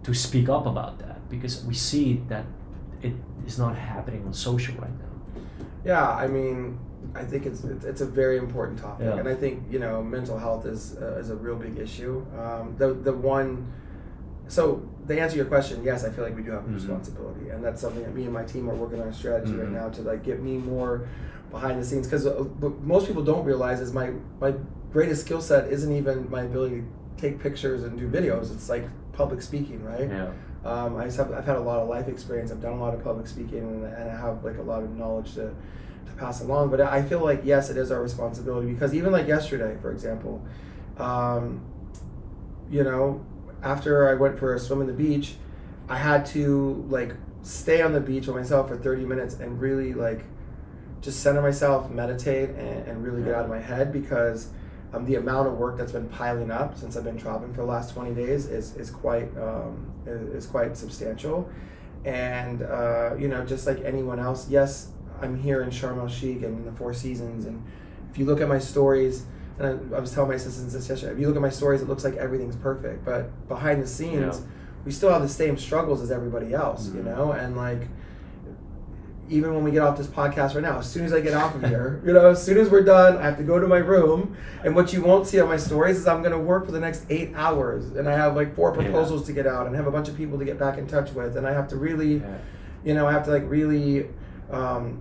to 0.05 0.13
speak 0.13 0.49
up 0.49 0.65
about 0.67 0.99
that 0.99 1.27
because 1.29 1.63
we 1.65 1.73
see 1.73 2.21
that 2.29 2.45
it 3.01 3.13
is 3.47 3.57
not 3.57 3.75
happening 3.75 4.23
on 4.25 4.33
social 4.33 4.75
right 4.75 4.97
now. 4.99 5.41
Yeah, 5.83 6.07
I 6.09 6.27
mean, 6.27 6.77
I 7.15 7.23
think 7.23 7.45
it's 7.45 7.63
it's, 7.63 8.01
a 8.01 8.05
very 8.05 8.37
important 8.37 8.79
topic, 8.79 9.05
Yeah. 9.07 9.17
and 9.19 9.27
I 9.27 9.35
think 9.35 9.63
you 9.69 9.79
know 9.79 10.03
mental 10.03 10.37
health 10.37 10.65
is 10.65 10.95
uh, 11.01 11.21
is 11.21 11.29
a 11.29 11.35
real 11.35 11.55
big 11.55 11.77
issue. 11.77 12.23
Um, 12.39 12.75
the 12.77 12.93
the 12.93 13.13
one, 13.13 13.71
so 14.47 14.63
to 15.07 15.19
answer 15.19 15.37
your 15.37 15.45
question, 15.45 15.83
yes, 15.83 16.03
I 16.03 16.09
feel 16.09 16.23
like 16.23 16.35
we 16.35 16.43
do 16.43 16.51
have 16.51 16.65
a 16.65 16.69
Mhm. 16.69 16.75
responsibility, 16.75 17.49
and 17.49 17.63
that's 17.63 17.81
something 17.81 18.03
that 18.03 18.13
me 18.15 18.23
and 18.25 18.33
my 18.33 18.43
team 18.43 18.69
are 18.69 18.75
working 18.75 19.01
on 19.01 19.07
a 19.07 19.13
strategy 19.13 19.55
right 19.55 19.69
Mhm. 19.69 19.79
now 19.81 19.89
to 19.89 20.01
like 20.01 20.21
get 20.23 20.41
me 20.41 20.57
more 20.57 20.93
behind 21.51 21.79
the 21.79 21.85
scenes 21.85 22.05
because 22.07 22.25
what 22.61 22.73
most 22.83 23.07
people 23.07 23.23
don't 23.23 23.45
realize 23.45 23.79
is 23.81 23.91
my 23.93 24.07
my 24.41 24.53
greatest 24.91 25.21
skill 25.25 25.41
set 25.41 25.71
isn't 25.71 25.91
even 25.91 26.29
my 26.29 26.41
ability 26.41 26.77
to 26.81 26.85
take 27.21 27.39
pictures 27.39 27.83
and 27.83 27.97
do 27.99 28.07
videos. 28.07 28.51
It's 28.53 28.69
like 28.69 28.85
public 29.15 29.41
speaking, 29.41 29.83
right? 29.83 30.09
Yeah. 30.09 30.31
Um, 30.63 30.97
I 30.97 31.05
just 31.05 31.17
have, 31.17 31.31
I've 31.31 31.45
had 31.45 31.57
a 31.57 31.61
lot 31.61 31.79
of 31.79 31.87
life 31.87 32.07
experience. 32.07 32.51
I've 32.51 32.61
done 32.61 32.73
a 32.73 32.79
lot 32.81 32.93
of 32.93 33.03
public 33.03 33.27
speaking, 33.27 33.59
and, 33.59 33.83
and 33.85 34.09
I 34.09 34.15
have 34.15 34.43
like 34.43 34.57
a 34.57 34.63
lot 34.63 34.83
of 34.83 34.95
knowledge 34.95 35.33
to, 35.35 35.53
to 36.05 36.11
pass 36.17 36.41
along. 36.41 36.71
But 36.71 36.81
I 36.81 37.03
feel 37.03 37.19
like 37.19 37.41
yes, 37.43 37.69
it 37.69 37.77
is 37.77 37.91
our 37.91 38.01
responsibility 38.01 38.71
because 38.73 38.93
even 38.93 39.11
like 39.11 39.27
yesterday, 39.27 39.77
for 39.81 39.91
example, 39.91 40.43
um, 40.97 41.61
you 42.69 42.83
know, 42.83 43.23
after 43.61 44.09
I 44.09 44.15
went 44.15 44.39
for 44.39 44.53
a 44.55 44.59
swim 44.59 44.81
in 44.81 44.87
the 44.87 44.93
beach, 44.93 45.35
I 45.87 45.97
had 45.97 46.25
to 46.27 46.85
like 46.89 47.13
stay 47.43 47.83
on 47.83 47.93
the 47.93 48.01
beach 48.01 48.25
by 48.25 48.33
myself 48.33 48.67
for 48.67 48.77
thirty 48.77 49.05
minutes 49.05 49.35
and 49.35 49.61
really 49.61 49.93
like 49.93 50.25
just 51.01 51.19
center 51.19 51.43
myself, 51.43 51.91
meditate, 51.91 52.49
and, 52.49 52.87
and 52.87 53.03
really 53.03 53.21
get 53.21 53.35
out 53.35 53.43
of 53.43 53.49
my 53.51 53.59
head 53.59 53.93
because 53.93 54.49
um, 54.95 55.05
the 55.05 55.15
amount 55.15 55.47
of 55.47 55.53
work 55.57 55.77
that's 55.77 55.91
been 55.91 56.07
piling 56.09 56.51
up 56.51 56.77
since 56.77 56.95
I've 56.95 57.03
been 57.03 57.17
traveling 57.17 57.53
for 57.53 57.61
the 57.61 57.67
last 57.67 57.93
20 57.93 58.13
days 58.15 58.45
is, 58.47 58.75
is 58.75 58.89
quite 58.89 59.29
um, 59.37 59.91
is, 60.05 60.43
is 60.43 60.45
quite 60.45 60.77
substantial. 60.77 61.49
And 62.03 62.61
uh, 62.61 63.15
you 63.17 63.27
know, 63.27 63.43
just 63.45 63.65
like 63.67 63.81
anyone 63.83 64.19
else, 64.19 64.49
yes, 64.49 64.89
I'm 65.21 65.37
here 65.41 65.61
in 65.63 65.69
Sharm 65.69 65.97
el 65.97 66.07
Sheikh 66.07 66.43
and 66.43 66.59
in 66.59 66.65
the 66.65 66.71
Four 66.71 66.93
Seasons. 66.93 67.45
And 67.45 67.63
if 68.11 68.17
you 68.17 68.25
look 68.25 68.41
at 68.41 68.47
my 68.47 68.59
stories, 68.59 69.25
and 69.57 69.67
I, 69.93 69.97
I 69.97 69.99
was 69.99 70.13
telling 70.13 70.29
my 70.29 70.35
assistants 70.35 70.73
this 70.73 70.87
yesterday, 70.89 71.13
if 71.13 71.19
you 71.19 71.27
look 71.27 71.35
at 71.35 71.41
my 71.41 71.49
stories, 71.49 71.81
it 71.81 71.87
looks 71.87 72.03
like 72.03 72.15
everything's 72.15 72.55
perfect. 72.55 73.03
But 73.05 73.47
behind 73.47 73.81
the 73.81 73.87
scenes, 73.87 74.39
Yeah. 74.39 74.45
we 74.85 74.91
still 74.91 75.09
have 75.09 75.21
the 75.23 75.29
same 75.29 75.57
struggles 75.57 76.01
as 76.01 76.11
everybody 76.11 76.53
else, 76.53 76.87
you 76.87 77.01
Mhm. 77.01 77.05
know. 77.05 77.31
And 77.31 77.57
like, 77.57 77.87
even 79.29 79.53
when 79.55 79.63
we 79.63 79.71
get 79.71 79.81
off 79.81 79.97
this 79.97 80.07
podcast 80.07 80.53
right 80.53 80.61
now, 80.61 80.77
as 80.79 80.89
soon 80.89 81.03
as 81.05 81.11
I 81.13 81.19
get 81.19 81.33
off 81.33 81.55
of 81.55 81.63
here, 81.63 82.01
you 82.05 82.13
know, 82.13 82.27
as 82.29 82.43
soon 82.43 82.57
as 82.57 82.69
we're 82.69 82.83
done, 82.83 83.17
I 83.17 83.23
have 83.23 83.37
to 83.37 83.43
go 83.43 83.59
to 83.59 83.67
my 83.67 83.77
room. 83.77 84.37
And 84.63 84.75
what 84.75 84.93
you 84.93 85.01
won't 85.01 85.25
see 85.27 85.39
on 85.39 85.47
my 85.49 85.57
stories 85.57 85.97
is 85.97 86.07
I'm 86.07 86.19
going 86.21 86.31
to 86.31 86.37
work 86.39 86.65
for 86.65 86.71
the 86.71 86.79
next 86.79 87.05
eight 87.09 87.31
hours. 87.35 87.85
And 87.95 88.07
I 88.07 88.13
have 88.15 88.35
like 88.35 88.55
four 88.55 88.69
Yeah. 88.75 88.83
proposals 88.83 89.25
to 89.25 89.33
get 89.33 89.47
out 89.47 89.65
and 89.67 89.75
have 89.75 89.87
a 89.87 89.91
bunch 89.91 90.09
of 90.09 90.15
people 90.15 90.37
to 90.37 90.45
get 90.45 90.59
back 90.59 90.77
in 90.77 90.85
touch 90.87 91.11
with. 91.13 91.37
And 91.37 91.47
I 91.47 91.53
have 91.53 91.67
to 91.69 91.75
really, 91.75 92.17
Yeah. 92.17 92.37
you 92.83 92.93
know, 92.93 93.07
I 93.07 93.13
have 93.13 93.25
to 93.25 93.31
like 93.31 93.43
really 93.49 94.07
um, 94.51 94.99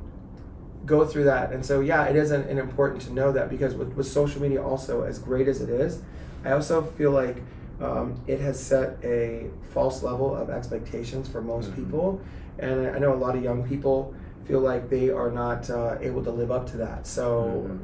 go 0.87 1.04
through 1.06 1.24
that. 1.24 1.52
And 1.52 1.64
so, 1.64 1.80
yeah, 1.80 2.04
it 2.06 2.16
is 2.16 2.30
an, 2.30 2.42
an 2.42 2.58
important 2.58 3.02
to 3.02 3.12
know 3.12 3.30
that 3.32 3.50
because 3.50 3.74
with, 3.74 3.92
with 3.94 4.06
social 4.06 4.40
media, 4.40 4.62
also, 4.62 5.02
as 5.02 5.18
great 5.18 5.48
as 5.48 5.60
it 5.60 5.68
is, 5.68 6.00
I 6.44 6.52
also 6.52 6.82
feel 6.82 7.10
like 7.10 7.42
um, 7.80 8.14
it 8.26 8.40
has 8.40 8.58
set 8.58 8.96
a 9.02 9.50
false 9.72 10.02
level 10.02 10.34
of 10.34 10.48
expectations 10.48 11.28
for 11.28 11.42
most 11.42 11.72
Mhm. 11.72 11.74
people. 11.76 12.20
And 12.59 12.87
I 12.88 12.99
know 12.99 13.12
a 13.12 13.17
lot 13.17 13.37
of 13.37 13.43
young 13.43 13.67
people 13.67 14.14
feel 14.47 14.61
like 14.61 14.88
they 14.90 15.11
are 15.11 15.31
not 15.31 15.69
uh, 15.71 15.97
able 16.01 16.23
to 16.25 16.31
live 16.31 16.51
up 16.51 16.67
to 16.71 16.77
that. 16.79 17.07
So, 17.07 17.67
Mhm. 17.69 17.79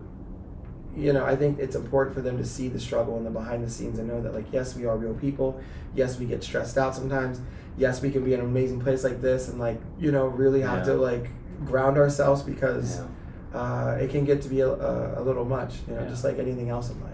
you 0.97 1.13
know, 1.13 1.25
I 1.25 1.37
think 1.37 1.59
it's 1.59 1.77
important 1.77 2.15
for 2.15 2.21
them 2.21 2.37
to 2.39 2.45
see 2.45 2.69
the 2.69 2.79
struggle 2.79 3.17
and 3.17 3.25
the 3.27 3.31
behind 3.31 3.65
the 3.65 3.71
scenes 3.71 3.99
and 3.99 4.09
know 4.09 4.21
that, 4.21 4.35
like, 4.35 4.53
yes, 4.53 4.77
we 4.77 4.85
are 4.87 4.97
real 4.97 5.15
people. 5.15 5.59
Yes, 5.95 6.19
we 6.19 6.27
get 6.27 6.43
stressed 6.43 6.77
out 6.77 6.95
sometimes. 6.95 7.41
Yes, 7.79 8.03
we 8.03 8.11
can 8.11 8.25
be 8.25 8.35
in 8.35 8.41
an 8.41 8.47
amazing 8.47 8.81
place 8.81 9.05
like 9.05 9.21
this 9.21 9.49
and, 9.49 9.59
like, 9.59 9.81
you 9.99 10.13
know, 10.13 10.27
really 10.27 10.61
have 10.61 10.79
Yeah. 10.87 10.93
to, 10.93 11.01
like, 11.01 11.31
ground 11.65 11.97
ourselves 11.97 12.43
because 12.43 12.99
Yeah. 13.01 13.07
uh, 13.53 13.97
it 14.01 14.11
can 14.11 14.25
get 14.25 14.41
to 14.43 14.49
be 14.49 14.61
a, 14.61 14.69
a, 14.69 15.21
a 15.21 15.23
little 15.23 15.45
much, 15.45 15.81
you 15.89 15.95
know, 15.95 16.03
Yeah. 16.03 16.09
just 16.09 16.23
like 16.25 16.39
anything 16.39 16.69
else 16.71 16.89
in 16.91 17.01
life. 17.01 17.11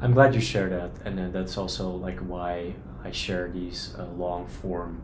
I'm 0.00 0.12
glad 0.12 0.34
you 0.34 0.40
share 0.40 0.68
that, 0.70 0.90
and 1.04 1.18
then 1.18 1.32
that's 1.32 1.56
also 1.58 1.90
like 1.90 2.18
why 2.20 2.74
I 3.04 3.10
share 3.10 3.48
these 3.52 3.94
uh, 3.98 4.06
long 4.16 4.46
form 4.46 5.02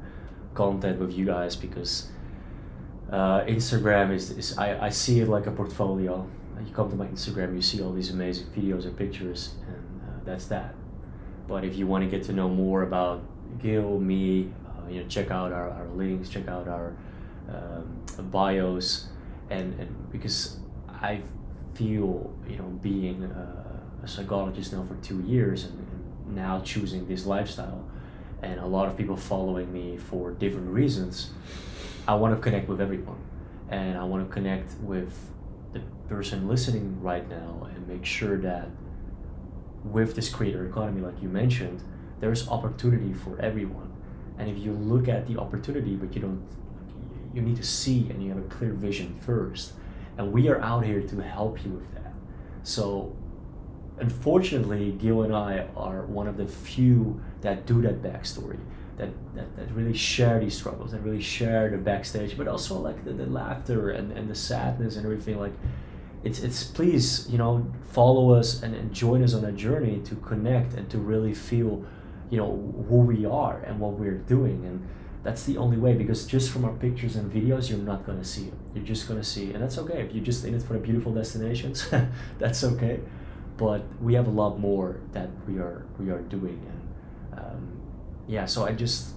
content 0.55 0.99
with 0.99 1.13
you 1.13 1.27
guys 1.27 1.57
because 1.57 2.09
uh, 3.11 3.41
Instagram 3.43 4.13
is, 4.13 4.31
is 4.31 4.57
I, 4.59 4.87
I 4.87 4.89
see 4.91 5.21
it 5.21 5.29
like 5.29 5.47
a 5.47 5.51
portfolio. 5.51 6.29
You 6.65 6.73
come 6.75 6.91
to 6.91 6.97
my 6.97 7.07
Instagram, 7.07 7.55
you 7.55 7.63
see 7.63 7.83
all 7.83 7.93
these 7.93 8.11
amazing 8.11 8.47
videos 8.49 8.85
and 8.85 8.97
pictures, 8.97 9.55
and 9.67 10.03
uh, 10.03 10.25
that's 10.25 10.47
that. 10.47 10.75
But 11.49 11.65
if 11.65 11.77
you 11.77 11.87
want 11.87 12.05
to 12.05 12.11
get 12.11 12.25
to 12.27 12.33
know 12.33 12.49
more 12.49 12.83
about 12.83 13.23
Gil, 13.61 13.99
me, 13.99 14.53
uh, 14.67 14.89
you 14.89 15.01
know, 15.01 15.09
check 15.09 15.31
out 15.31 15.53
our, 15.53 15.71
our 15.71 15.89
links, 15.89 16.29
check 16.29 16.49
out 16.49 16.69
our 16.69 16.95
um, 17.49 18.05
bios, 18.31 19.09
and, 19.49 19.79
and 19.81 20.13
because 20.13 20.59
I 20.89 21.23
feel 21.75 22.33
you 22.49 22.57
know 22.57 22.67
being 22.83 23.25
uh, 23.25 23.81
a 24.03 24.09
psychologist 24.09 24.73
now 24.73 24.85
for 24.85 24.97
two 24.97 25.21
years 25.23 25.65
and, 25.65 25.79
and 25.79 26.37
now 26.37 26.61
choosing 26.61 27.09
this 27.09 27.27
lifestyle, 27.27 27.85
and 28.43 28.61
a 28.61 28.67
lot 28.67 28.89
of 28.89 28.97
people 28.97 29.17
following 29.17 29.73
me 29.73 29.97
for 29.97 30.33
different 30.33 30.69
reasons. 30.69 31.31
I 32.09 32.15
want 32.15 32.35
to 32.35 32.41
connect 32.41 32.69
with 32.69 32.81
everyone, 32.81 33.21
and 33.69 33.99
I 33.99 34.05
want 34.05 34.27
to 34.27 34.33
connect 34.33 34.75
with 34.81 35.31
the 35.73 35.81
person 36.09 36.49
listening 36.49 37.01
right 37.01 37.29
now 37.29 37.69
and 37.75 37.87
make 37.87 38.05
sure 38.05 38.39
that 38.39 38.69
with 39.85 40.15
this 40.15 40.29
creator 40.29 40.67
economy, 40.67 41.01
like 41.01 41.23
you 41.23 41.29
mentioned, 41.29 41.83
there's 42.21 42.49
opportunity 42.49 43.15
for 43.15 43.39
everyone. 43.41 43.93
And 44.39 44.49
if 44.49 44.59
you 44.59 44.73
look 44.73 45.09
at 45.09 45.27
the 45.27 45.39
opportunity, 45.39 45.95
but 45.97 46.15
you 46.15 46.21
don't, 46.21 46.47
you 47.35 47.43
need 47.43 47.57
to 47.57 47.63
see 47.63 48.09
and 48.11 48.23
you 48.23 48.31
have 48.31 48.39
a 48.39 48.49
clear 48.49 48.73
vision 48.73 49.15
first. 49.21 49.73
And 50.19 50.33
we 50.33 50.49
are 50.49 50.61
out 50.61 50.85
here 50.85 51.01
to 51.01 51.23
help 51.23 51.65
you 51.65 51.71
with 51.73 51.95
that. 51.95 52.13
So, 52.63 53.17
unfortunately, 54.01 54.93
Gil 54.93 55.23
and 55.23 55.35
I 55.35 55.67
are 55.77 56.03
one 56.07 56.27
of 56.27 56.37
the 56.37 56.47
few 56.47 57.21
that 57.43 57.67
do 57.67 57.81
that 57.83 58.03
backstory, 58.03 58.59
that, 58.97 59.11
that, 59.35 59.57
that 59.57 59.71
really 59.73 59.97
share 59.97 60.41
these 60.41 60.57
struggles, 60.57 60.93
that 60.93 61.01
really 61.03 61.23
share 61.23 61.71
the 61.71 61.79
backstage, 61.79 62.37
but 62.37 62.49
also 62.49 62.79
like 62.79 63.05
the, 63.05 63.13
the 63.13 63.27
laughter 63.27 63.91
and, 63.91 64.13
and 64.13 64.31
the 64.31 64.35
sadness 64.35 64.97
and 64.97 65.05
everything. 65.05 65.39
Like, 65.39 65.53
it's 66.23 66.41
it's 66.41 66.65
please 66.65 67.27
you 67.31 67.39
know 67.39 67.67
follow 67.83 68.33
us 68.33 68.63
and, 68.63 68.75
and 68.75 68.93
join 68.93 69.23
us 69.23 69.35
on 69.35 69.45
a 69.45 69.53
journey 69.53 70.01
to 70.01 70.15
connect 70.17 70.75
and 70.75 70.91
to 70.91 70.99
really 70.99 71.33
feel 71.33 71.85
you 72.29 72.37
know 72.37 72.85
who 72.89 72.97
we 72.97 73.25
are 73.25 73.63
and 73.63 73.81
what 73.81 73.93
we're 73.93 74.19
doing 74.19 74.65
and 74.67 74.87
that's 75.23 75.45
the 75.45 75.57
only 75.57 75.77
way 75.77 75.95
because 75.95 76.27
just 76.27 76.51
from 76.51 76.65
our 76.65 76.73
pictures 76.73 77.17
and 77.17 77.33
videos 77.33 77.69
you're 77.69 77.79
not 77.79 78.05
going 78.05 78.19
to 78.19 78.25
see 78.25 78.47
it 78.49 78.55
you're 78.75 78.85
just 78.85 79.09
going 79.09 79.19
to 79.19 79.27
see 79.27 79.53
and 79.53 79.63
that's 79.63 79.79
okay 79.79 80.03
if 80.03 80.13
you're 80.13 80.25
just 80.25 80.45
in 80.45 80.55
it 80.55 80.63
for 80.63 80.75
the 80.75 80.79
beautiful 80.79 81.13
destinations 81.13 81.89
that's 82.39 82.65
okay 82.65 83.01
but 83.61 83.83
we 84.01 84.15
have 84.15 84.27
a 84.27 84.31
lot 84.31 84.59
more 84.59 85.01
that 85.13 85.29
we 85.47 85.59
are 85.59 85.85
we 85.99 86.09
are 86.09 86.23
doing 86.23 86.59
and 86.73 87.39
um, 87.39 87.81
yeah 88.27 88.47
so 88.47 88.65
i 88.65 88.73
just 88.73 89.11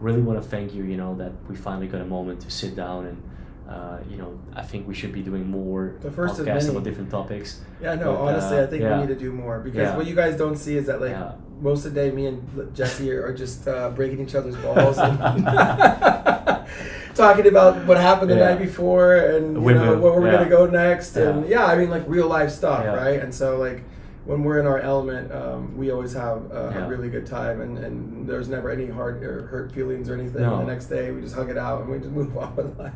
really 0.00 0.22
want 0.22 0.42
to 0.42 0.48
thank 0.48 0.72
you 0.74 0.82
you 0.82 0.96
know 0.96 1.14
that 1.14 1.32
we 1.46 1.54
finally 1.54 1.86
got 1.86 2.00
a 2.00 2.06
moment 2.06 2.40
to 2.40 2.50
sit 2.50 2.74
down 2.74 3.04
and 3.04 3.22
uh, 3.68 3.98
you 4.08 4.16
know, 4.16 4.38
I 4.54 4.62
think 4.62 4.86
we 4.86 4.94
should 4.94 5.12
be 5.12 5.22
doing 5.22 5.46
more 5.48 5.96
The 6.00 6.10
first 6.10 6.38
of 6.38 6.46
podcasts 6.46 6.70
about 6.70 6.84
different 6.84 7.10
topics. 7.10 7.60
Yeah, 7.82 7.94
no, 7.96 8.12
But, 8.14 8.20
honestly, 8.20 8.58
uh, 8.58 8.62
I 8.64 8.66
think 8.66 8.82
yeah. 8.82 8.94
we 8.94 9.06
need 9.06 9.12
to 9.12 9.18
do 9.18 9.32
more 9.32 9.58
because 9.60 9.88
Yeah. 9.88 9.96
what 9.96 10.06
you 10.06 10.14
guys 10.14 10.36
don't 10.36 10.56
see 10.56 10.76
is 10.76 10.86
that, 10.86 11.00
like, 11.00 11.10
Yeah. 11.10 11.32
most 11.60 11.84
of 11.84 11.94
the 11.94 12.00
day, 12.00 12.10
me 12.14 12.26
and 12.26 12.70
Jesse 12.74 13.10
are 13.10 13.32
just 13.34 13.66
uh, 13.66 13.90
breaking 13.90 14.20
each 14.20 14.34
other's 14.34 14.56
balls 14.56 14.98
and 14.98 15.18
talking 17.14 17.46
about 17.46 17.84
what 17.86 17.96
happened 17.96 18.30
the 18.30 18.36
night 18.36 18.58
before 18.58 19.16
and 19.16 19.54
you 19.64 19.74
know 19.74 19.98
where 19.98 20.12
we're 20.20 20.30
gonna 20.30 20.48
go 20.48 20.66
next 20.66 21.16
and 21.16 21.48
Yeah. 21.48 21.64
I 21.64 21.76
mean 21.76 21.90
like 21.90 22.04
real 22.06 22.28
life 22.28 22.50
stuff, 22.50 22.84
right? 22.86 23.20
And 23.20 23.34
so 23.34 23.56
like 23.58 23.82
when 24.26 24.42
we're 24.44 24.58
in 24.58 24.66
our 24.66 24.78
element, 24.80 25.32
um, 25.32 25.76
we 25.76 25.90
always 25.90 26.12
have 26.12 26.50
a, 26.50 26.72
Yeah. 26.74 26.84
a 26.84 26.88
really 26.88 27.08
good 27.08 27.26
time, 27.26 27.60
and, 27.60 27.78
and 27.78 28.28
there's 28.28 28.48
never 28.48 28.70
any 28.70 28.86
hard 28.88 29.22
or 29.22 29.46
hurt 29.46 29.72
feelings 29.72 30.10
or 30.10 30.14
anything. 30.14 30.42
No. 30.42 30.58
The 30.58 30.64
next 30.64 30.86
day, 30.86 31.12
we 31.12 31.20
just 31.22 31.34
hug 31.34 31.48
it 31.48 31.56
out 31.56 31.82
and 31.82 31.90
we 31.90 31.98
just 31.98 32.10
move 32.10 32.36
on 32.44 32.54
with 32.56 32.78
life. 32.78 32.92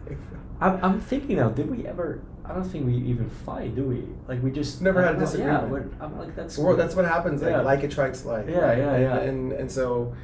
I'm, 0.60 0.78
I'm 0.84 1.00
thinking 1.00 1.36
now, 1.36 1.48
did 1.48 1.70
we 1.70 1.86
ever? 1.86 2.20
I 2.44 2.52
don't 2.54 2.64
think 2.64 2.84
we 2.84 2.94
even 2.96 3.30
fight, 3.30 3.76
do 3.76 3.84
we? 3.84 4.04
Like 4.26 4.42
we 4.42 4.50
just 4.50 4.82
Never 4.82 5.02
had 5.02 5.14
a 5.14 5.18
disagreement. 5.20 5.92
Yeah, 5.98 6.04
I'm 6.04 6.18
like 6.18 6.34
that's. 6.34 6.58
Well, 6.58 6.74
that's 6.76 6.96
what 6.96 7.04
happens. 7.04 7.42
Like 7.42 7.52
Yeah. 7.52 7.60
like 7.60 7.84
attracts 7.84 8.24
like. 8.24 8.48
Yeah, 8.48 8.58
right? 8.58 8.78
yeah, 8.78 8.92
and, 8.94 9.02
yeah. 9.02 9.18
And 9.20 9.52
and 9.52 9.70
so, 9.70 10.14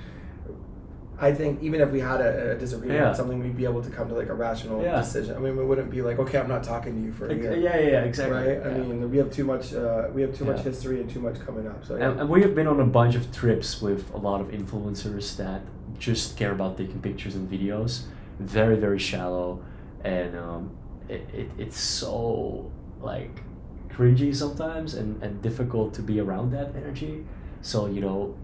I 1.19 1.33
think 1.33 1.63
even 1.63 1.81
if 1.81 1.91
we 1.91 2.01
had 2.01 2.21
a, 2.21 2.53
a 2.53 2.55
disagreement 2.57 3.01
Yeah. 3.01 3.09
on 3.09 3.15
something, 3.15 3.41
we'd 3.41 3.57
be 3.57 3.65
able 3.65 3.83
to 3.83 3.89
come 3.91 4.09
to 4.09 4.15
like 4.15 4.29
a 4.29 4.35
rational 4.35 4.83
Yeah. 4.83 4.97
decision. 5.01 5.35
I 5.37 5.39
mean, 5.39 5.57
we 5.57 5.65
wouldn't 5.65 5.91
be 5.91 6.03
like, 6.03 6.19
okay, 6.19 6.39
I'm 6.39 6.49
not 6.49 6.63
talking 6.63 6.95
to 6.95 7.01
you 7.01 7.13
for 7.13 7.27
a 7.29 7.35
year. 7.35 7.57
yeah, 7.57 7.79
yeah, 7.79 7.89
yeah, 7.89 8.01
exactly. 8.05 8.37
Right. 8.37 8.67
I 8.67 8.71
mean, 8.79 9.11
we 9.11 9.17
have 9.17 9.31
too 9.31 9.45
much. 9.45 9.73
Uh, 9.73 10.09
we 10.13 10.21
have 10.23 10.37
too 10.37 10.45
much 10.45 10.61
history 10.61 11.01
and 11.01 11.09
too 11.09 11.21
much 11.21 11.39
coming 11.47 11.67
up. 11.67 11.85
So 11.85 11.97
yeah. 11.97 12.11
And, 12.11 12.21
and 12.21 12.29
we 12.29 12.43
have 12.43 12.55
been 12.55 12.67
on 12.67 12.81
a 12.81 12.85
bunch 12.85 13.15
of 13.15 13.33
trips 13.33 13.81
with 13.81 14.13
a 14.13 14.19
lot 14.19 14.41
of 14.43 14.49
influencers 14.49 15.37
that 15.39 15.63
just 15.99 16.37
care 16.37 16.53
about 16.53 16.77
taking 16.77 17.01
pictures 17.01 17.35
and 17.35 17.51
videos. 17.51 18.03
Very, 18.39 18.77
very 18.77 18.99
shallow. 18.99 19.63
And 20.05 20.37
um, 20.37 20.71
it, 21.09 21.23
it, 21.33 21.51
it's 21.57 21.81
so 21.81 22.71
like 23.01 23.41
cringy 23.89 24.37
sometimes 24.37 24.95
and, 24.95 25.23
and 25.23 25.41
difficult 25.41 25.95
to 25.95 26.03
be 26.03 26.21
around 26.21 26.51
that 26.53 26.77
energy. 26.77 27.25
So, 27.63 27.87
you 27.87 28.03
know, 28.03 28.35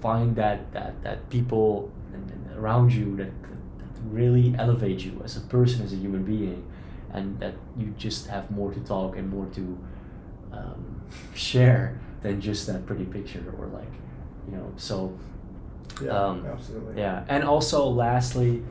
find 0.00 0.36
that, 0.36 0.72
that, 0.72 1.02
that 1.02 1.28
people 1.30 1.90
around 2.56 2.92
you 2.92 3.16
that, 3.16 3.30
that 3.78 4.00
really 4.10 4.54
elevate 4.58 5.04
you 5.04 5.20
as 5.24 5.36
a 5.36 5.40
person, 5.40 5.82
as 5.82 5.92
a 5.92 5.96
human 5.96 6.24
being, 6.24 6.64
and 7.12 7.38
that 7.40 7.54
you 7.76 7.94
just 7.98 8.26
have 8.26 8.50
more 8.50 8.72
to 8.72 8.80
talk 8.80 9.16
and 9.16 9.28
more 9.28 9.46
to 9.46 9.78
um, 10.52 11.02
share 11.34 12.00
than 12.22 12.40
just 12.40 12.66
that 12.66 12.86
pretty 12.86 13.04
picture 13.04 13.44
or 13.58 13.66
like 13.66 13.92
you 14.48 14.56
know 14.56 14.72
so 14.76 15.16
yeah, 16.02 16.10
um, 16.10 16.46
absolutely. 16.46 17.00
yeah. 17.00 17.24
And 17.28 17.44
also 17.44 17.88
lastly 17.88 18.62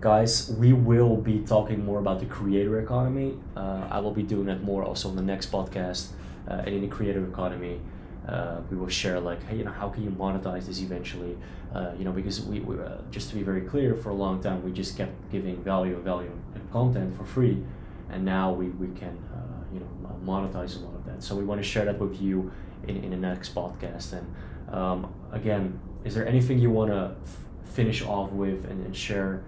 guys 0.00 0.50
we 0.58 0.72
will 0.72 1.16
be 1.16 1.40
talking 1.40 1.84
more 1.84 1.98
about 1.98 2.20
the 2.20 2.26
creator 2.26 2.78
economy. 2.80 3.38
Uh, 3.56 3.86
i 3.90 3.98
will 3.98 4.12
be 4.12 4.22
doing 4.22 4.46
that 4.46 4.62
more 4.62 4.84
also 4.84 5.08
on 5.08 5.16
the 5.16 5.22
next 5.22 5.50
podcast 5.50 6.08
uh, 6.48 6.62
and 6.64 6.68
in 6.68 6.80
the 6.82 6.88
creator 6.88 7.24
economy 7.26 7.80
uh, 8.28 8.60
we 8.70 8.76
will 8.76 8.88
share 8.88 9.20
like 9.20 9.42
hey 9.44 9.56
you 9.56 9.64
know 9.64 9.70
how 9.72 9.88
can 9.88 10.02
you 10.02 10.10
monetize 10.10 10.66
this 10.66 10.80
eventually? 10.80 11.36
Uh, 11.74 11.92
you 11.98 12.04
know 12.04 12.12
because 12.12 12.40
we, 12.42 12.60
we 12.60 12.78
uh, 12.78 12.98
just 13.10 13.28
to 13.30 13.34
be 13.34 13.42
very 13.42 13.60
clear 13.60 13.94
for 13.94 14.10
a 14.10 14.14
long 14.14 14.42
time 14.42 14.62
we 14.62 14.72
just 14.72 14.96
kept 14.96 15.12
giving 15.30 15.62
value 15.62 15.96
value 16.00 16.32
and 16.54 16.72
content 16.72 17.16
for 17.16 17.24
free. 17.24 17.62
And 18.08 18.24
now 18.24 18.52
we, 18.52 18.68
we 18.68 18.88
can 18.98 19.18
uh, 19.34 19.64
you 19.72 19.80
know 19.80 20.20
monetize 20.24 20.76
a 20.80 20.84
lot 20.84 20.94
of 20.94 21.04
that. 21.06 21.22
So 21.22 21.34
we 21.36 21.44
want 21.44 21.60
to 21.60 21.66
share 21.66 21.84
that 21.84 21.98
with 21.98 22.20
you 22.20 22.52
in, 22.86 22.96
in 23.04 23.10
the 23.10 23.16
next 23.16 23.54
podcast. 23.54 24.12
And 24.12 24.74
um, 24.74 25.12
again 25.32 25.80
is 26.06 26.14
there 26.14 26.26
anything 26.26 26.60
you 26.60 26.70
want 26.70 26.92
to 26.92 27.16
f- 27.24 27.38
finish 27.64 28.00
off 28.02 28.30
with 28.30 28.64
and, 28.66 28.86
and 28.86 28.96
share 28.96 29.42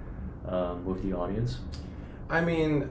um, 0.49 0.85
with 0.85 1.03
the 1.05 1.17
audience? 1.17 1.59
I 2.29 2.41
mean, 2.41 2.91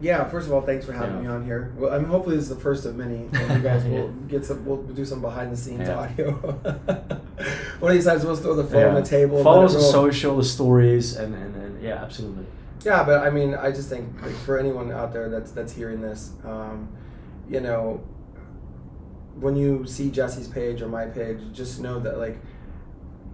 yeah. 0.00 0.24
First 0.24 0.46
of 0.46 0.52
all, 0.52 0.60
thanks 0.62 0.84
for 0.84 0.92
having 0.92 1.16
Yeah. 1.16 1.20
me 1.22 1.26
on 1.28 1.44
here. 1.44 1.72
Well, 1.78 1.92
I 1.92 1.98
mean, 1.98 2.08
hopefully 2.08 2.36
this 2.36 2.44
is 2.44 2.48
the 2.50 2.60
first 2.60 2.84
of 2.86 2.96
many. 2.96 3.28
And 3.32 3.52
you 3.52 3.58
guys 3.60 3.84
will 3.84 4.08
get 4.28 4.44
some. 4.44 4.64
We'll 4.64 4.82
do 4.82 5.04
some 5.04 5.20
behind 5.20 5.52
the 5.52 5.56
scenes 5.56 5.88
Yeah. 5.88 5.98
audio. 5.98 6.32
One 7.80 7.90
of 7.92 7.94
these 7.96 8.06
times 8.06 8.24
we'll 8.24 8.36
throw 8.36 8.54
the 8.54 8.64
phone 8.64 8.84
on 8.84 8.94
the 8.94 9.02
table. 9.02 9.42
follow 9.42 9.64
us 9.64 9.74
on 9.74 9.80
social 9.82 10.36
the 10.36 10.44
stories 10.44 11.16
and, 11.16 11.34
and, 11.34 11.54
and 11.56 11.82
yeah 11.82 12.02
absolutely 12.02 12.46
Yeah, 12.84 13.04
but 13.04 13.20
I 13.26 13.30
mean, 13.30 13.54
I 13.54 13.70
just 13.70 13.88
think 13.90 14.08
like, 14.22 14.34
for 14.34 14.58
anyone 14.58 14.90
out 14.90 15.12
there 15.12 15.28
that's 15.28 15.50
that's 15.52 15.72
hearing 15.72 16.00
this, 16.00 16.30
um, 16.44 16.88
you 17.48 17.60
know, 17.60 18.00
when 19.38 19.54
you 19.56 19.86
see 19.86 20.10
Jesse's 20.10 20.48
page 20.48 20.80
or 20.82 20.88
my 20.88 21.04
page, 21.06 21.38
just 21.52 21.80
know 21.80 21.98
that 22.00 22.18
like, 22.18 22.38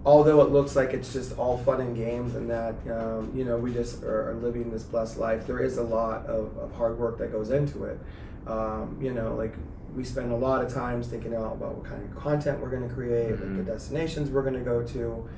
although 0.05 0.41
it 0.41 0.49
looks 0.51 0.75
like 0.75 0.93
it's 0.93 1.13
just 1.13 1.37
all 1.37 1.57
fun 1.57 1.79
and 1.81 1.95
games 1.95 2.35
and 2.35 2.49
that 2.49 2.75
um, 2.91 3.31
you 3.35 3.45
know 3.45 3.57
we 3.57 3.73
just 3.73 4.03
are, 4.03 4.33
living 4.41 4.69
this 4.71 4.83
blessed 4.83 5.17
life, 5.17 5.47
there 5.47 5.59
is 5.59 5.77
a 5.77 5.83
lot 5.83 6.25
of, 6.25 6.57
of 6.57 6.71
hard 6.75 6.97
work 6.99 7.17
that 7.19 7.31
goes 7.31 7.49
into 7.51 7.85
it. 7.85 7.99
Um, 8.47 8.97
you 9.01 9.13
know, 9.13 9.35
like 9.35 9.53
we 9.95 10.03
spend 10.03 10.31
a 10.31 10.35
lot 10.35 10.63
of 10.65 10.73
times 10.73 11.07
thinking 11.07 11.33
out 11.35 11.53
about 11.53 11.75
what 11.75 11.85
kind 11.85 12.03
of 12.03 12.15
content 12.21 12.59
we're 12.59 12.69
going 12.69 12.87
to 12.87 12.93
create, 12.93 13.31
like 13.31 13.39
Mhm. 13.39 13.57
the 13.65 13.71
destinations 13.71 14.29
we're 14.31 14.41
going 14.41 14.55
to 14.55 14.59
go 14.61 14.83
to 14.83 15.29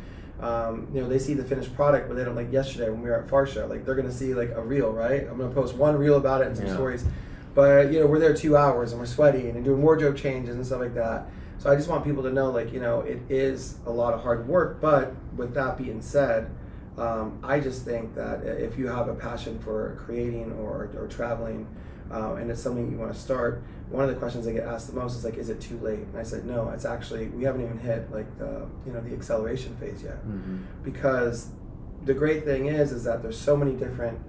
um, 0.41 0.89
you 0.93 0.99
know, 1.01 1.08
they 1.08 1.17
see 1.19 1.34
the 1.34 1.45
finished 1.45 1.73
product, 1.75 2.10
but 2.10 2.17
they 2.17 2.25
don't 2.25 2.36
like 2.36 2.51
yesterday 2.51 2.89
when 2.89 3.01
we 3.01 3.08
were 3.10 3.15
at 3.15 3.28
Farsha. 3.30 3.69
Like 3.69 3.86
they're 3.86 3.95
gonna 3.95 4.12
see 4.12 4.34
like 4.34 4.49
a 4.54 4.62
reel, 4.62 4.91
right? 4.91 5.25
I'm 5.32 5.38
gonna 5.38 5.54
post 5.54 5.75
one 5.75 5.95
reel 5.97 6.17
about 6.17 6.41
it 6.41 6.47
and 6.47 6.58
some 6.58 6.65
Yeah. 6.65 6.73
stories, 6.73 7.06
but 7.54 7.89
you 7.89 8.01
know, 8.01 8.06
we're 8.08 8.19
there 8.19 8.34
two 8.34 8.58
hours 8.58 8.91
and 8.91 8.99
we're 8.99 9.06
sweating 9.08 9.51
and 9.56 9.63
doing 9.63 9.82
wardrobe 9.82 10.17
changes 10.17 10.56
and 10.56 10.65
stuff 10.65 10.82
like 10.82 10.93
that. 10.95 11.28
So 11.58 11.72
I 11.72 11.76
just 11.76 11.89
want 11.89 12.04
people 12.04 12.24
to 12.24 12.32
know, 12.32 12.52
like, 12.52 12.72
you 12.74 12.80
know, 12.80 13.02
it 13.02 13.20
is 13.30 13.78
a 13.86 13.91
lot 13.91 14.13
of 14.13 14.22
hard 14.22 14.48
work. 14.48 14.82
But 14.82 15.13
with 15.36 15.54
that 15.56 15.78
being 15.78 16.02
said, 16.02 16.50
um, 16.98 17.39
I 17.44 17.60
just 17.60 17.84
think 17.84 18.15
that 18.15 18.44
if 18.44 18.78
you 18.78 18.88
have 18.88 19.08
a 19.08 19.15
passion 19.15 19.60
for 19.60 20.02
creating 20.06 20.54
or, 20.54 20.89
or 20.98 21.08
traveling, 21.08 21.68
uh, 22.12 22.36
and 22.36 22.52
it's 22.52 22.62
something 22.62 22.91
you 22.91 22.98
want 22.98 23.13
to 23.13 23.20
start, 23.20 23.63
one 23.89 24.04
of 24.04 24.10
the 24.10 24.15
questions 24.15 24.48
I 24.48 24.54
get 24.54 24.65
asked 24.65 24.88
the 24.88 24.94
most 24.94 25.15
is 25.15 25.26
like, 25.26 25.36
is 25.36 25.50
it 25.50 25.60
too 25.60 25.78
late? 25.80 26.00
And 26.00 26.18
I 26.18 26.24
said, 26.24 26.46
no, 26.46 26.70
it's 26.70 26.86
actually 26.86 27.28
we 27.28 27.44
haven't 27.44 27.63
even 27.63 27.78
hit 27.80 28.12
like 28.12 28.38
the 28.38 28.68
you 28.86 28.94
know 28.94 29.02
the 29.02 29.13
acceleration 29.13 29.76
phase 29.76 30.04
yet 30.04 30.18
mm-hmm. 30.18 30.58
because 30.84 31.50
the 32.04 32.13
great 32.13 32.46
thing 32.46 32.68
is 32.68 32.91
is 32.91 33.04
that 33.04 33.22
there's 33.22 33.39
so 33.39 33.56
many 33.58 33.74
different 33.74 34.20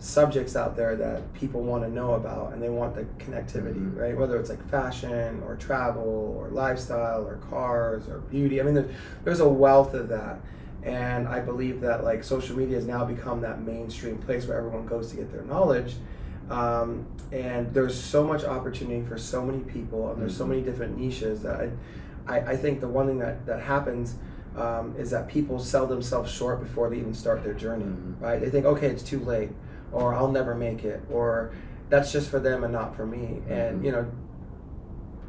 subjects 0.00 0.54
out 0.54 0.76
there 0.76 0.94
that 0.96 1.32
people 1.34 1.62
want 1.62 1.82
to 1.82 1.90
know 1.90 2.14
about 2.14 2.52
and 2.52 2.62
they 2.62 2.68
want 2.68 2.94
the 2.94 3.02
connectivity 3.24 3.74
Mhm. 3.74 3.96
right 3.98 4.16
whether 4.16 4.38
it's 4.38 4.48
like 4.48 4.62
fashion 4.68 5.42
or 5.46 5.56
travel 5.56 6.36
or 6.38 6.48
lifestyle 6.50 7.26
or 7.26 7.36
cars 7.50 8.08
or 8.08 8.18
beauty 8.18 8.60
i 8.60 8.64
mean 8.64 8.74
there, 8.74 8.86
there's 9.24 9.40
a 9.40 9.48
wealth 9.48 9.94
of 9.94 10.08
that 10.08 10.38
and 10.84 11.26
i 11.26 11.40
believe 11.40 11.80
that 11.80 12.04
like 12.04 12.22
social 12.22 12.56
media 12.56 12.76
has 12.76 12.86
now 12.86 13.04
become 13.04 13.40
that 13.40 13.60
mainstream 13.62 14.18
place 14.18 14.46
where 14.46 14.56
everyone 14.56 14.86
goes 14.86 15.10
to 15.10 15.16
get 15.16 15.32
their 15.32 15.42
knowledge 15.42 15.96
um, 16.50 17.04
and 17.30 17.74
there's 17.74 17.98
so 18.00 18.24
much 18.24 18.42
opportunity 18.44 19.02
for 19.02 19.18
so 19.18 19.44
many 19.44 19.58
people 19.64 20.10
and 20.12 20.22
there's 20.22 20.36
so 20.36 20.44
Mhm. 20.44 20.48
many 20.50 20.62
different 20.62 20.96
niches 20.96 21.42
that 21.42 21.60
I, 21.60 21.70
I, 22.26 22.38
I 22.52 22.56
think 22.56 22.80
the 22.80 22.88
one 22.88 23.06
thing 23.06 23.18
that, 23.18 23.44
that 23.46 23.60
happens 23.62 24.14
um, 24.56 24.94
is 24.96 25.10
that 25.10 25.28
people 25.28 25.58
sell 25.58 25.86
themselves 25.86 26.30
short 26.32 26.60
before 26.60 26.88
they 26.88 26.96
even 26.96 27.14
start 27.14 27.44
their 27.44 27.52
journey, 27.54 27.84
Mhm. 27.84 28.14
right? 28.20 28.40
They 28.40 28.48
think, 28.50 28.64
okay, 28.64 28.88
it's 28.88 29.02
too 29.04 29.20
late, 29.20 29.50
or 29.92 30.14
I'll 30.14 30.30
never 30.30 30.54
make 30.54 30.84
it, 30.84 31.00
or 31.10 31.52
that's 31.88 32.12
just 32.12 32.30
for 32.30 32.38
them 32.38 32.64
and 32.64 32.72
not 32.72 32.94
for 32.94 33.06
me. 33.06 33.42
And 33.48 33.80
Mhm. 33.80 33.84
you 33.84 33.92
know, 33.92 34.06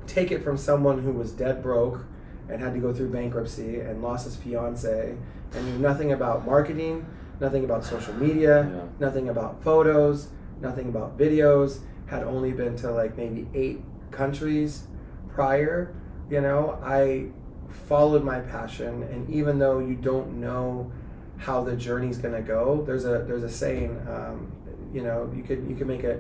take 0.08 0.32
it 0.32 0.44
from 0.44 0.58
someone 0.58 1.00
who 1.00 1.12
was 1.12 1.32
dead 1.32 1.62
broke 1.62 2.06
and 2.50 2.62
had 2.62 2.74
to 2.74 2.80
go 2.80 2.92
through 2.92 3.10
bankruptcy 3.10 3.80
and 3.80 4.02
lost 4.02 4.26
his 4.26 4.36
fiance 4.36 5.16
and 5.56 5.66
knew 5.66 5.80
nothing 5.80 6.12
about 6.12 6.46
marketing, 6.46 7.06
nothing 7.40 7.64
about 7.64 7.84
social 7.84 8.14
media, 8.16 8.70
Yeah. 8.74 8.82
nothing 9.00 9.30
about 9.30 9.62
photos, 9.62 10.30
nothing 10.62 10.90
about 10.90 11.18
videos, 11.18 11.80
had 12.08 12.24
only 12.24 12.52
been 12.52 12.76
to 12.78 12.92
like 12.92 13.16
maybe 13.16 13.48
eight 13.54 13.84
countries 14.12 14.88
prior. 15.30 15.92
You 16.30 16.42
know, 16.42 16.78
I 16.84 17.28
followed 17.68 18.24
my 18.24 18.40
passion 18.40 19.04
and 19.04 19.30
even 19.30 19.60
though 19.60 19.78
you 19.78 19.96
don't 19.96 20.40
know 20.42 20.92
how 21.40 21.64
the 21.64 21.76
journey's 21.76 22.18
going 22.18 22.34
to 22.36 22.42
go 22.42 22.84
there's 22.86 23.06
a 23.06 23.20
there's 23.28 23.44
a 23.44 23.50
saying 23.50 23.98
um, 24.10 24.52
you 24.94 25.02
know 25.02 25.32
you 25.36 25.42
could 25.44 25.66
you 25.70 25.76
can 25.76 25.88
make 25.88 26.04
a 26.04 26.20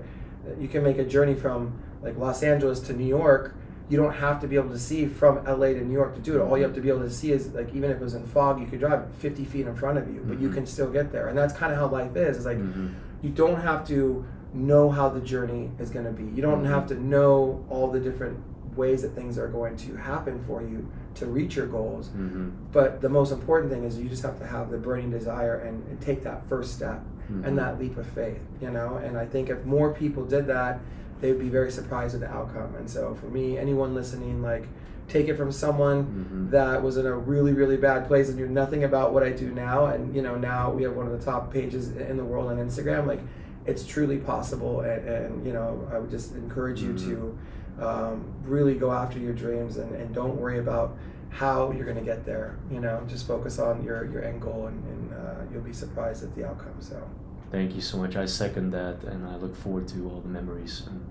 you 0.59 0.67
can 0.67 0.83
make 0.83 0.97
a 0.97 1.03
journey 1.05 1.35
from 1.35 1.77
like 2.01 2.17
Los 2.17 2.41
Angeles 2.43 2.79
to 2.81 2.93
New 2.93 3.05
York 3.05 3.55
you 3.89 3.97
don't 3.97 4.13
have 4.13 4.39
to 4.39 4.47
be 4.47 4.55
able 4.55 4.69
to 4.69 4.79
see 4.79 5.05
from 5.07 5.43
LA 5.45 5.67
to 5.73 5.81
New 5.83 5.93
York 5.93 6.13
to 6.15 6.21
do 6.21 6.37
it 6.37 6.41
all 6.41 6.57
you 6.57 6.63
have 6.63 6.73
to 6.75 6.81
be 6.81 6.89
able 6.89 7.01
to 7.01 7.09
see 7.09 7.31
is 7.31 7.49
like 7.53 7.73
even 7.73 7.91
if 7.91 7.97
it 7.97 8.03
was 8.03 8.13
in 8.13 8.25
fog 8.25 8.59
you 8.61 8.65
could 8.67 8.79
drive 8.79 9.03
50 9.15 9.43
feet 9.45 9.67
in 9.67 9.75
front 9.75 9.97
of 9.97 10.07
you 10.13 10.21
but 10.25 10.39
you 10.39 10.49
Mhm. 10.49 10.53
can 10.53 10.65
still 10.65 10.89
get 10.91 11.11
there 11.11 11.27
and 11.27 11.37
that's 11.37 11.53
kind 11.53 11.71
of 11.73 11.77
how 11.79 11.87
life 11.87 12.15
is 12.15 12.37
it's 12.37 12.45
like 12.45 12.57
Mhm. 12.57 12.91
you 13.21 13.29
don't 13.31 13.59
have 13.61 13.85
to 13.87 14.23
know 14.53 14.89
how 14.89 15.09
the 15.09 15.19
journey 15.19 15.69
is 15.77 15.91
going 15.91 16.05
to 16.05 16.11
be. 16.11 16.23
You 16.23 16.41
don't 16.41 16.63
Mhm. 16.63 16.69
have 16.69 16.87
to 16.87 16.95
know 16.95 17.63
all 17.69 17.91
the 17.91 17.99
different 17.99 18.37
ways 18.75 19.03
that 19.03 19.09
things 19.13 19.37
are 19.37 19.47
going 19.47 19.75
to 19.77 19.95
happen 19.95 20.39
for 20.47 20.61
you 20.63 20.87
to 21.15 21.25
reach 21.25 21.55
your 21.55 21.67
goals. 21.67 22.09
Mhm. 22.09 22.51
But 22.71 23.01
the 23.01 23.09
most 23.09 23.31
important 23.31 23.71
thing 23.71 23.83
is 23.83 23.97
you 23.99 24.09
just 24.09 24.23
have 24.23 24.39
to 24.39 24.45
have 24.45 24.69
the 24.71 24.77
burning 24.77 25.09
desire 25.11 25.55
and, 25.55 25.83
and 25.89 25.99
take 26.01 26.23
that 26.23 26.45
first 26.47 26.73
step 26.75 27.01
Mhm. 27.31 27.45
and 27.45 27.57
that 27.57 27.79
leap 27.79 27.97
of 27.97 28.05
faith, 28.07 28.41
you 28.61 28.69
know? 28.71 28.99
And 29.03 29.17
I 29.17 29.25
think 29.25 29.49
if 29.49 29.65
more 29.65 29.91
people 29.93 30.23
did 30.25 30.47
that, 30.47 30.79
they 31.21 31.31
would 31.31 31.39
be 31.41 31.49
very 31.49 31.71
surprised 31.71 32.13
with 32.13 32.21
the 32.21 32.31
outcome. 32.31 32.75
And 32.77 32.89
so 32.89 33.13
for 33.15 33.25
me, 33.27 33.57
anyone 33.57 33.93
listening, 33.93 34.41
like, 34.41 34.67
take 35.07 35.27
it 35.27 35.35
from 35.35 35.51
someone 35.51 36.05
Mhm. 36.47 36.51
that 36.51 36.83
was 36.83 36.95
in 36.97 37.07
a 37.07 37.15
really 37.17 37.51
really 37.51 37.77
bad 37.77 38.07
place 38.07 38.29
and 38.29 38.37
knew 38.37 38.47
nothing 38.47 38.83
about 38.83 39.11
what 39.11 39.23
I 39.23 39.31
do 39.31 39.49
now 39.51 39.87
and 39.87 40.13
you 40.15 40.21
know 40.21 40.35
now 40.37 40.71
we 40.71 40.83
have 40.83 40.95
one 40.95 41.07
of 41.07 41.11
the 41.17 41.25
top 41.25 41.51
pages 41.51 41.89
in 41.97 42.15
the 42.15 42.23
world 42.23 42.47
on 42.51 42.57
Instagram 42.57 43.07
like 43.07 43.19
it's 43.65 43.83
truly 43.83 44.17
possible 44.17 44.81
and, 44.81 45.03
and 45.07 45.45
you 45.47 45.51
know 45.51 45.87
I 45.91 45.97
would 45.97 46.11
just 46.11 46.35
encourage 46.35 46.83
you 46.83 46.93
to 46.95 47.35
um, 47.81 48.25
really 48.43 48.75
go 48.75 48.91
after 48.91 49.19
your 49.19 49.33
dreams 49.33 49.77
and, 49.77 49.95
and 49.95 50.13
don't 50.13 50.35
worry 50.35 50.59
about 50.59 50.97
how 51.29 51.71
you're 51.71 51.85
going 51.85 51.97
to 51.97 52.03
get 52.03 52.25
there 52.25 52.57
you 52.71 52.79
know 52.79 53.03
just 53.07 53.27
focus 53.27 53.59
on 53.59 53.83
your 53.83 54.05
your 54.11 54.23
end 54.23 54.41
goal 54.41 54.67
and, 54.67 54.83
and 54.85 55.13
uh, 55.13 55.35
you'll 55.51 55.61
be 55.61 55.73
surprised 55.73 56.23
at 56.23 56.33
the 56.35 56.45
outcome 56.45 56.75
so 56.79 57.07
Thank 57.51 57.73
you 57.73 57.81
so 57.81 57.97
much. 57.97 58.15
I 58.15 58.25
second 58.27 58.71
that, 58.71 59.03
and 59.03 59.27
I 59.27 59.35
look 59.37 59.55
forward 59.55 59.87
to 59.87 60.07
all 60.09 60.21
the 60.21 60.29
memories. 60.29 60.83
And 60.85 61.03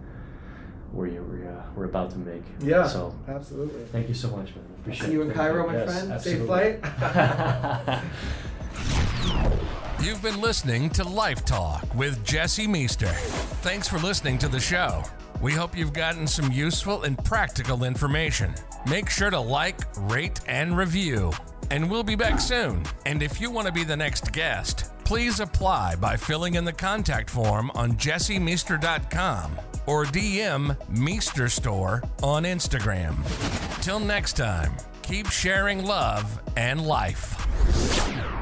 where 0.92 1.06
you 1.06 1.22
we're, 1.22 1.50
uh, 1.50 1.62
we're 1.74 1.84
about 1.84 2.10
to 2.12 2.18
make. 2.18 2.42
Yeah, 2.60 2.86
So 2.86 3.14
absolutely. 3.28 3.84
thank 3.86 4.08
you 4.08 4.14
so 4.14 4.28
much, 4.30 4.54
man. 4.54 4.64
Appreciate 4.80 5.06
See 5.06 5.12
you 5.12 5.22
in 5.22 5.32
Cairo, 5.32 5.66
my 5.66 5.74
Yes, 5.74 6.06
friend. 6.06 6.20
Safe 6.20 6.46
flight. 6.46 6.80
You've 10.00 10.22
been 10.22 10.40
listening 10.40 10.90
to 10.90 11.04
Life 11.04 11.44
Talk 11.44 11.94
with 11.94 12.24
Jesse 12.24 12.66
Meester. 12.66 13.12
Thanks 13.62 13.88
for 13.88 13.98
listening 13.98 14.38
to 14.38 14.48
the 14.48 14.60
show. 14.60 15.02
We 15.40 15.52
hope 15.52 15.76
you've 15.76 15.92
gotten 15.92 16.26
some 16.26 16.50
useful 16.50 17.04
and 17.04 17.22
practical 17.24 17.84
information. 17.84 18.54
Make 18.88 19.08
sure 19.08 19.30
to 19.30 19.38
like, 19.38 19.80
rate, 19.96 20.40
and 20.48 20.76
review. 20.76 21.32
And 21.70 21.88
we'll 21.90 22.02
be 22.02 22.16
back 22.16 22.40
soon. 22.40 22.82
And 23.06 23.22
if 23.22 23.40
you 23.40 23.50
want 23.50 23.66
to 23.66 23.72
be 23.72 23.84
the 23.84 23.96
next 23.96 24.32
guest, 24.32 24.90
please 25.04 25.40
apply 25.40 25.94
by 25.96 26.16
filling 26.16 26.54
in 26.54 26.64
the 26.64 26.72
contact 26.72 27.30
form 27.30 27.70
on 27.74 27.92
jessemeester.com 27.92 29.52
or 29.86 30.04
DM 30.06 30.76
Meester 30.88 31.48
Store 31.48 32.02
on 32.22 32.42
Instagram. 32.42 33.16
Till 33.82 34.00
next 34.00 34.36
time, 34.36 34.72
keep 35.02 35.28
sharing 35.28 35.84
love 35.84 36.40
and 36.56 36.84
life. 36.84 38.37